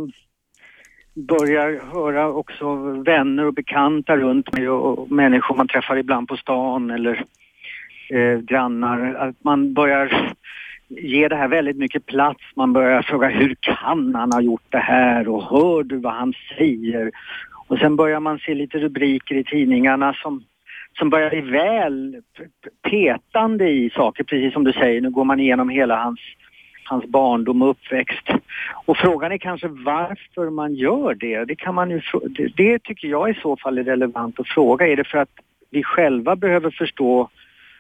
börjar 1.14 1.82
höra 1.94 2.28
också 2.28 2.76
vänner 3.06 3.46
och 3.46 3.54
bekanta 3.54 4.18
runt 4.18 4.54
mig 4.54 4.70
och 4.70 5.12
människor 5.12 5.56
man 5.56 5.68
träffar 5.68 5.98
ibland 5.98 6.28
på 6.28 6.38
stan 6.38 6.90
eller 6.92 7.26
eh, 8.10 8.40
grannar. 8.40 9.14
Att 9.14 9.44
man 9.44 9.74
börjar 9.74 10.34
ger 10.90 11.30
det 11.30 11.36
här 11.36 11.48
väldigt 11.48 11.78
mycket 11.78 12.06
plats. 12.06 12.44
Man 12.56 12.74
börjar 12.74 13.02
fråga 13.02 13.28
hur 13.28 13.56
kan 13.60 14.16
han 14.16 14.32
ha 14.32 14.42
gjort 14.42 14.66
det 14.70 14.78
här 14.78 15.28
och 15.28 15.44
hör 15.44 15.84
du 15.84 15.98
vad 15.98 16.14
han 16.14 16.34
säger? 16.58 17.12
Och 17.68 17.78
sen 17.78 17.96
börjar 17.96 18.20
man 18.20 18.40
se 18.40 18.54
lite 18.54 18.78
rubriker 18.80 19.36
i 19.36 19.44
tidningarna 19.44 20.14
som, 20.14 20.44
som 20.98 21.10
börjar 21.10 21.30
bli 21.30 21.42
väl 21.42 22.22
petande 22.90 23.70
i 23.70 23.90
saker, 23.90 24.24
precis 24.24 24.54
som 24.54 24.64
du 24.64 24.74
säger. 24.74 25.02
Nu 25.02 25.10
går 25.10 25.24
man 25.24 25.40
igenom 25.40 25.70
hela 25.70 25.96
hans, 26.04 26.20
hans 26.84 27.06
barndom 27.06 27.62
och 27.62 27.70
uppväxt. 27.70 28.30
Och 28.86 28.98
frågan 28.98 29.32
är 29.32 29.38
kanske 29.38 29.68
varför 29.68 30.50
man 30.50 30.76
gör 30.76 31.14
det. 31.14 31.46
Det, 31.46 31.56
kan 31.56 31.76
man 31.76 31.90
ju, 31.90 32.02
det, 32.30 32.48
det 32.56 32.84
tycker 32.84 33.08
jag 33.08 33.30
i 33.30 33.40
så 33.42 33.58
fall 33.58 33.78
är 33.78 33.84
relevant 33.84 34.40
att 34.40 34.48
fråga. 34.48 34.88
Är 34.88 34.96
det 34.96 35.08
för 35.08 35.18
att 35.18 35.40
vi 35.70 35.84
själva 35.84 36.36
behöver 36.36 36.72
förstå 36.72 37.30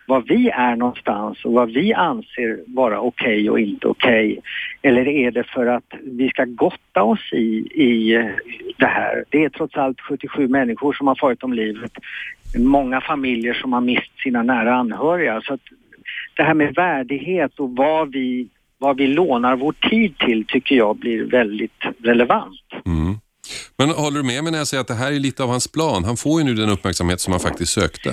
var 0.07 0.21
vi 0.21 0.49
är 0.49 0.75
någonstans 0.75 1.45
och 1.45 1.53
vad 1.53 1.71
vi 1.71 1.93
anser 1.93 2.59
vara 2.67 2.99
okej 2.99 3.27
okay 3.27 3.49
och 3.49 3.59
inte 3.59 3.87
okej? 3.87 4.31
Okay? 4.31 4.41
Eller 4.81 5.07
är 5.07 5.31
det 5.31 5.43
för 5.43 5.65
att 5.65 5.93
vi 6.03 6.29
ska 6.29 6.45
gotta 6.45 7.03
oss 7.03 7.33
i, 7.33 7.47
i 7.83 8.13
det 8.77 8.85
här? 8.85 9.23
Det 9.29 9.43
är 9.43 9.49
trots 9.49 9.75
allt 9.75 10.01
77 10.01 10.47
människor 10.47 10.93
som 10.93 11.07
har 11.07 11.15
farit 11.15 11.43
om 11.43 11.53
livet. 11.53 11.91
Många 12.57 13.01
familjer 13.01 13.53
som 13.53 13.73
har 13.73 13.81
mist 13.81 14.19
sina 14.23 14.43
nära 14.43 14.75
anhöriga. 14.75 15.41
Så 15.41 15.53
att 15.53 15.61
det 16.35 16.43
här 16.43 16.53
med 16.53 16.73
värdighet 16.75 17.59
och 17.59 17.75
vad 17.75 18.11
vi, 18.11 18.47
vad 18.77 18.97
vi 18.97 19.07
lånar 19.07 19.55
vår 19.55 19.71
tid 19.89 20.17
till 20.17 20.45
tycker 20.47 20.75
jag 20.75 20.97
blir 20.97 21.23
väldigt 21.23 21.83
relevant. 22.03 22.61
Mm. 22.85 23.15
Men 23.77 23.89
håller 23.89 24.17
du 24.17 24.23
med 24.23 24.43
mig 24.43 24.51
när 24.51 24.57
jag 24.57 24.67
säger 24.67 24.81
att 24.81 24.87
det 24.87 24.93
här 24.93 25.11
är 25.11 25.19
lite 25.19 25.43
av 25.43 25.49
hans 25.49 25.71
plan? 25.71 26.03
Han 26.03 26.17
får 26.17 26.41
ju 26.41 26.45
nu 26.45 26.53
den 26.53 26.69
uppmärksamhet 26.69 27.19
som 27.19 27.31
han 27.33 27.39
faktiskt 27.39 27.73
sökte. 27.73 28.09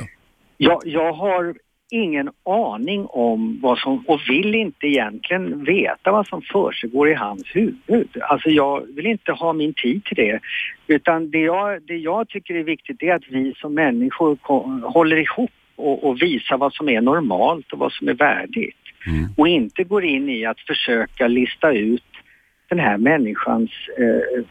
Ja, 0.57 0.81
jag 0.85 1.13
har 1.13 1.55
ingen 1.91 2.31
aning 2.45 3.07
om 3.07 3.61
vad 3.63 3.79
som, 3.79 4.05
och 4.07 4.21
vill 4.29 4.55
inte 4.55 4.87
egentligen 4.87 5.65
veta 5.65 6.13
vad 6.13 6.27
som 6.27 6.43
försiggår 6.43 7.11
i 7.11 7.15
hans 7.15 7.43
huvud. 7.55 8.09
Alltså 8.21 8.51
jag 8.51 8.87
vill 8.97 9.07
inte 9.07 9.33
ha 9.33 9.53
min 9.53 9.75
tid 9.75 10.05
till 10.05 10.17
det. 10.17 10.41
Utan 10.87 11.31
det 11.31 11.39
jag, 11.41 11.83
det 11.83 11.97
jag 11.97 12.29
tycker 12.29 12.55
är 12.55 12.63
viktigt 12.63 13.03
är 13.03 13.15
att 13.15 13.29
vi 13.29 13.55
som 13.57 13.75
människor 13.75 14.39
håller 14.89 15.17
ihop 15.17 15.51
och, 15.77 16.05
och 16.05 16.23
visar 16.23 16.57
vad 16.57 16.73
som 16.73 16.89
är 16.89 17.01
normalt 17.01 17.73
och 17.73 17.79
vad 17.79 17.93
som 17.93 18.09
är 18.09 18.15
värdigt. 18.15 18.77
Mm. 19.07 19.29
Och 19.37 19.49
inte 19.49 19.85
går 19.85 20.05
in 20.05 20.29
i 20.29 20.45
att 20.45 20.61
försöka 20.61 21.29
lista 21.29 21.73
ut 21.73 22.03
den 22.69 22.79
här 22.79 22.97
människans 22.97 23.71
eh, 23.99 24.45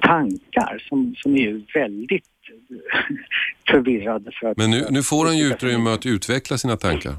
tankar 0.00 0.82
som, 0.88 1.14
som 1.16 1.34
är 1.34 1.40
ju 1.40 1.62
väldigt 1.74 2.24
förvirrade. 3.70 4.30
För 4.40 4.46
att, 4.46 4.56
Men 4.56 4.70
nu, 4.70 4.86
nu 4.90 5.02
får 5.02 5.26
han 5.26 5.38
ju 5.38 5.44
utrymme 5.44 5.90
att 5.90 6.06
utveckla 6.06 6.58
sina 6.58 6.76
tankar. 6.76 7.14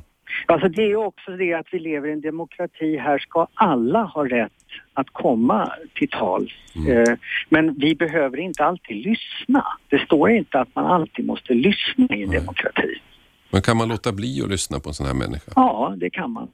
Alltså 0.45 0.69
det 0.69 0.91
är 0.91 0.95
också 0.95 1.31
det 1.31 1.53
att 1.53 1.67
vi 1.71 1.79
lever 1.79 2.07
i 2.07 2.11
en 2.11 2.21
demokrati. 2.21 2.97
Här 2.97 3.19
ska 3.19 3.47
alla 3.53 4.03
ha 4.03 4.25
rätt 4.25 4.51
att 4.93 5.07
komma 5.11 5.71
till 5.93 6.09
tals. 6.09 6.51
Mm. 6.75 6.97
Eh, 6.97 7.17
men 7.49 7.73
vi 7.73 7.95
behöver 7.95 8.37
inte 8.37 8.65
alltid 8.65 8.97
lyssna. 8.97 9.65
Det 9.89 9.99
står 9.99 10.29
inte 10.29 10.59
att 10.59 10.75
man 10.75 10.85
alltid 10.85 11.25
måste 11.25 11.53
lyssna 11.53 12.15
i 12.15 12.23
en 12.23 12.29
Nej. 12.29 12.39
demokrati. 12.39 13.01
Men 13.49 13.61
kan 13.61 13.77
man 13.77 13.89
låta 13.89 14.11
bli 14.11 14.41
att 14.43 14.49
lyssna 14.49 14.79
på 14.79 14.89
en 14.89 14.93
sån 14.93 15.05
här 15.05 15.13
människa? 15.13 15.51
Ja, 15.55 15.93
det 15.97 16.09
kan 16.09 16.31
man. 16.31 16.47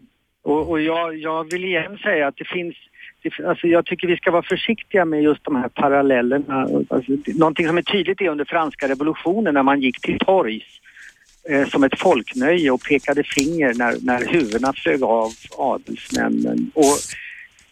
Och, 0.44 0.70
och 0.70 0.82
jag, 0.82 1.18
jag 1.18 1.52
vill 1.52 1.66
igen 1.66 1.98
säga 1.98 2.28
att 2.28 2.38
det 2.38 2.48
finns 2.48 2.76
Alltså 3.48 3.68
jag 3.68 3.86
tycker 3.86 4.08
vi 4.08 4.18
ska 4.18 4.32
vara 4.32 4.44
försiktiga 4.44 5.06
med 5.06 5.24
just 5.24 5.44
de 5.44 5.56
här 5.56 5.70
parallellerna. 5.70 6.68
Alltså, 6.90 7.12
någonting 7.26 7.68
som 7.68 7.78
är 7.78 7.82
tydligt 7.82 8.22
är 8.22 8.30
under 8.30 8.46
franska 8.46 8.88
revolutionen 8.88 9.54
när 9.54 9.64
man 9.64 9.82
gick 9.82 10.02
till 10.02 10.20
torgs 10.20 10.64
eh, 11.50 11.68
som 11.68 11.84
ett 11.84 12.00
folknöje 12.00 12.72
och 12.72 12.82
pekade 12.82 13.24
finger 13.24 13.74
när, 13.74 13.96
när 14.02 14.26
huvudena 14.28 14.74
flög 14.74 15.04
av 15.04 15.32
adelsmännen. 15.58 16.72
Och 16.74 16.98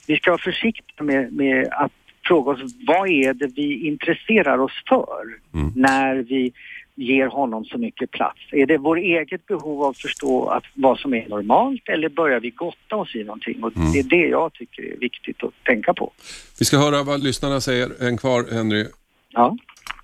vi 0.07 0.17
ska 0.17 0.31
vara 0.31 0.41
försiktiga 0.41 1.03
med, 1.03 1.33
med 1.33 1.67
att 1.71 1.91
fråga 2.29 2.51
oss 2.51 2.61
vad 2.87 3.09
är 3.09 3.33
det 3.33 3.47
vi 3.55 3.87
intresserar 3.87 4.57
oss 4.57 4.83
för 4.89 5.25
mm. 5.53 5.71
när 5.75 6.15
vi 6.15 6.51
ger 6.99 7.27
honom 7.27 7.65
så 7.65 7.77
mycket 7.77 8.11
plats? 8.11 8.39
Är 8.51 8.65
det 8.65 8.77
vår 8.77 8.97
eget 8.97 9.45
behov 9.45 9.83
av 9.83 9.89
att 9.89 9.97
förstå 9.97 10.47
att 10.47 10.63
vad 10.73 10.99
som 10.99 11.13
är 11.13 11.29
normalt 11.29 11.89
eller 11.89 12.09
börjar 12.09 12.39
vi 12.39 12.49
gotta 12.49 12.95
oss 12.95 13.15
i 13.15 13.23
någonting? 13.23 13.63
Och 13.63 13.77
Mm. 13.77 13.91
Det 13.91 13.99
är 13.99 14.03
det 14.03 14.27
jag 14.27 14.53
tycker 14.53 14.83
är 14.93 14.97
viktigt 14.97 15.43
att 15.43 15.53
tänka 15.63 15.93
på. 15.93 16.11
Vi 16.59 16.65
ska 16.65 16.77
höra 16.77 17.03
vad 17.03 17.23
lyssnarna 17.23 17.61
säger. 17.61 18.03
En 18.07 18.17
kvar, 18.17 18.45
Henry. 18.51 18.85
Ja. 19.29 19.57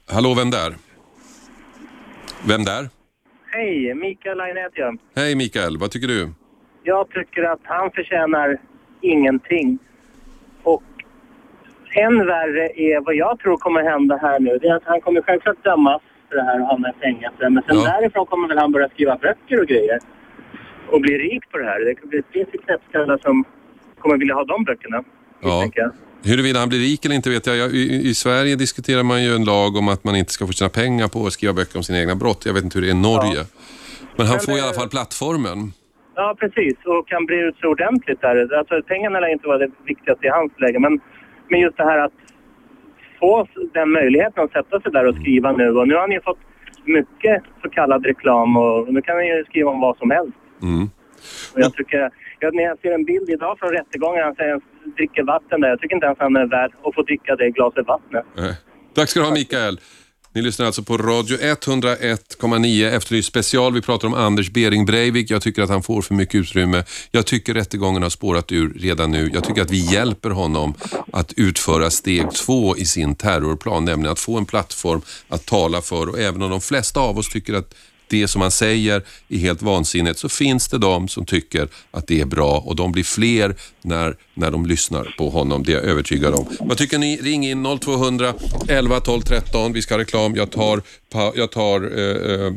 Hallå, 0.07 0.33
vem 0.33 0.49
där? 0.51 0.75
Vem 2.47 2.63
där? 2.63 2.89
Hej, 3.51 3.93
Mikael 3.93 4.37
Line 4.37 4.57
heter 4.57 4.79
jag. 4.79 4.97
Hej 5.15 5.35
Mikael, 5.35 5.77
vad 5.77 5.91
tycker 5.91 6.07
du? 6.07 6.29
Jag 6.83 7.09
tycker 7.09 7.43
att 7.43 7.59
han 7.63 7.91
förtjänar 7.91 8.57
ingenting. 9.01 9.79
Och 10.63 10.83
än 11.95 12.27
värre 12.27 12.69
är 12.75 13.05
vad 13.05 13.15
jag 13.15 13.39
tror 13.39 13.57
kommer 13.57 13.83
hända 13.83 14.17
här 14.17 14.39
nu. 14.39 14.57
Det 14.61 14.67
är 14.67 14.75
att 14.75 14.83
han 14.85 15.01
kommer 15.01 15.21
självklart 15.21 15.63
dömas 15.63 16.01
för 16.35 16.41
det 16.41 16.47
här 16.51 16.61
och 16.61 16.67
hamna 16.67 16.89
i 16.89 16.93
fängelse. 17.05 17.49
Men 17.49 17.63
sen 17.67 17.75
Ja. 17.77 17.83
därifrån 17.83 18.25
kommer 18.25 18.47
väl 18.47 18.57
han 18.57 18.71
börja 18.71 18.89
skriva 18.89 19.17
böcker 19.17 19.59
och 19.61 19.67
grejer. 19.67 19.99
Och 20.91 21.01
bli 21.01 21.13
rik 21.17 21.43
på 21.51 21.57
det 21.57 21.65
här. 21.65 21.79
Det 22.11 22.21
finns 22.33 22.49
ju 22.53 22.57
knäppskallar 22.65 23.17
som 23.17 23.43
kommer 23.99 24.17
vilja 24.17 24.33
ha 24.35 24.43
de 24.43 24.63
böckerna. 24.63 25.03
Ja. 25.41 25.69
Huruvida 26.23 26.59
han 26.59 26.69
blir 26.69 26.79
rik 26.79 27.05
eller 27.05 27.15
inte 27.15 27.29
vet 27.29 27.47
jag. 27.47 27.57
i, 27.57 28.09
I 28.09 28.13
Sverige 28.13 28.55
diskuterar 28.55 29.03
man 29.03 29.23
ju 29.23 29.35
en 29.35 29.43
lag 29.45 29.75
om 29.77 29.87
att 29.87 30.03
man 30.03 30.15
inte 30.15 30.31
ska 30.31 30.47
få 30.47 30.53
tjäna 30.53 30.69
pengar 30.69 31.07
på 31.07 31.25
att 31.25 31.33
skriva 31.33 31.53
böcker 31.53 31.77
om 31.77 31.83
sina 31.83 31.99
egna 31.99 32.15
brott. 32.15 32.41
Jag 32.45 32.53
vet 32.53 32.63
inte 32.63 32.77
hur 32.77 32.85
det 32.85 32.89
är 32.91 32.97
i 32.99 33.01
Norge. 33.11 33.41
Men 34.17 34.25
han 34.27 34.35
Men, 34.35 34.45
får 34.45 34.53
i 34.55 34.59
eh, 34.59 34.65
alla 34.65 34.73
fall 34.73 34.89
plattformen. 34.89 35.59
Ja, 36.15 36.35
precis. 36.39 36.75
Och 36.85 37.07
kan 37.07 37.25
bli 37.25 37.37
ut 37.47 37.55
så 37.61 37.67
ordentligt 37.67 38.21
där. 38.21 38.35
Alltså, 38.59 38.81
pengarna 38.87 39.19
lär 39.19 39.31
inte 39.37 39.47
vara 39.47 39.57
det 39.57 39.71
viktigaste 39.85 40.25
i 40.25 40.29
hans 40.29 40.51
läge. 40.59 40.79
Men, 40.79 40.99
men 41.49 41.59
just 41.59 41.77
det 41.77 41.83
här 41.83 41.97
att 42.05 42.17
få 43.19 43.47
den 43.73 43.91
möjligheten 43.91 44.43
att 44.43 44.51
sätta 44.51 44.81
sig 44.81 44.91
där 44.91 45.07
och 45.07 45.15
skriva 45.15 45.51
nu. 45.51 45.69
Och 45.69 45.87
nu 45.87 45.93
har 45.93 46.01
han 46.01 46.11
ju 46.11 46.21
fått 46.21 46.39
mycket 46.85 47.43
så 47.61 47.69
kallad 47.69 48.05
reklam 48.05 48.57
och 48.57 48.93
nu 48.93 49.01
kan 49.01 49.15
han 49.15 49.27
ju 49.27 49.43
skriva 49.45 49.69
om 49.69 49.79
vad 49.79 49.97
som 49.97 50.11
helst. 50.11 50.37
Mm. 50.61 50.89
Och 51.53 51.59
jag 51.59 51.73
tycker, 51.73 52.09
jag, 52.39 52.55
när 52.55 52.63
jag 52.63 52.79
ser 52.79 52.91
en 52.91 53.05
bild 53.05 53.29
idag 53.29 53.59
från 53.59 53.69
rättegången, 53.69 54.23
han 54.23 54.35
säger 54.35 54.51
han 54.51 54.61
dricker 54.97 55.23
vatten 55.23 55.61
där. 55.61 55.69
Jag 55.69 55.79
tycker 55.79 55.95
inte 55.95 56.05
ens 56.05 56.19
han 56.19 56.35
är 56.35 56.45
värd 56.45 56.71
att 56.83 56.95
få 56.95 57.01
dricka 57.01 57.35
det 57.35 57.49
glaset 57.49 57.87
vattnet. 57.87 58.25
Eh. 58.37 58.55
Tack 58.95 59.09
ska 59.09 59.19
du 59.19 59.25
ha 59.25 59.33
Mikael. 59.33 59.79
Ni 60.35 60.41
lyssnar 60.41 60.65
alltså 60.65 60.83
på 60.83 60.97
Radio 60.97 61.37
101,9 61.37 62.91
Efterlyst 62.91 63.27
special. 63.27 63.73
Vi 63.73 63.81
pratar 63.81 64.07
om 64.07 64.13
Anders 64.13 64.51
Bering 64.51 64.85
Breivik. 64.85 65.31
Jag 65.31 65.41
tycker 65.41 65.61
att 65.61 65.69
han 65.69 65.83
får 65.83 66.01
för 66.01 66.13
mycket 66.13 66.35
utrymme. 66.35 66.83
Jag 67.11 67.25
tycker 67.25 67.53
rättegången 67.53 68.03
har 68.03 68.09
spårat 68.09 68.51
ur 68.51 68.73
redan 68.73 69.11
nu. 69.11 69.31
Jag 69.33 69.43
tycker 69.43 69.61
att 69.61 69.71
vi 69.71 69.93
hjälper 69.93 70.29
honom 70.29 70.73
att 71.13 71.33
utföra 71.33 71.89
steg 71.89 72.31
två 72.31 72.77
i 72.77 72.85
sin 72.85 73.15
terrorplan, 73.15 73.85
nämligen 73.85 74.11
att 74.11 74.19
få 74.19 74.37
en 74.37 74.45
plattform 74.45 75.01
att 75.27 75.45
tala 75.45 75.81
för. 75.81 76.09
Och 76.09 76.19
även 76.19 76.41
om 76.41 76.49
de 76.49 76.61
flesta 76.61 76.99
av 76.99 77.17
oss 77.17 77.29
tycker 77.29 77.53
att 77.53 77.73
det 78.07 78.27
som 78.27 78.41
han 78.41 78.51
säger 78.51 79.01
är 79.29 79.37
helt 79.37 79.61
vansinnigt 79.61 80.19
så 80.19 80.29
finns 80.29 80.67
det 80.67 80.77
de 80.77 81.07
som 81.07 81.25
tycker 81.25 81.67
att 81.91 82.07
det 82.07 82.21
är 82.21 82.25
bra 82.25 82.63
och 82.65 82.75
de 82.75 82.91
blir 82.91 83.03
fler 83.03 83.55
när, 83.81 84.15
när 84.33 84.51
de 84.51 84.65
lyssnar 84.65 85.15
på 85.17 85.29
honom. 85.29 85.63
Det 85.63 85.71
är 85.71 85.75
jag 85.75 85.85
övertygad 85.85 86.33
om. 86.33 86.47
Vad 86.59 86.77
tycker 86.77 86.97
ni? 86.97 87.17
Ring 87.17 87.47
in 87.47 87.79
0200 87.79 88.33
11 88.67 88.99
12 88.99 89.21
13. 89.21 89.73
Vi 89.73 89.81
ska 89.81 89.93
ha 89.93 89.99
reklam. 89.99 90.35
Jag 90.35 90.51
tar, 90.51 90.81
jag 91.35 91.51
tar 91.51 91.99
eh, 91.99 92.45
eh, 92.45 92.53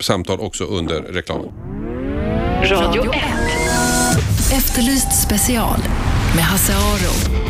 samtal 0.00 0.40
också 0.40 0.64
under 0.64 1.00
reklamen. 1.00 1.48
Radio 2.70 3.02
1. 3.02 3.22
Efterlyst 4.52 5.22
special 5.22 5.78
med 6.34 6.44
Hasse 6.44 6.72
Aro. 6.72 7.41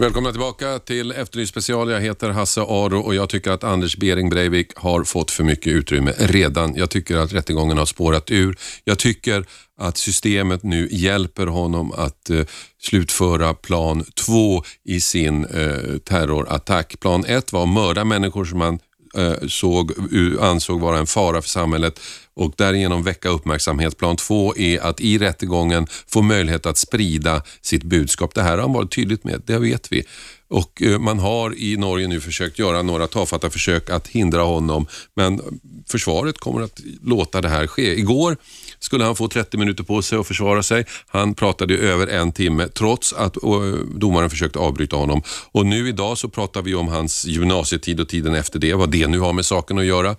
Välkomna 0.00 0.30
tillbaka 0.30 0.78
till 0.78 1.12
Efterlyst 1.12 1.50
special. 1.50 1.90
Jag 1.90 2.00
heter 2.00 2.30
Hasse 2.30 2.60
Aro 2.60 3.00
och 3.00 3.14
jag 3.14 3.28
tycker 3.28 3.50
att 3.50 3.64
Anders 3.64 3.96
Bering 3.96 4.30
Breivik 4.30 4.72
har 4.76 5.04
fått 5.04 5.30
för 5.30 5.44
mycket 5.44 5.66
utrymme 5.66 6.14
redan. 6.18 6.74
Jag 6.76 6.90
tycker 6.90 7.16
att 7.16 7.32
rättegången 7.32 7.78
har 7.78 7.86
spårat 7.86 8.30
ur. 8.30 8.58
Jag 8.84 8.98
tycker 8.98 9.44
att 9.78 9.96
systemet 9.96 10.62
nu 10.62 10.88
hjälper 10.90 11.46
honom 11.46 11.92
att 11.92 12.30
eh, 12.30 12.40
slutföra 12.82 13.54
plan 13.54 14.04
två 14.26 14.62
i 14.84 15.00
sin 15.00 15.44
eh, 15.44 15.98
terrorattack. 16.04 17.00
Plan 17.00 17.24
ett 17.24 17.52
var 17.52 17.62
att 17.62 17.68
mörda 17.68 18.04
människor 18.04 18.44
som 18.44 18.58
man 18.58 18.78
Eh, 19.14 19.48
såg, 19.48 19.92
ansåg 20.40 20.80
vara 20.80 20.98
en 20.98 21.06
fara 21.06 21.42
för 21.42 21.48
samhället 21.48 22.00
och 22.34 22.54
därigenom 22.56 23.02
väcka 23.02 23.28
uppmärksamhet. 23.28 23.96
Plan 23.96 24.16
två 24.16 24.56
är 24.56 24.80
att 24.80 25.00
i 25.00 25.18
rättegången 25.18 25.86
få 26.06 26.22
möjlighet 26.22 26.66
att 26.66 26.78
sprida 26.78 27.42
sitt 27.60 27.82
budskap. 27.82 28.34
Det 28.34 28.42
här 28.42 28.50
har 28.50 28.58
han 28.58 28.72
varit 28.72 28.94
tydligt 28.94 29.24
med, 29.24 29.42
det 29.46 29.58
vet 29.58 29.92
vi. 29.92 30.04
Och 30.48 30.82
eh, 30.82 30.98
man 30.98 31.18
har 31.18 31.58
i 31.58 31.76
Norge 31.76 32.08
nu 32.08 32.20
försökt 32.20 32.58
göra 32.58 32.82
några 32.82 33.06
tafatta 33.06 33.50
försök 33.50 33.90
att 33.90 34.08
hindra 34.08 34.42
honom, 34.42 34.86
men 35.16 35.40
försvaret 35.88 36.38
kommer 36.38 36.60
att 36.60 36.80
låta 37.02 37.40
det 37.40 37.48
här 37.48 37.66
ske. 37.66 37.98
Igår 37.98 38.36
skulle 38.80 39.04
han 39.04 39.16
få 39.16 39.28
30 39.28 39.56
minuter 39.56 39.84
på 39.84 40.02
sig 40.02 40.18
att 40.18 40.26
försvara 40.26 40.62
sig. 40.62 40.84
Han 41.06 41.34
pratade 41.34 41.74
i 41.74 41.78
över 41.78 42.06
en 42.06 42.32
timme 42.32 42.68
trots 42.68 43.12
att 43.12 43.42
eh, 43.42 43.50
domaren 43.94 44.30
försökte 44.30 44.58
avbryta 44.58 44.96
honom. 44.96 45.22
Och 45.52 45.66
nu 45.66 45.88
idag 45.88 46.18
så 46.18 46.28
pratar 46.28 46.62
vi 46.62 46.74
om 46.74 46.88
hans 46.88 47.24
gymnasietid 47.24 48.00
och 48.00 48.08
tiden 48.08 48.34
efter 48.34 48.58
det, 48.58 48.74
vad 48.74 48.90
det 48.90 49.06
nu 49.06 49.18
har 49.18 49.32
med 49.32 49.46
saken 49.46 49.78
att 49.78 49.84
göra. 49.84 50.10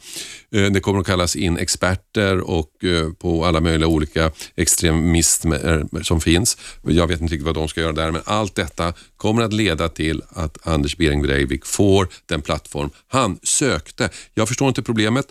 Eh, 0.55 0.65
det 0.71 0.79
kommer 0.79 0.99
att 0.99 1.05
kallas 1.05 1.35
in 1.35 1.57
experter 1.57 2.39
och 2.39 2.83
eh, 2.83 3.13
på 3.13 3.45
alla 3.45 3.59
möjliga 3.59 3.87
olika 3.87 4.31
extremismer 4.55 6.03
som 6.03 6.21
finns. 6.21 6.57
Jag 6.83 7.07
vet 7.07 7.21
inte 7.21 7.33
riktigt 7.33 7.45
vad 7.45 7.55
de 7.55 7.67
ska 7.67 7.81
göra 7.81 7.91
där, 7.91 8.11
men 8.11 8.21
allt 8.25 8.55
detta 8.55 8.93
kommer 9.17 9.41
att 9.41 9.53
leda 9.53 9.89
till 9.89 10.21
att 10.29 10.67
Anders 10.67 10.97
Behring 10.97 11.21
Breivik 11.21 11.65
får 11.65 12.07
den 12.25 12.41
plattform 12.41 12.89
han 13.07 13.39
sökte. 13.43 14.09
Jag 14.33 14.47
förstår 14.47 14.67
inte 14.67 14.81
problemet. 14.81 15.27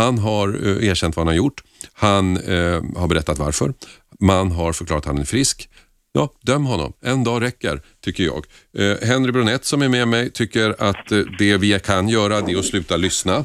Han 0.00 0.18
har 0.18 0.48
eh, 0.48 0.88
erkänt 0.88 1.16
vad 1.16 1.26
han 1.26 1.32
har 1.32 1.36
gjort. 1.36 1.62
Han 1.92 2.36
eh, 2.36 2.82
har 2.96 3.08
berättat 3.08 3.38
varför. 3.38 3.74
Man 4.20 4.52
har 4.52 4.72
förklarat 4.72 5.02
att 5.02 5.06
han 5.06 5.18
är 5.18 5.24
frisk. 5.24 5.68
Ja, 6.12 6.32
döm 6.42 6.64
honom. 6.64 6.92
En 7.02 7.24
dag 7.24 7.42
räcker, 7.42 7.82
tycker 8.04 8.24
jag. 8.24 8.46
Eh, 8.78 9.08
Henry 9.08 9.32
Brunett 9.32 9.64
som 9.64 9.82
är 9.82 9.88
med 9.88 10.08
mig 10.08 10.30
tycker 10.30 10.76
att 10.78 11.12
eh, 11.12 11.18
det 11.38 11.56
vi 11.56 11.80
kan 11.80 12.08
göra 12.08 12.40
det 12.40 12.52
är 12.52 12.58
att 12.58 12.64
sluta 12.64 12.96
lyssna. 12.96 13.44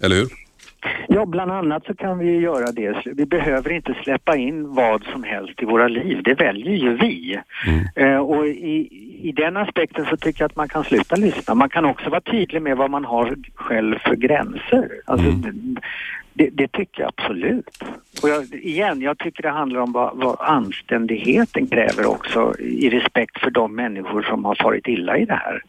Eller 0.00 0.16
hur? 0.16 0.41
Ja, 1.08 1.26
bland 1.26 1.50
annat 1.50 1.84
så 1.84 1.94
kan 1.94 2.18
vi 2.18 2.38
göra 2.38 2.72
det. 2.72 2.96
Vi 3.04 3.26
behöver 3.26 3.72
inte 3.72 3.94
släppa 4.02 4.36
in 4.36 4.74
vad 4.74 5.04
som 5.04 5.22
helst 5.24 5.62
i 5.62 5.64
våra 5.64 5.88
liv. 5.88 6.22
Det 6.24 6.34
väljer 6.34 6.76
ju 6.76 6.96
vi. 6.96 7.40
Eh, 7.96 8.16
och 8.16 8.46
i, 8.46 8.88
i 9.22 9.32
den 9.32 9.56
aspekten 9.56 10.06
så 10.06 10.16
tycker 10.16 10.42
jag 10.42 10.48
att 10.48 10.56
man 10.56 10.68
kan 10.68 10.84
sluta 10.84 11.16
lyssna. 11.16 11.54
Man 11.54 11.68
kan 11.68 11.84
också 11.84 12.10
vara 12.10 12.20
tydlig 12.20 12.62
med 12.62 12.76
vad 12.76 12.90
man 12.90 13.04
har 13.04 13.36
själv 13.54 13.98
för 13.98 14.14
gränser. 14.16 14.88
Alltså, 15.04 15.32
det, 16.34 16.48
det 16.52 16.72
tycker 16.72 17.02
jag 17.02 17.12
absolut. 17.16 17.84
Och 18.22 18.28
jag, 18.28 18.44
igen, 18.44 19.00
jag 19.00 19.18
tycker 19.18 19.42
det 19.42 19.50
handlar 19.50 19.80
om 19.80 19.92
vad, 19.92 20.16
vad 20.16 20.36
anständigheten 20.40 21.66
kräver 21.66 22.06
också 22.06 22.54
i 22.58 22.90
respekt 22.90 23.40
för 23.40 23.50
de 23.50 23.74
människor 23.74 24.22
som 24.22 24.44
har 24.44 24.54
farit 24.54 24.88
illa 24.88 25.18
i 25.18 25.24
det 25.24 25.34
här. 25.34 25.62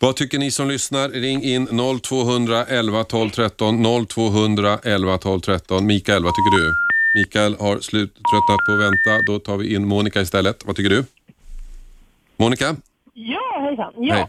Vad 0.00 0.16
tycker 0.16 0.38
ni 0.38 0.50
som 0.50 0.68
lyssnar? 0.68 1.08
Ring 1.08 1.42
in 1.42 1.66
0211 2.02 3.04
12 3.04 3.30
13 3.30 4.06
0200 4.08 4.78
11 4.84 5.18
12 5.18 5.40
13. 5.40 5.86
Mikael, 5.86 6.24
vad 6.24 6.32
tycker 6.34 6.56
du? 6.58 6.72
Mikael 7.18 7.56
har 7.60 7.78
slut, 7.80 8.14
tröttnat 8.14 8.58
på 8.66 8.72
att 8.72 8.80
vänta. 8.80 9.22
Då 9.32 9.38
tar 9.38 9.56
vi 9.56 9.74
in 9.74 9.88
Monica 9.88 10.20
istället. 10.20 10.66
Vad 10.66 10.76
tycker 10.76 10.90
du? 10.90 11.04
Monica? 12.36 12.76
Ja, 13.14 13.60
hejsan. 13.60 13.92
Ja. 13.96 14.14
Hej. 14.14 14.26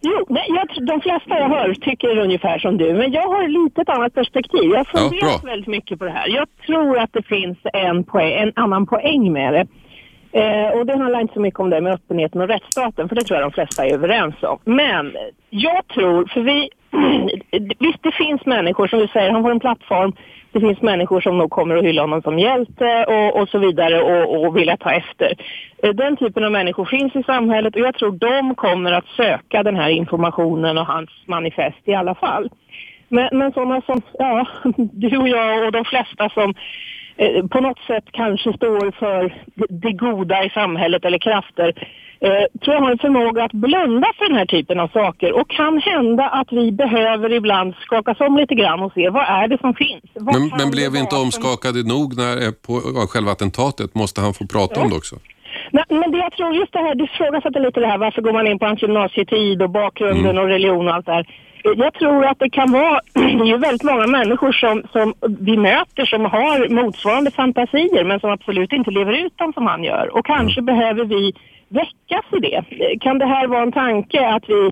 Jo, 0.00 0.26
nej, 0.28 0.46
jag, 0.48 0.86
de 0.86 1.00
flesta 1.00 1.38
jag 1.38 1.48
hör 1.48 1.74
tycker 1.74 2.18
ungefär 2.18 2.58
som 2.58 2.76
du, 2.76 2.92
men 2.94 3.12
jag 3.12 3.28
har 3.28 3.48
lite 3.48 3.80
ett 3.82 3.88
annat 3.88 4.14
perspektiv. 4.14 4.70
Jag 4.70 4.86
har 4.92 5.14
Ja, 5.20 5.40
väldigt 5.44 5.68
mycket 5.68 5.98
på 5.98 6.04
det 6.04 6.10
här. 6.10 6.28
Jag 6.28 6.48
tror 6.66 6.98
att 6.98 7.12
det 7.12 7.22
finns 7.22 7.58
en, 7.72 8.04
poäng, 8.04 8.32
en 8.32 8.52
annan 8.56 8.86
poäng 8.86 9.32
med 9.32 9.52
det. 9.54 9.66
Eh, 10.36 10.78
och 10.78 10.86
det 10.86 10.98
handlar 10.98 11.20
inte 11.20 11.34
så 11.34 11.40
mycket 11.40 11.60
om 11.60 11.70
det 11.70 11.80
med 11.80 11.92
öppenheten 11.92 12.40
och 12.40 12.48
rättsstaten, 12.48 13.08
för 13.08 13.16
det 13.16 13.22
tror 13.22 13.40
jag 13.40 13.50
de 13.50 13.54
flesta 13.54 13.86
är 13.86 13.94
överens 13.94 14.34
om. 14.42 14.58
Men 14.64 15.16
jag 15.50 15.88
tror, 15.88 16.26
för 16.26 16.40
vi, 16.40 16.70
visst 17.78 18.02
det 18.02 18.12
finns 18.12 18.46
människor 18.46 18.86
som 18.86 18.98
du 18.98 19.08
säger, 19.08 19.30
han 19.30 19.42
får 19.42 19.50
en 19.50 19.60
plattform, 19.60 20.12
det 20.52 20.60
finns 20.60 20.82
människor 20.82 21.20
som 21.20 21.38
nog 21.38 21.50
kommer 21.50 21.76
att 21.76 21.84
hylla 21.84 22.02
honom 22.02 22.22
som 22.22 22.38
hjälte 22.38 23.04
och, 23.04 23.40
och 23.40 23.48
så 23.48 23.58
vidare 23.58 24.02
och, 24.02 24.46
och 24.46 24.56
vilja 24.56 24.76
ta 24.76 24.90
efter. 24.90 25.32
Eh, 25.82 25.90
Den 25.90 26.16
typen 26.16 26.44
av 26.44 26.52
människor 26.52 26.84
finns 26.84 27.16
i 27.16 27.22
samhället 27.22 27.74
och 27.74 27.80
jag 27.80 27.94
tror 27.94 28.12
de 28.12 28.54
kommer 28.54 28.92
att 28.92 29.06
söka 29.06 29.62
den 29.62 29.76
här 29.76 29.88
informationen 29.88 30.78
och 30.78 30.86
hans 30.86 31.10
manifest 31.26 31.80
i 31.84 31.94
alla 31.94 32.14
fall. 32.14 32.50
Men, 33.08 33.28
men 33.32 33.52
sådana 33.52 33.80
som 33.80 34.02
ja, 34.18 34.46
du 34.76 35.16
och 35.18 35.28
jag 35.28 35.66
och 35.66 35.72
de 35.72 35.84
flesta 35.84 36.28
som 36.28 36.54
eh, 37.16 37.46
på 37.46 37.60
något 37.60 37.78
sätt 37.86 38.04
kanske 38.12 38.52
står 38.52 38.90
för 38.98 39.34
det, 39.68 39.92
goda 39.92 40.44
i 40.44 40.50
samhället 40.50 41.04
eller 41.04 41.18
krafter 41.18 41.68
eh, 42.20 42.44
tror 42.64 42.74
jag 42.74 42.80
har 42.82 42.90
en 42.90 42.98
förmåga 42.98 43.44
att 43.44 43.52
blunda 43.52 44.08
för 44.18 44.28
den 44.28 44.36
här 44.38 44.46
typen 44.46 44.80
av 44.80 44.88
saker 44.88 45.32
och 45.40 45.50
kan 45.50 45.78
hända 45.78 46.24
att 46.28 46.52
vi 46.52 46.72
behöver 46.72 47.32
ibland 47.32 47.74
skakas 47.74 48.20
om 48.20 48.36
lite 48.36 48.54
grann 48.54 48.82
och 48.82 48.92
se 48.92 49.08
vad 49.10 49.24
är 49.28 49.48
det 49.48 49.58
som 49.60 49.74
finns. 49.74 50.04
Vad 50.14 50.34
Men, 50.40 50.50
men 50.58 50.70
blev 50.70 50.92
vi 50.92 50.98
inte 50.98 51.14
vara 51.14 51.30
som- 51.30 51.44
omskakade 51.46 51.82
nog 51.94 52.16
när, 52.16 52.36
eh, 52.36 52.52
på 52.66 52.72
av 53.02 53.06
själva 53.06 53.30
attentatet? 53.32 53.94
Måste 53.94 54.20
han 54.20 54.34
få 54.34 54.46
prata 54.46 54.80
om 54.80 54.90
det 54.90 54.96
också? 54.96 55.16
Nej, 55.70 55.84
men 55.88 56.10
det 56.12 56.18
jag 56.18 56.32
tror 56.32 56.54
just 56.54 56.72
det 56.72 56.78
här, 56.78 56.94
du 56.94 57.04
ifrågasatte 57.04 57.60
lite 57.60 57.80
det 57.80 57.86
här, 57.86 57.98
varför 57.98 58.22
går 58.22 58.32
man 58.32 58.46
in 58.46 58.58
på 58.58 58.66
hans 58.66 58.82
gymnasietid 58.82 59.62
och 59.62 59.70
bakgrunden 59.70 60.24
Mm. 60.30 60.42
och 60.42 60.48
religion 60.48 60.88
och 60.88 60.94
allt 60.94 61.06
det 61.06 61.12
här. 61.12 61.26
Jag 61.76 61.94
tror 61.94 62.24
att 62.24 62.38
det 62.38 62.50
kan 62.50 62.72
vara, 62.72 63.00
det 63.14 63.20
är 63.20 63.44
ju 63.44 63.56
väldigt 63.56 63.82
många 63.82 64.06
människor 64.06 64.52
som, 64.52 64.82
som 64.92 65.14
vi 65.40 65.56
möter 65.56 66.04
som 66.04 66.24
har 66.24 66.68
motsvarande 66.68 67.30
fantasier 67.30 68.04
men 68.04 68.20
som 68.20 68.30
absolut 68.30 68.72
inte 68.72 68.90
lever 68.90 69.12
ut 69.12 69.38
dem 69.38 69.52
som 69.52 69.66
han 69.66 69.84
gör. 69.84 70.16
Och 70.16 70.26
kanske 70.26 70.60
Mm. 70.60 70.66
behöver 70.66 71.04
vi 71.04 71.32
väckas 71.68 72.24
i 72.32 72.38
det. 72.38 72.64
Kan 73.00 73.18
det 73.18 73.26
här 73.26 73.46
vara 73.46 73.62
en 73.62 73.72
tanke 73.72 74.28
att 74.28 74.44
vi 74.48 74.70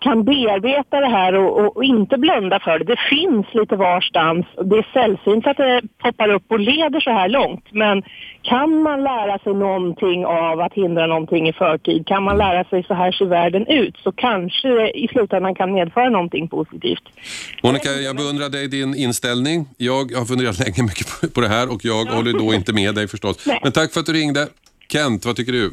kan 0.00 0.24
bearbeta 0.24 1.00
det 1.00 1.06
här 1.08 1.34
och, 1.34 1.60
och, 1.60 1.76
och 1.76 1.84
inte 1.84 2.18
blunda 2.18 2.60
för 2.60 2.78
det. 2.78 2.84
Det 2.84 3.00
finns 3.10 3.46
lite 3.52 3.76
varstans. 3.76 4.46
Det 4.64 4.76
är 4.78 4.86
sällsynt 4.92 5.46
att 5.46 5.56
det 5.56 5.82
poppar 6.02 6.28
upp 6.32 6.42
och 6.48 6.60
leder 6.60 7.00
så 7.00 7.10
här 7.10 7.28
långt. 7.28 7.64
Men 7.72 8.02
kan 8.42 8.82
man 8.82 9.02
lära 9.02 9.38
sig 9.38 9.54
någonting 9.54 10.26
av 10.26 10.60
att 10.60 10.74
hindra 10.74 11.06
någonting 11.06 11.48
i 11.48 11.52
förtid? 11.52 12.06
Kan 12.06 12.22
man 12.22 12.38
lära 12.38 12.64
sig 12.64 12.82
så 12.84 12.94
här 12.94 13.12
ser 13.12 13.24
världen 13.26 13.66
ut? 13.66 13.96
Så 14.02 14.12
kanske 14.12 14.68
det 14.68 14.98
i 14.98 15.08
slutändan 15.08 15.54
kan 15.54 15.72
medföra 15.72 16.10
någonting 16.10 16.48
positivt. 16.48 17.02
Monica, 17.62 17.88
jag 17.90 18.16
beundrar 18.16 18.48
dig 18.48 18.68
din 18.68 18.94
inställning. 18.94 19.66
Jag 19.76 19.92
har 20.18 20.24
funderat 20.24 20.58
länge 20.58 20.82
mycket 20.82 21.06
på- 21.20 21.28
på 21.34 21.40
det 21.40 21.48
här 21.48 21.72
och 21.72 21.80
jag 21.84 22.04
håller 22.04 22.32
då 22.32 22.54
inte 22.54 22.72
med 22.72 22.94
dig 22.94 23.08
förstås. 23.08 23.46
Nej. 23.46 23.60
Men 23.62 23.72
tack 23.72 23.92
för 23.92 24.00
att 24.00 24.06
du 24.06 24.12
ringde. 24.12 24.46
Kent, 24.92 25.26
vad 25.26 25.36
tycker 25.36 25.52
du? 25.52 25.70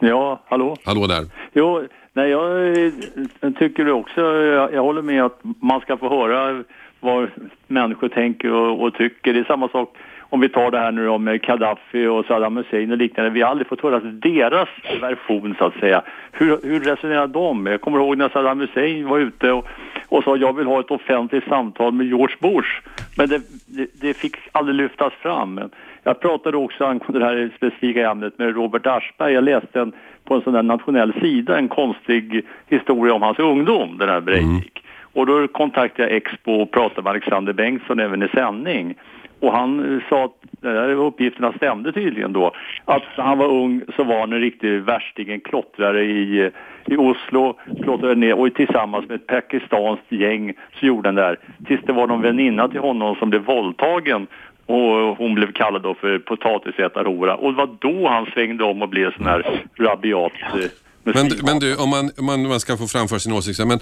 Ja, 0.00 0.42
hallå? 0.50 0.76
Hallå 0.84 1.06
där. 1.06 1.24
Jo, 1.54 1.86
nej, 2.18 2.30
jag 2.30 2.76
eh, 2.86 3.52
tycker 3.58 3.90
också, 3.90 4.20
jag, 4.36 4.74
jag 4.74 4.82
håller 4.82 5.02
med 5.02 5.24
att 5.24 5.40
man 5.60 5.80
ska 5.80 5.96
få 5.96 6.08
höra 6.08 6.64
vad 7.00 7.30
människor 7.66 8.08
tänker 8.08 8.52
och, 8.52 8.82
och 8.82 8.94
tycker. 8.94 9.32
Det 9.32 9.40
är 9.40 9.44
samma 9.44 9.68
sak 9.68 9.96
om 10.20 10.40
vi 10.40 10.48
tar 10.48 10.70
det 10.70 10.78
här 10.78 10.92
nu 10.92 11.08
om 11.08 11.38
Gaddafi 11.42 12.06
och 12.06 12.24
Saddam 12.24 12.56
Hussein 12.56 12.92
och 12.92 12.98
liknande. 12.98 13.30
Vi 13.30 13.42
har 13.42 13.50
aldrig 13.50 13.68
fått 13.68 13.80
höra 13.80 14.00
deras 14.00 14.68
version 15.00 15.54
så 15.58 15.64
att 15.64 15.74
säga. 15.74 16.02
Hur, 16.32 16.58
hur 16.62 16.80
resonerar 16.80 17.26
de? 17.26 17.66
Jag 17.66 17.80
kommer 17.80 17.98
ihåg 17.98 18.16
när 18.16 18.28
Saddam 18.28 18.60
Hussein 18.60 19.08
var 19.08 19.18
ute 19.18 19.52
och, 19.52 19.66
och 20.08 20.24
sa 20.24 20.36
jag 20.36 20.56
vill 20.56 20.66
ha 20.66 20.80
ett 20.80 20.90
offentligt 20.90 21.44
samtal 21.44 21.92
med 21.92 22.06
George 22.06 22.36
Bush. 22.40 22.80
Men 23.16 23.28
det, 23.28 23.42
det, 23.66 23.88
det 24.00 24.14
fick 24.14 24.36
aldrig 24.52 24.76
lyftas 24.76 25.12
fram. 25.12 25.60
Jag 26.02 26.20
pratade 26.20 26.56
också 26.56 26.84
angående 26.84 27.18
det 27.18 27.24
här 27.24 27.50
specifika 27.56 28.10
ämnet 28.10 28.38
med 28.38 28.54
Robert 28.54 28.86
Aschberg. 28.86 29.32
Jag 29.32 29.44
läste 29.44 29.80
en, 29.80 29.92
på 30.28 30.34
en 30.34 30.42
sån 30.42 30.52
där 30.52 30.62
nationell 30.62 31.12
sida 31.20 31.58
en 31.58 31.68
konstig 31.68 32.46
historia 32.66 33.14
om 33.14 33.22
hans 33.22 33.38
ungdom, 33.38 33.98
den 33.98 34.08
här 34.08 34.20
Breivik. 34.20 34.82
Och 35.12 35.26
då 35.26 35.48
kontaktade 35.48 36.08
jag 36.08 36.16
Expo 36.16 36.52
och 36.52 36.70
pratade 36.70 37.02
med 37.02 37.10
Alexander 37.10 37.52
Bengtsson 37.52 38.00
även 38.00 38.22
i 38.22 38.28
sändning. 38.28 38.94
Och 39.40 39.52
han 39.52 39.94
eh, 39.94 40.02
sa 40.08 40.24
att 40.24 40.34
de 40.60 40.68
där 40.68 40.88
uppgifterna 40.88 41.52
stämde 41.52 41.92
tydligen 41.92 42.32
då. 42.32 42.52
Att 42.84 43.02
när 43.16 43.24
han 43.24 43.38
var 43.38 43.46
ung 43.46 43.82
så 43.96 44.04
var 44.04 44.20
han 44.20 44.32
en 44.32 44.40
riktig 44.40 44.82
värsting, 44.82 45.28
en 45.28 45.40
klottrare 45.40 46.04
i, 46.04 46.40
eh, 46.40 46.50
i 46.86 46.96
Oslo, 46.96 47.58
klottrade 47.82 48.14
ner 48.14 48.38
och 48.38 48.54
tillsammans 48.54 49.08
med 49.08 49.14
ett 49.14 49.26
pakistanskt 49.26 50.12
gäng 50.12 50.52
så 50.80 50.86
gjorde 50.86 51.08
han 51.08 51.14
det 51.14 51.22
där. 51.22 51.38
Tills 51.66 51.80
det 51.86 51.92
var 51.92 52.06
någon 52.06 52.22
väninna 52.22 52.68
till 52.68 52.80
honom 52.80 53.14
som 53.14 53.30
blev 53.30 53.42
våldtagen 53.42 54.26
och 54.68 55.16
hon 55.16 55.34
blev 55.34 55.52
kallad 55.52 55.82
då 55.82 55.94
för 55.94 56.18
potatisätarhora. 56.18 57.36
Och 57.36 57.52
det 57.52 57.56
var 57.56 57.76
då 57.80 58.08
han 58.08 58.26
svängde 58.26 58.64
om 58.64 58.82
och 58.82 58.88
blev 58.88 59.16
sån 59.16 59.26
här 59.26 59.62
rabiat 59.76 60.32
eh, 60.54 60.70
Men, 61.02 61.30
men 61.44 61.58
du, 61.58 61.76
om 61.76 61.88
man, 61.88 62.10
om 62.18 62.24
man, 62.24 62.48
man 62.48 62.60
ska 62.60 62.76
få 62.76 62.86
framföra 62.86 63.18
sin 63.18 63.32
åsikt, 63.32 63.66
men 63.66 63.80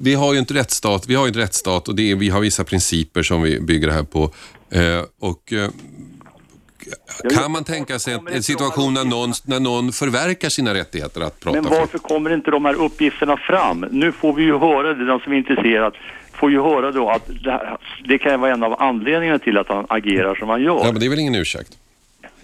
vi 0.00 0.14
har 0.14 0.32
ju 0.32 0.38
inte 0.38 0.54
rättsstat, 0.54 1.08
vi 1.08 1.14
har 1.14 1.26
ju 1.26 1.28
en 1.28 1.34
rättsstat 1.34 1.88
och 1.88 1.96
det 1.96 2.10
är, 2.10 2.16
vi 2.16 2.28
har 2.28 2.40
vissa 2.40 2.64
principer 2.64 3.22
som 3.22 3.42
vi 3.42 3.60
bygger 3.60 3.88
det 3.88 3.94
här 3.94 4.02
på. 4.02 4.22
Eh, 4.70 5.04
och 5.20 5.52
eh, 5.52 5.70
kan 7.34 7.52
man 7.52 7.64
tänka 7.64 7.98
sig 7.98 8.18
en, 8.32 8.42
situation 8.42 8.94
när 8.94 9.04
någon, 9.04 9.32
när 9.46 9.60
någon 9.60 9.92
förverkar 9.92 10.48
sina 10.48 10.74
rättigheter 10.74 11.20
att 11.20 11.40
prata 11.40 11.60
Men 11.60 11.70
för? 11.70 11.78
varför 11.78 11.98
kommer 11.98 12.34
inte 12.34 12.50
de 12.50 12.64
här 12.64 12.74
uppgifterna 12.74 13.36
fram? 13.36 13.86
Nu 13.90 14.12
får 14.12 14.32
vi 14.32 14.42
ju 14.42 14.58
höra 14.58 14.94
det, 14.94 15.06
den 15.06 15.20
som 15.20 15.32
är 15.32 15.36
intresserad 15.36 15.94
får 16.36 16.50
ju 16.50 16.62
höra 16.62 16.92
då 16.92 17.10
att 17.10 17.26
det, 17.44 17.50
här, 17.50 17.78
det 18.04 18.18
kan 18.18 18.40
vara 18.40 18.52
en 18.52 18.62
av 18.62 18.82
anledningarna 18.82 19.38
till 19.38 19.58
att 19.58 19.68
han 19.68 19.86
agerar 19.88 20.34
som 20.34 20.48
han 20.48 20.62
gör. 20.62 20.78
Ja, 20.78 20.92
men 20.92 21.00
det 21.00 21.06
är 21.06 21.10
väl 21.10 21.18
ingen 21.18 21.34
ursäkt? 21.34 21.78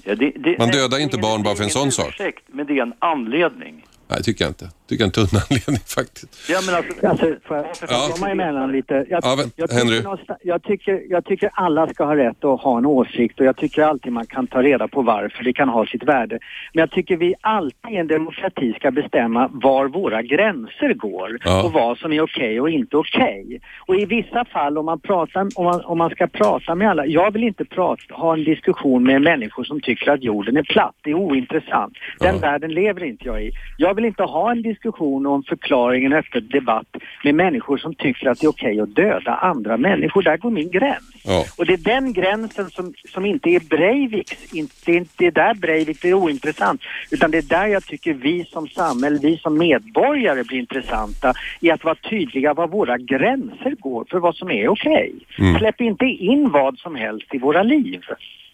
Ja, 0.05 0.15
det, 0.15 0.33
det, 0.37 0.59
Man 0.59 0.69
nej, 0.69 0.81
dödar 0.81 0.99
är 0.99 1.03
inte 1.03 1.19
barn 1.19 1.43
bara 1.43 1.55
för 1.55 1.65
en 1.65 1.71
sån 1.71 1.93
sak. 1.93 2.09
Ursäkt, 2.09 2.45
men 2.47 2.67
det 2.67 2.79
är 2.79 2.83
en 2.83 2.93
anledning. 2.99 3.87
Nej, 4.09 4.23
tycker 4.23 4.45
jag 4.45 4.51
inte. 4.51 4.71
Tycker 4.93 5.05
jag 5.05 5.17
är 5.19 5.23
en 5.23 5.29
tunn 5.29 5.41
anledning 5.51 5.81
faktiskt. 5.97 6.51
Ja, 6.51 6.59
men 6.67 6.75
alltså, 6.75 7.07
Alltså, 7.07 7.27
får 7.47 7.57
jag, 7.57 7.77
får 7.77 7.89
jag 7.91 7.99
Ja. 7.99 8.09
komma 8.15 8.31
emellan 8.31 8.73
lite? 8.73 8.95
Jag, 9.09 9.21
Ja, 9.25 9.35
men, 9.39 9.47
jag, 9.57 9.71
tycker 9.71 10.03
någonstans- 10.05 10.39
jag, 10.43 10.63
tycker, 10.63 11.03
jag 11.11 11.25
tycker 11.25 11.51
alla 11.55 11.87
ska 11.89 12.05
ha 12.05 12.17
rätt 12.17 12.45
att 12.45 12.61
ha 12.61 12.79
en 12.79 12.87
åsikt 12.87 13.41
och 13.41 13.47
jag 13.47 13.57
tycker 13.57 13.83
alltid 13.83 14.13
man 14.13 14.27
kan 14.27 14.47
ta 14.47 14.63
reda 14.63 14.89
på 14.89 15.03
varför 15.03 15.45
det 15.45 15.53
kan 15.53 15.69
ha 15.69 15.87
sitt 15.87 16.03
värde. 16.05 16.39
Men 16.75 16.81
jag 16.81 16.91
tycker 16.91 17.17
vi 17.17 17.35
alltid 17.41 17.91
i 17.93 17.97
en 17.97 18.07
demokrati 18.07 18.73
ska 18.73 18.91
bestämma 18.91 19.49
var 19.53 19.87
våra 19.89 20.23
gränser 20.23 20.95
går 20.95 21.39
Ja. 21.45 21.63
och 21.65 21.73
vad 21.73 21.99
som 21.99 22.13
är 22.13 22.21
okej 22.23 22.61
och 22.61 22.71
inte 22.71 22.97
okej. 22.97 23.61
Och 23.87 23.97
i 23.97 24.05
vissa 24.05 24.45
fall 24.45 24.79
om 24.79 24.85
man, 24.87 25.01
pratar, 25.01 25.49
om, 25.55 25.65
man, 25.65 25.81
om 25.85 25.99
man 25.99 26.11
ska 26.11 26.27
prata 26.27 26.75
med 26.75 26.91
alla, 26.91 27.07
jag 27.07 27.31
vill 27.31 27.45
inte 27.45 27.65
prata, 27.65 28.15
ha 28.15 28.33
en 28.35 28.45
diskussion 28.45 29.03
med 29.05 29.23
människor 29.23 29.65
som 29.65 29.81
tycker 29.81 30.11
att 30.11 30.23
jorden 30.23 30.57
är 30.57 30.63
platt, 30.63 30.95
det 31.03 31.11
är 31.11 31.15
ointressant. 31.15 31.93
Den 32.19 32.35
Ja. 32.35 32.41
världen 32.41 32.71
lever 32.75 33.05
inte 33.05 33.25
jag 33.27 33.43
i. 33.45 33.51
Jag 33.79 33.95
vill 33.95 34.05
inte 34.05 34.23
ha 34.23 34.51
en 34.51 34.63
diskussion 34.63 34.82
om 34.91 35.43
förklaring, 35.49 36.05
en 36.05 36.13
öppen 36.13 36.49
debatt 36.49 36.97
med 37.25 37.35
människor 37.35 37.79
som 37.79 37.95
tycker 37.95 38.29
att 38.29 38.41
det 38.41 38.47
är 38.47 38.51
okej 38.51 38.81
att 38.81 38.95
döda 38.95 39.35
andra 39.35 39.77
människor. 39.77 40.23
Där 40.23 40.37
går 40.37 40.51
min 40.51 40.71
gräns. 40.71 41.05
Ja. 41.25 41.45
Och 41.59 41.67
det 41.67 41.73
är 41.73 41.77
den 41.77 42.13
gränsen 42.13 42.71
som, 42.71 42.95
som 43.13 43.27
inte 43.27 43.49
är 43.49 43.61
Breiviks, 43.61 44.55
inte, 44.55 44.75
det 44.85 44.93
är 44.93 44.97
inte 44.97 45.13
det 45.17 45.27
är 45.27 45.31
där 45.31 45.55
Breivik 45.55 46.01
blir 46.01 46.15
ointressant. 46.15 46.83
Utan 47.11 47.31
det 47.31 47.39
är 47.39 47.43
där 47.43 47.67
jag 47.67 47.85
tycker 47.85 48.15
vi 48.15 48.45
som 48.45 48.69
samhälle, 48.69 49.19
vi 49.23 49.39
som 49.39 49.59
medborgare 49.59 50.45
blir 50.45 50.59
intressanta 50.59 51.35
i 51.61 51.71
att 51.71 51.85
vara 51.85 51.95
tydliga 51.95 52.55
var 52.55 52.69
våra 52.69 52.99
gränser 52.99 53.75
går 53.81 54.05
för 54.11 54.19
vad 54.19 54.37
som 54.37 54.51
är 54.51 54.69
okej. 54.69 55.13
Mm. 55.39 55.59
Släpp 55.59 55.81
inte 55.81 56.05
in 56.05 56.51
vad 56.51 56.79
som 56.79 56.95
helst 56.95 57.35
i 57.35 57.39
våra 57.39 57.63
liv. 57.63 58.01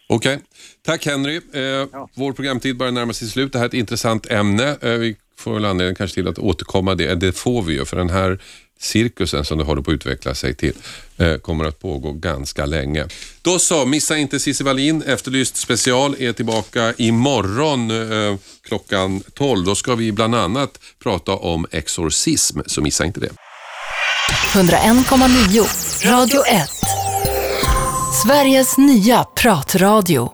Okej. 0.09 0.39
Tack 0.87 1.07
Henry. 1.07 1.37
Eh, 1.37 2.07
Vår 2.15 2.33
programtid 2.33 2.79
börjar 2.79 2.93
närma 2.93 3.13
sig 3.13 3.29
slut. 3.29 3.53
Det 3.53 3.59
här 3.59 3.65
är 3.65 3.69
ett 3.69 3.75
intressant 3.75 4.31
ämne. 4.31 4.77
Eh, 4.83 4.91
vi 4.91 5.17
får 5.39 5.55
väl 5.55 5.65
anledning 5.65 5.95
kanske 5.95 6.15
till 6.15 6.29
att 6.29 6.39
återkomma 6.39 6.95
det. 6.95 7.15
Det 7.15 7.33
får 7.33 7.63
vi 7.63 7.75
ju 7.75 7.85
för 7.85 7.97
den 7.97 8.11
här 8.11 8.39
cirkusen 8.81 9.45
som 9.45 9.59
det 9.59 9.65
håller 9.65 9.83
på 9.83 9.91
att 9.91 9.95
utveckla 9.95 10.35
sig 10.35 10.55
till 10.55 10.75
eh, 11.17 11.37
kommer 11.37 11.65
att 11.65 11.81
pågå 11.81 12.13
ganska 12.13 12.67
länge. 12.67 13.07
Då 13.43 13.59
så, 13.59 13.87
missa 13.87 14.17
inte 14.17 14.41
Cissi 14.41 14.65
Wallin. 14.65 15.03
Efterlyst 15.03 15.57
special 15.57 16.17
är 16.19 16.33
tillbaka 16.33 16.95
imorgon 16.97 17.91
eh, 17.91 18.39
klockan 18.63 19.23
12. 19.35 19.65
Då 19.65 19.75
ska 19.75 19.95
vi 19.95 20.13
bland 20.13 20.35
annat 20.35 20.81
prata 21.03 21.33
om 21.33 21.67
exorcism, 21.71 22.61
så 22.67 22.81
missa 22.81 23.05
inte 23.05 23.21
det. 23.21 23.31
101,9 24.53 26.07
Radio 26.11 26.47
1. 26.47 26.69
Sveriges 28.23 28.79
nya 28.79 29.25
pratradio. 29.25 30.27